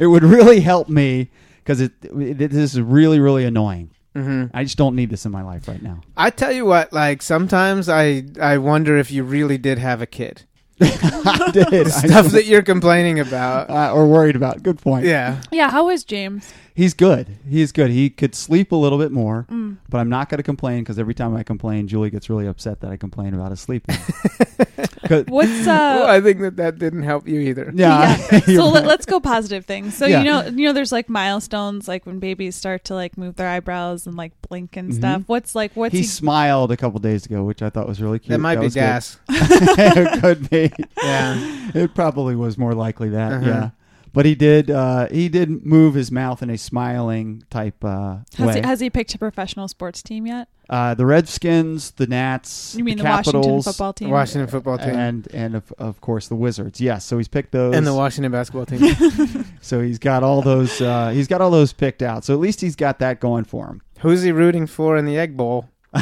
it 0.00 0.06
would 0.08 0.22
really 0.24 0.60
help 0.60 0.88
me 0.88 1.30
because 1.62 1.80
it, 1.80 1.92
it 2.02 2.38
this 2.38 2.54
is 2.74 2.80
really 2.80 3.18
really 3.20 3.44
annoying. 3.44 3.90
hmm 4.14 4.44
I 4.54 4.62
just 4.64 4.76
don't 4.78 4.94
need 4.96 5.10
this 5.10 5.24
in 5.24 5.32
my 5.32 5.42
life 5.42 5.66
right 5.68 5.82
now. 5.82 6.00
I 6.16 6.30
tell 6.30 6.52
you 6.52 6.66
what, 6.66 6.92
like 6.92 7.22
sometimes 7.22 7.88
I 7.88 8.24
I 8.40 8.58
wonder 8.58 8.96
if 8.96 9.10
you 9.10 9.22
really 9.24 9.58
did 9.58 9.78
have 9.78 10.00
a 10.02 10.06
kid. 10.06 10.42
I 11.24 11.50
did 11.52 11.66
The 11.68 11.80
I 11.86 12.06
stuff 12.08 12.24
did. 12.26 12.32
that 12.32 12.44
you're 12.46 12.62
complaining 12.62 13.20
about. 13.20 13.70
uh, 13.70 13.92
or 13.94 14.06
worried 14.06 14.36
about. 14.36 14.62
Good 14.62 14.78
point. 14.78 15.04
Yeah. 15.06 15.40
Yeah, 15.50 15.70
how 15.70 15.88
is 15.90 16.04
James? 16.04 16.52
he's 16.74 16.94
good. 16.94 17.26
He's 17.48 17.70
good. 17.72 17.90
He 17.90 18.08
could 18.10 18.34
sleep 18.34 18.72
a 18.72 18.76
little 18.76 18.98
bit 18.98 19.12
more, 19.12 19.46
Mm. 19.50 19.76
but 19.90 19.98
I'm 19.98 20.08
not 20.08 20.28
going 20.30 20.38
to 20.38 20.42
complain 20.42 20.80
because 20.82 20.98
every 20.98 21.14
time 21.14 21.36
I 21.36 21.42
complain, 21.42 21.86
Julie 21.86 22.08
gets 22.10 22.30
really 22.30 22.46
upset 22.46 22.80
that 22.80 22.90
I 22.90 22.96
complain 22.96 23.34
about 23.34 23.50
his 23.50 23.60
sleeping. 23.60 23.96
'Cause- 25.12 25.24
What's 25.28 25.66
well, 25.66 26.04
uh 26.04 26.06
I 26.12 26.20
think 26.20 26.40
that 26.40 26.56
that 26.56 26.78
didn't 26.78 27.02
help 27.02 27.28
you 27.28 27.40
either. 27.40 27.70
yeah, 27.74 28.16
so 28.16 28.36
you're 28.50 28.62
let, 28.64 28.84
right. 28.86 28.98
us 28.98 29.06
go 29.06 29.20
positive 29.20 29.64
things. 29.66 29.96
So 29.96 30.06
Yeah. 30.06 30.18
you 30.18 30.24
know, 30.24 30.44
you 30.46 30.66
know, 30.66 30.72
there's 30.72 30.92
like 30.92 31.08
milestones, 31.08 31.86
like 31.88 32.06
when 32.06 32.18
babies 32.18 32.56
start 32.56 32.84
to 32.84 32.94
like 32.94 33.16
move 33.18 33.36
their 33.36 33.48
eyebrows 33.48 34.06
and 34.06 34.16
like 34.16 34.32
blink 34.48 34.76
and 34.76 34.90
Mhm. 34.92 34.96
stuff. 34.96 35.22
What's 35.26 35.54
like 35.54 35.72
what's 35.74 35.92
he 35.92 36.00
he? 36.00 36.04
smiled 36.06 36.72
a 36.72 36.76
couple 36.76 36.98
days 37.00 37.26
ago, 37.26 37.44
which 37.44 37.62
I 37.62 37.70
thought 37.70 37.86
was 37.88 38.00
really 38.00 38.18
cute. 38.18 38.30
That 38.30 38.38
might 38.40 38.60
be 38.60 38.70
gas. 38.70 39.18
it 39.28 40.20
could 40.20 40.48
be. 40.50 40.72
Yeah. 41.02 41.70
It 41.74 41.94
probably 41.94 42.36
was 42.36 42.56
more 42.58 42.74
likely 42.74 43.08
that. 43.10 43.32
Uh-huh. 43.32 43.46
Yeah. 43.46 43.70
but 44.12 44.26
he 44.26 44.34
did. 44.34 44.70
Uh, 44.70 45.08
he 45.10 45.28
did 45.28 45.64
move 45.64 45.94
his 45.94 46.10
mouth 46.12 46.42
in 46.42 46.50
a 46.50 46.58
smiling 46.58 47.42
type 47.50 47.82
uh, 47.84 48.18
Has 48.36 48.46
way. 48.46 48.54
he, 48.60 48.60
has 48.66 48.80
he 48.80 48.90
picked 48.90 49.14
a 49.14 49.18
professional 49.18 49.68
sports 49.68 50.02
team 50.02 50.26
yet? 50.26 50.48
Uh, 50.72 50.94
the 50.94 51.04
Redskins, 51.04 51.90
the 51.92 52.06
Nats, 52.06 52.74
You 52.74 52.82
mean 52.82 52.96
the, 52.96 53.02
the 53.02 53.08
Washington 53.10 53.42
Capitals, 53.42 53.64
football 53.66 53.92
team? 53.92 54.08
Washington 54.08 54.48
football 54.48 54.78
team 54.78 54.88
and, 54.88 55.26
and 55.26 55.34
and 55.34 55.54
of, 55.56 55.70
of 55.76 56.00
course 56.00 56.28
the 56.28 56.34
Wizards. 56.34 56.80
Yes, 56.80 57.04
so 57.04 57.18
he's 57.18 57.28
picked 57.28 57.52
those. 57.52 57.76
And 57.76 57.86
the 57.86 57.94
Washington 57.94 58.32
basketball 58.32 58.64
team. 58.64 59.44
so 59.60 59.82
he's 59.82 59.98
got 59.98 60.22
all 60.22 60.40
those. 60.40 60.80
Uh, 60.80 61.10
he's 61.10 61.28
got 61.28 61.42
all 61.42 61.50
those 61.50 61.74
picked 61.74 62.00
out. 62.00 62.24
So 62.24 62.32
at 62.32 62.40
least 62.40 62.62
he's 62.62 62.74
got 62.74 63.00
that 63.00 63.20
going 63.20 63.44
for 63.44 63.66
him. 63.66 63.82
Who's 64.00 64.22
he 64.22 64.32
rooting 64.32 64.66
for 64.66 64.96
in 64.96 65.04
the 65.04 65.18
Egg 65.18 65.36
Bowl? 65.36 65.68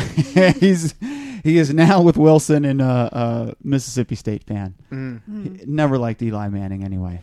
he's 0.61 0.95
he 1.43 1.59
is 1.59 1.75
now 1.75 2.01
with 2.01 2.16
Wilson 2.16 2.64
and 2.64 2.81
a, 2.81 2.85
uh, 2.85 3.53
Mississippi 3.64 4.14
State 4.14 4.45
fan. 4.45 4.77
Mm. 4.93 5.23
Hmm. 5.25 5.57
Never 5.66 5.99
liked 5.99 6.23
Eli 6.23 6.49
Manning 6.49 6.85
anyway. 6.85 7.21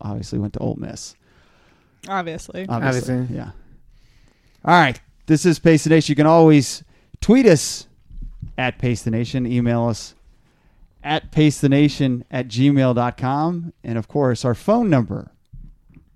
Obviously 0.00 0.40
went 0.40 0.54
to 0.54 0.58
Ole 0.58 0.74
Miss. 0.74 1.14
Obviously. 2.08 2.66
Obviously, 2.68 3.14
Obviously. 3.14 3.36
yeah. 3.36 3.50
All 4.64 4.74
right, 4.74 5.00
this 5.26 5.44
is 5.44 5.58
Pace 5.58 5.84
the 5.84 5.90
Nation. 5.90 6.12
You 6.12 6.16
can 6.16 6.26
always 6.26 6.84
tweet 7.20 7.46
us 7.46 7.88
at 8.56 8.78
Pace 8.78 9.02
the 9.02 9.10
Nation, 9.10 9.46
email 9.46 9.86
us 9.86 10.14
at 11.02 11.30
Pace 11.30 11.60
the 11.60 11.68
Nation 11.68 12.24
at 12.30 12.48
gmail.com, 12.48 13.72
and 13.84 13.98
of 13.98 14.08
course 14.08 14.44
our 14.44 14.54
phone 14.54 14.90
number. 14.90 15.32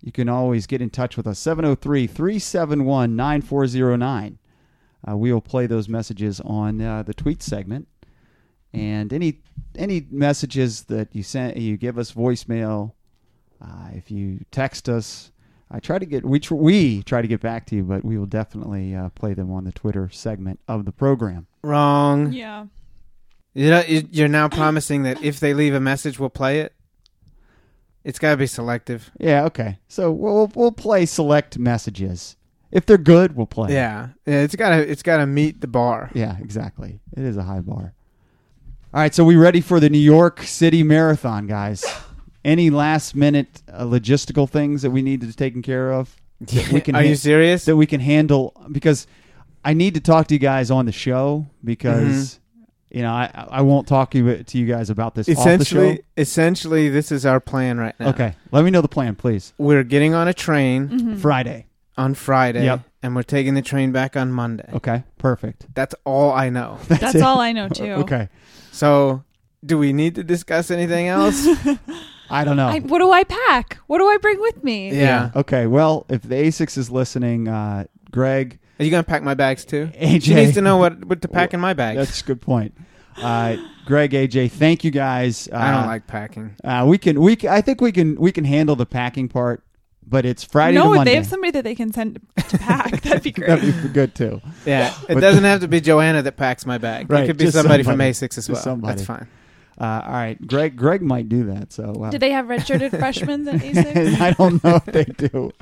You 0.03 0.13
can 0.13 0.29
always 0.29 0.67
get 0.67 0.81
in 0.81 0.89
touch 0.91 1.17
with 1.17 1.27
us 1.27 1.39
703 1.39 2.07
371 2.07 3.15
9409. 3.15 4.39
Uh, 5.07 5.17
We 5.17 5.33
will 5.33 5.41
play 5.41 5.67
those 5.67 5.89
messages 5.89 6.41
on 6.41 6.81
uh, 6.81 7.03
the 7.03 7.15
tweet 7.15 7.43
segment. 7.43 7.87
And 8.73 9.13
any 9.13 9.41
any 9.77 10.07
messages 10.11 10.85
that 10.85 11.15
you 11.15 11.23
send, 11.23 11.61
you 11.61 11.77
give 11.77 11.99
us 11.99 12.13
voicemail, 12.13 12.93
uh, 13.61 13.91
if 13.93 14.11
you 14.11 14.45
text 14.51 14.89
us, 14.89 15.33
I 15.71 15.79
try 15.81 15.99
to 15.99 16.07
get 16.07 16.25
we 16.25 16.41
tr- 16.41 16.55
we 16.55 17.03
try 17.05 17.23
to 17.23 17.29
get 17.29 17.41
back 17.41 17.67
to 17.67 17.77
you, 17.77 17.85
but 17.85 18.05
we 18.05 18.19
will 18.19 18.27
definitely 18.27 18.95
uh, 18.95 19.11
play 19.11 19.35
them 19.35 19.53
on 19.53 19.65
the 19.65 19.73
Twitter 19.73 20.09
segment 20.11 20.59
of 20.67 20.85
the 20.85 20.93
program. 20.93 21.47
Wrong. 21.63 22.33
Yeah. 22.33 22.67
You 23.55 23.71
know, 23.71 23.83
you- 23.87 24.09
you're 24.11 24.29
now 24.29 24.49
promising 24.49 25.03
that 25.05 25.23
if 25.23 25.39
they 25.41 25.55
leave 25.55 25.75
a 25.75 25.81
message, 25.81 26.19
we'll 26.19 26.29
play 26.31 26.61
it. 26.61 26.75
It's 28.03 28.19
got 28.19 28.31
to 28.31 28.37
be 28.39 28.47
selective. 28.47 29.11
Yeah, 29.21 29.45
okay. 29.45 29.79
So 29.87 30.11
we'll 30.11 30.51
we'll 30.55 30.73
play 30.73 31.07
select 31.07 31.59
messages. 31.59 32.37
If 32.73 32.87
they're 32.87 32.97
good, 32.99 33.37
we'll 33.37 33.47
play. 33.47 33.73
Yeah, 33.75 34.09
yeah 34.27 34.41
it's 34.41 34.57
got 34.57 34.71
to 34.71 34.91
it's 34.91 35.03
got 35.03 35.19
to 35.19 35.27
meet 35.27 35.61
the 35.61 35.67
bar. 35.67 36.11
Yeah, 36.15 36.37
exactly. 36.41 37.01
It 37.17 37.23
is 37.25 37.37
a 37.37 37.43
high 37.43 37.61
bar. 37.61 37.93
All 38.93 39.01
right, 39.01 39.15
so 39.15 39.25
we 39.25 39.37
ready 39.37 39.61
for 39.61 39.79
the 39.79 39.89
New 39.91 39.99
York 39.99 40.43
City 40.43 40.83
Marathon, 40.83 41.47
guys? 41.47 41.85
Any 42.45 42.71
last 42.71 43.15
minute 43.15 43.63
uh, 43.71 43.85
logistical 43.85 44.49
things 44.49 44.83
that 44.83 44.91
we 44.91 45.03
need 45.03 45.21
to 45.21 45.33
taken 45.37 45.61
care 45.63 45.93
of 45.93 46.17
that 46.41 46.73
we 46.73 46.81
can 46.81 46.95
Are 46.97 47.03
you 47.05 47.15
serious? 47.15 47.67
that 47.67 47.77
we 47.77 47.87
can 47.87 48.01
handle 48.01 48.55
because 48.73 49.07
I 49.65 49.75
need 49.75 49.95
to 49.95 50.01
talk 50.01 50.27
to 50.29 50.35
you 50.35 50.39
guys 50.41 50.71
on 50.71 50.87
the 50.87 50.93
show 50.93 51.47
because 51.63 52.41
you 52.91 53.03
know 53.03 53.13
I 53.13 53.31
I 53.51 53.61
won't 53.61 53.87
talk 53.87 54.11
to 54.13 54.19
you, 54.19 54.43
to 54.43 54.59
you 54.59 54.67
guys 54.67 54.89
about 54.89 55.15
this 55.15 55.29
off 55.29 55.37
the 55.37 55.43
show. 55.43 55.51
essentially, 55.51 56.01
essentially, 56.17 56.89
this 56.89 57.13
is 57.13 57.27
our 57.27 57.41
plan 57.41 57.77
right 57.79 57.95
now. 58.01 58.09
Okay, 58.09 58.35
let 58.53 58.65
me 58.65 58.71
know 58.71 58.81
the 58.81 58.89
plan, 58.89 59.17
please. 59.17 59.53
we're 59.59 59.85
getting 59.85 60.15
on 60.15 60.27
a 60.29 60.33
train 60.35 60.89
Mhm. 60.89 61.19
Friday. 61.21 61.67
on 61.99 62.15
Friday, 62.15 62.65
Yep. 62.65 62.81
and 63.03 63.15
we're 63.15 63.23
taking 63.23 63.53
the 63.53 63.61
train 63.61 63.93
back 63.93 64.17
on 64.17 64.33
Monday. 64.33 64.67
Okay, 64.73 65.05
perfect. 65.19 65.67
That's 65.75 65.95
all 66.07 66.33
I 66.33 66.49
know. 66.49 66.79
That's 66.89 67.17
it. 67.17 67.21
all 67.23 67.39
I 67.41 67.53
know 67.53 67.69
too. 67.69 67.93
Okay, 68.05 68.31
So, 68.73 69.25
do 69.63 69.77
we 69.77 69.93
need 69.93 70.15
to 70.15 70.25
discuss 70.25 70.71
anything 70.71 71.09
else? 71.09 71.47
I 72.31 72.45
don't 72.45 72.57
know. 72.57 72.69
I, 72.69 72.79
what 72.81 72.99
do 73.01 73.11
I 73.11 73.25
pack? 73.25 73.79
What 73.87 73.99
do 73.99 74.07
I 74.07 74.17
bring 74.19 74.41
with 74.41 74.63
me? 74.65 74.93
yeah. 74.97 75.31
Okay, 75.35 75.67
well, 75.67 76.07
if 76.09 76.23
the 76.23 76.35
Asics 76.37 76.79
is 76.79 76.91
listening, 76.91 77.49
uh, 77.49 77.85
Greg, 78.11 78.59
Are 78.79 78.85
you 78.85 78.91
gonna 78.91 79.03
pack 79.03 79.23
my 79.23 79.35
bags 79.35 79.65
too? 79.65 79.87
AJ, 79.95 80.23
She 80.23 80.35
needs 80.35 80.55
to 80.55 80.61
know 80.63 80.77
what 80.77 81.05
what 81.05 81.23
to 81.23 81.29
pack 81.29 81.55
in 81.55 81.61
my 81.61 81.75
bag. 81.75 81.97
That's 81.97 82.21
a 82.21 82.25
good 82.25 82.41
point. 82.41 82.75
Uh, 83.21 83.57
Greg, 83.85 84.13
AJ, 84.13 84.53
thank 84.53 84.85
you 84.85 84.91
guys. 84.91 85.49
Uh, 85.53 85.57
I 85.57 85.73
don't 85.73 85.87
like 85.87 86.07
packing. 86.07 86.55
Uh, 86.65 86.85
we 86.89 86.97
can 86.99 87.21
we 87.21 87.37
can, 87.37 87.51
I 87.51 87.61
think 87.61 87.81
we 87.81 87.93
can 87.93 88.15
we 88.17 88.33
can 88.33 88.45
handle 88.45 88.77
the 88.77 88.87
packing 88.87 89.29
part, 89.29 89.63
but 90.07 90.25
it's 90.25 90.43
Friday 90.45 90.79
no, 90.79 90.95
to 90.95 91.01
if 91.01 91.05
they 91.05 91.17
have 91.17 91.27
somebody 91.27 91.51
that 91.53 91.65
they 91.65 91.75
can 91.75 91.93
send 91.93 92.21
to 92.49 92.59
pack, 92.59 93.03
that'd 93.03 93.23
be 93.23 93.33
great. 93.37 93.49
That'd 93.49 93.83
be 93.83 93.89
good 93.89 94.15
too. 94.15 94.41
Yeah, 94.65 94.95
it 95.09 95.15
But- 95.15 95.21
doesn't 95.21 95.45
have 95.45 95.61
to 95.61 95.69
be 95.69 95.81
Joanna 95.81 96.23
that 96.23 96.37
packs 96.37 96.65
my 96.65 96.79
bag. 96.79 97.11
Right, 97.11 97.25
it 97.25 97.27
could 97.27 97.37
be 97.37 97.45
just 97.47 97.57
somebody, 97.57 97.83
from 97.83 97.93
somebody. 97.93 98.11
Asics 98.13 98.39
as 98.39 98.49
well. 98.49 98.63
somebody. 98.63 98.95
That's 98.95 99.07
fine. 99.07 99.27
Uh, 99.81 100.03
all 100.05 100.13
right, 100.13 100.47
Greg. 100.47 100.77
Greg 100.77 101.01
might 101.01 101.29
do 101.29 101.45
that. 101.45 101.73
So 101.73 102.05
uh, 102.05 102.11
Do 102.11 102.19
they 102.19 102.33
have 102.33 102.47
redshirted 102.47 102.91
freshmen 102.99 103.49
at 103.49 103.61
Asics? 103.63 104.21
I 104.21 104.33
don't 104.33 104.63
know 104.63 104.77
if 104.77 104.85
they 104.85 105.05
do. 105.05 105.53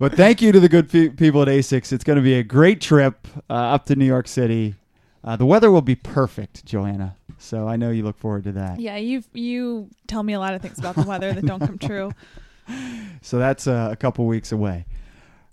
But 0.00 0.14
thank 0.14 0.42
you 0.42 0.50
to 0.50 0.58
the 0.58 0.68
good 0.68 0.90
pe- 0.90 1.10
people 1.10 1.42
at 1.42 1.48
Asics. 1.48 1.92
It's 1.92 2.02
going 2.04 2.16
to 2.16 2.22
be 2.22 2.34
a 2.34 2.42
great 2.42 2.80
trip 2.80 3.28
uh, 3.48 3.52
up 3.52 3.86
to 3.86 3.94
New 3.96 4.06
York 4.06 4.26
City. 4.26 4.74
Uh, 5.22 5.36
the 5.36 5.46
weather 5.46 5.70
will 5.70 5.82
be 5.82 5.94
perfect, 5.94 6.64
Joanna. 6.64 7.16
So 7.38 7.68
I 7.68 7.76
know 7.76 7.90
you 7.90 8.02
look 8.02 8.18
forward 8.18 8.44
to 8.44 8.52
that. 8.52 8.80
Yeah, 8.80 8.96
you 8.96 9.22
you 9.32 9.88
tell 10.06 10.22
me 10.22 10.32
a 10.32 10.40
lot 10.40 10.54
of 10.54 10.62
things 10.62 10.78
about 10.78 10.94
the 10.96 11.02
weather 11.04 11.32
that 11.32 11.44
don't 11.46 11.60
come 11.60 11.78
true. 11.78 12.12
So 13.22 13.38
that's 13.38 13.66
uh, 13.66 13.88
a 13.90 13.96
couple 13.96 14.26
weeks 14.26 14.52
away. 14.52 14.86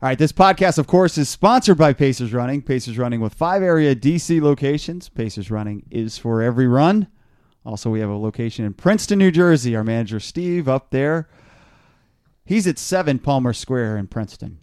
All 0.02 0.08
right, 0.08 0.18
this 0.20 0.32
podcast, 0.32 0.78
of 0.78 0.86
course, 0.86 1.18
is 1.18 1.28
sponsored 1.28 1.76
by 1.78 1.92
Pacers 1.94 2.32
Running. 2.32 2.62
Pacers 2.62 2.98
Running 2.98 3.20
with 3.22 3.34
five 3.34 3.64
area 3.64 3.96
DC 3.96 4.40
locations. 4.40 5.10
Pacers 5.10 5.50
Running 5.50 5.84
is 5.90 6.18
for 6.20 6.44
every 6.44 6.68
run. 6.68 7.08
Also, 7.68 7.90
we 7.90 8.00
have 8.00 8.10
a 8.10 8.16
location 8.16 8.64
in 8.64 8.74
Princeton, 8.74 9.20
New 9.20 9.30
Jersey. 9.30 9.76
Our 9.76 9.84
manager, 9.84 10.22
Steve, 10.22 10.70
up 10.70 10.90
there. 10.92 11.28
He's 12.46 12.66
at 12.66 12.80
7 12.80 13.20
Palmer 13.20 13.52
Square 13.52 13.98
in 13.98 14.08
Princeton. 14.08 14.60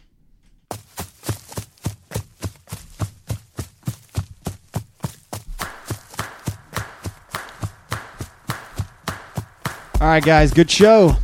All 10.00 10.08
right, 10.08 10.24
guys, 10.24 10.54
good 10.54 10.70
show. 10.70 11.14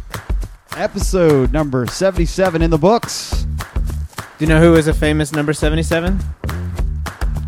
Episode 0.77 1.51
number 1.51 1.87
77 1.87 2.61
in 2.61 2.71
the 2.71 2.77
books. 2.77 3.47
Do 4.39 4.45
you 4.45 4.47
know 4.47 4.61
who 4.61 4.75
is 4.75 4.87
a 4.87 4.95
famous 4.95 5.33
number 5.33 5.53
seventy-seven? 5.55 6.19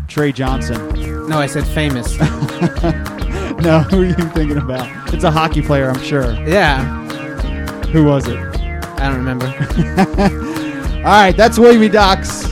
Trey 0.07 0.31
Johnson. 0.31 1.27
No, 1.27 1.39
I 1.39 1.47
said 1.47 1.65
famous. 1.67 2.17
No, 3.63 3.79
who 3.79 4.01
are 4.01 4.05
you 4.05 4.13
thinking 4.13 4.57
about? 4.57 5.13
It's 5.13 5.23
a 5.23 5.31
hockey 5.31 5.61
player, 5.61 5.89
I'm 5.89 6.01
sure. 6.03 6.33
yeah, 6.47 6.83
Who 7.87 8.03
was 8.03 8.27
it? 8.27 8.37
I 8.37 9.07
don't 9.09 9.15
remember. 9.17 9.45
All 10.97 11.03
right, 11.03 11.31
that's 11.35 11.57
William 11.57 11.83
E. 11.83 11.89
Docs. 11.89 12.43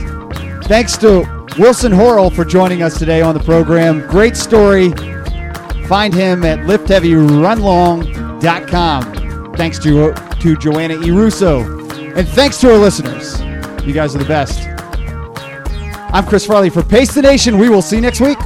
Thanks 0.66 0.96
to 0.98 1.20
Wilson 1.58 1.92
Horrell 1.92 2.32
for 2.34 2.44
joining 2.46 2.82
us 2.82 2.98
today 2.98 3.20
on 3.20 3.34
the 3.34 3.42
program. 3.42 4.06
Great 4.08 4.36
story. 4.36 4.90
Find 5.86 6.14
him 6.14 6.44
at 6.44 6.60
liftheavyrunlong.com. 6.60 9.54
Thanks 9.54 9.78
to, 9.80 10.14
to 10.40 10.56
Joanna 10.56 10.94
E. 11.04 11.10
Russo. 11.10 11.60
And 12.14 12.26
thanks 12.28 12.58
to 12.60 12.72
our 12.72 12.78
listeners. 12.78 13.38
You 13.84 13.92
guys 13.92 14.14
are 14.14 14.18
the 14.18 14.24
best. 14.24 14.66
I'm 16.14 16.24
Chris 16.26 16.46
Farley 16.46 16.70
for 16.70 16.82
Pace 16.82 17.12
the 17.14 17.20
Nation. 17.22 17.58
We 17.58 17.68
will 17.68 17.82
see 17.82 17.96
you 17.96 18.02
next 18.02 18.20
week. 18.20 18.38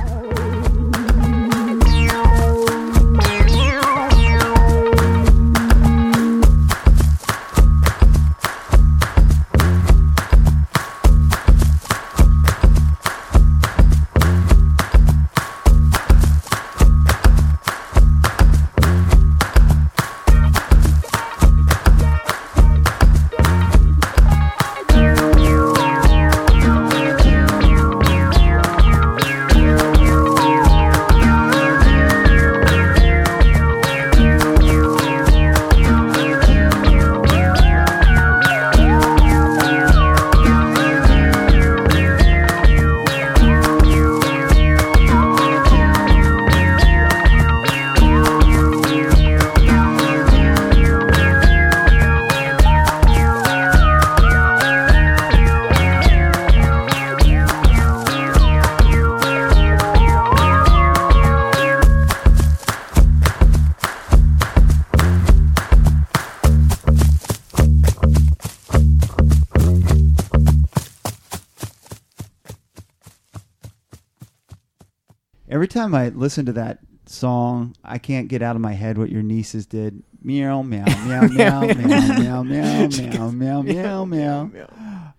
Listen 76.27 76.47
to 76.47 76.53
that 76.55 76.79
song, 77.07 77.77
I 77.85 77.99
can't 77.99 78.27
get 78.27 78.43
out 78.43 78.57
of 78.57 78.62
my 78.62 78.72
head 78.72 78.99
what 78.99 79.11
your 79.11 79.22
nieces 79.22 79.64
did. 79.64 80.03
Meow 80.24 80.62
meow 80.62 80.85
meow 81.07 81.20
meow 81.29 81.61
meow 81.61 82.43
meow 82.43 82.43
meow 82.43 82.89
meow 83.31 83.62
meow 83.62 84.05
meow 84.05 84.05
meow. 84.05 84.68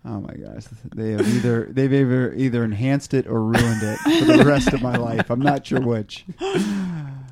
Oh 0.04 0.20
my 0.20 0.34
gosh, 0.34 0.66
they 0.94 1.12
have 1.12 1.26
either 1.34 1.68
they've 1.72 1.94
either 1.94 2.34
either 2.34 2.64
enhanced 2.66 3.14
it 3.14 3.26
or 3.26 3.42
ruined 3.42 3.82
it 3.84 3.98
for 4.26 4.38
the 4.38 4.44
rest 4.46 4.74
of 4.74 4.82
my 4.82 4.98
life. 5.10 5.30
I'm 5.30 5.40
not 5.40 5.66
sure 5.66 5.80
which. 5.80 6.26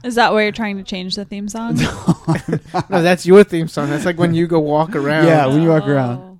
Is 0.06 0.16
that 0.16 0.32
why 0.32 0.44
you're 0.44 0.52
trying 0.54 0.78
to 0.78 0.84
change 0.84 1.16
the 1.18 1.26
theme 1.26 1.50
song? 1.50 1.76
No, 2.90 3.02
that's 3.02 3.26
your 3.26 3.44
theme 3.44 3.68
song. 3.68 3.90
That's 3.90 4.06
like 4.06 4.18
when 4.18 4.34
you 4.34 4.48
go 4.48 4.60
walk 4.62 4.96
around. 4.96 5.26
Yeah, 5.28 5.48
when 5.48 5.62
you 5.62 5.68
walk 5.70 5.84
Oh, 5.86 5.92
around. 5.92 6.40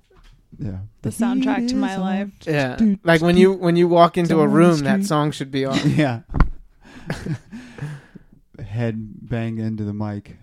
Yeah, 0.58 0.78
The 1.02 1.10
soundtrack 1.10 1.68
to 1.68 1.76
my 1.76 1.96
life. 1.98 2.30
Yeah. 2.46 2.78
Like 3.04 3.20
when 3.20 3.36
you 3.36 3.52
when 3.52 3.76
you 3.76 3.88
walk 3.88 4.16
into 4.16 4.40
a 4.40 4.48
room, 4.48 4.78
that 4.80 5.04
song 5.04 5.32
should 5.32 5.50
be 5.50 5.66
on. 5.66 5.78
on. 5.78 5.90
Yeah. 5.90 6.20
Head 8.66 9.28
bang 9.28 9.58
into 9.58 9.84
the 9.84 9.92
mic. 9.92 10.36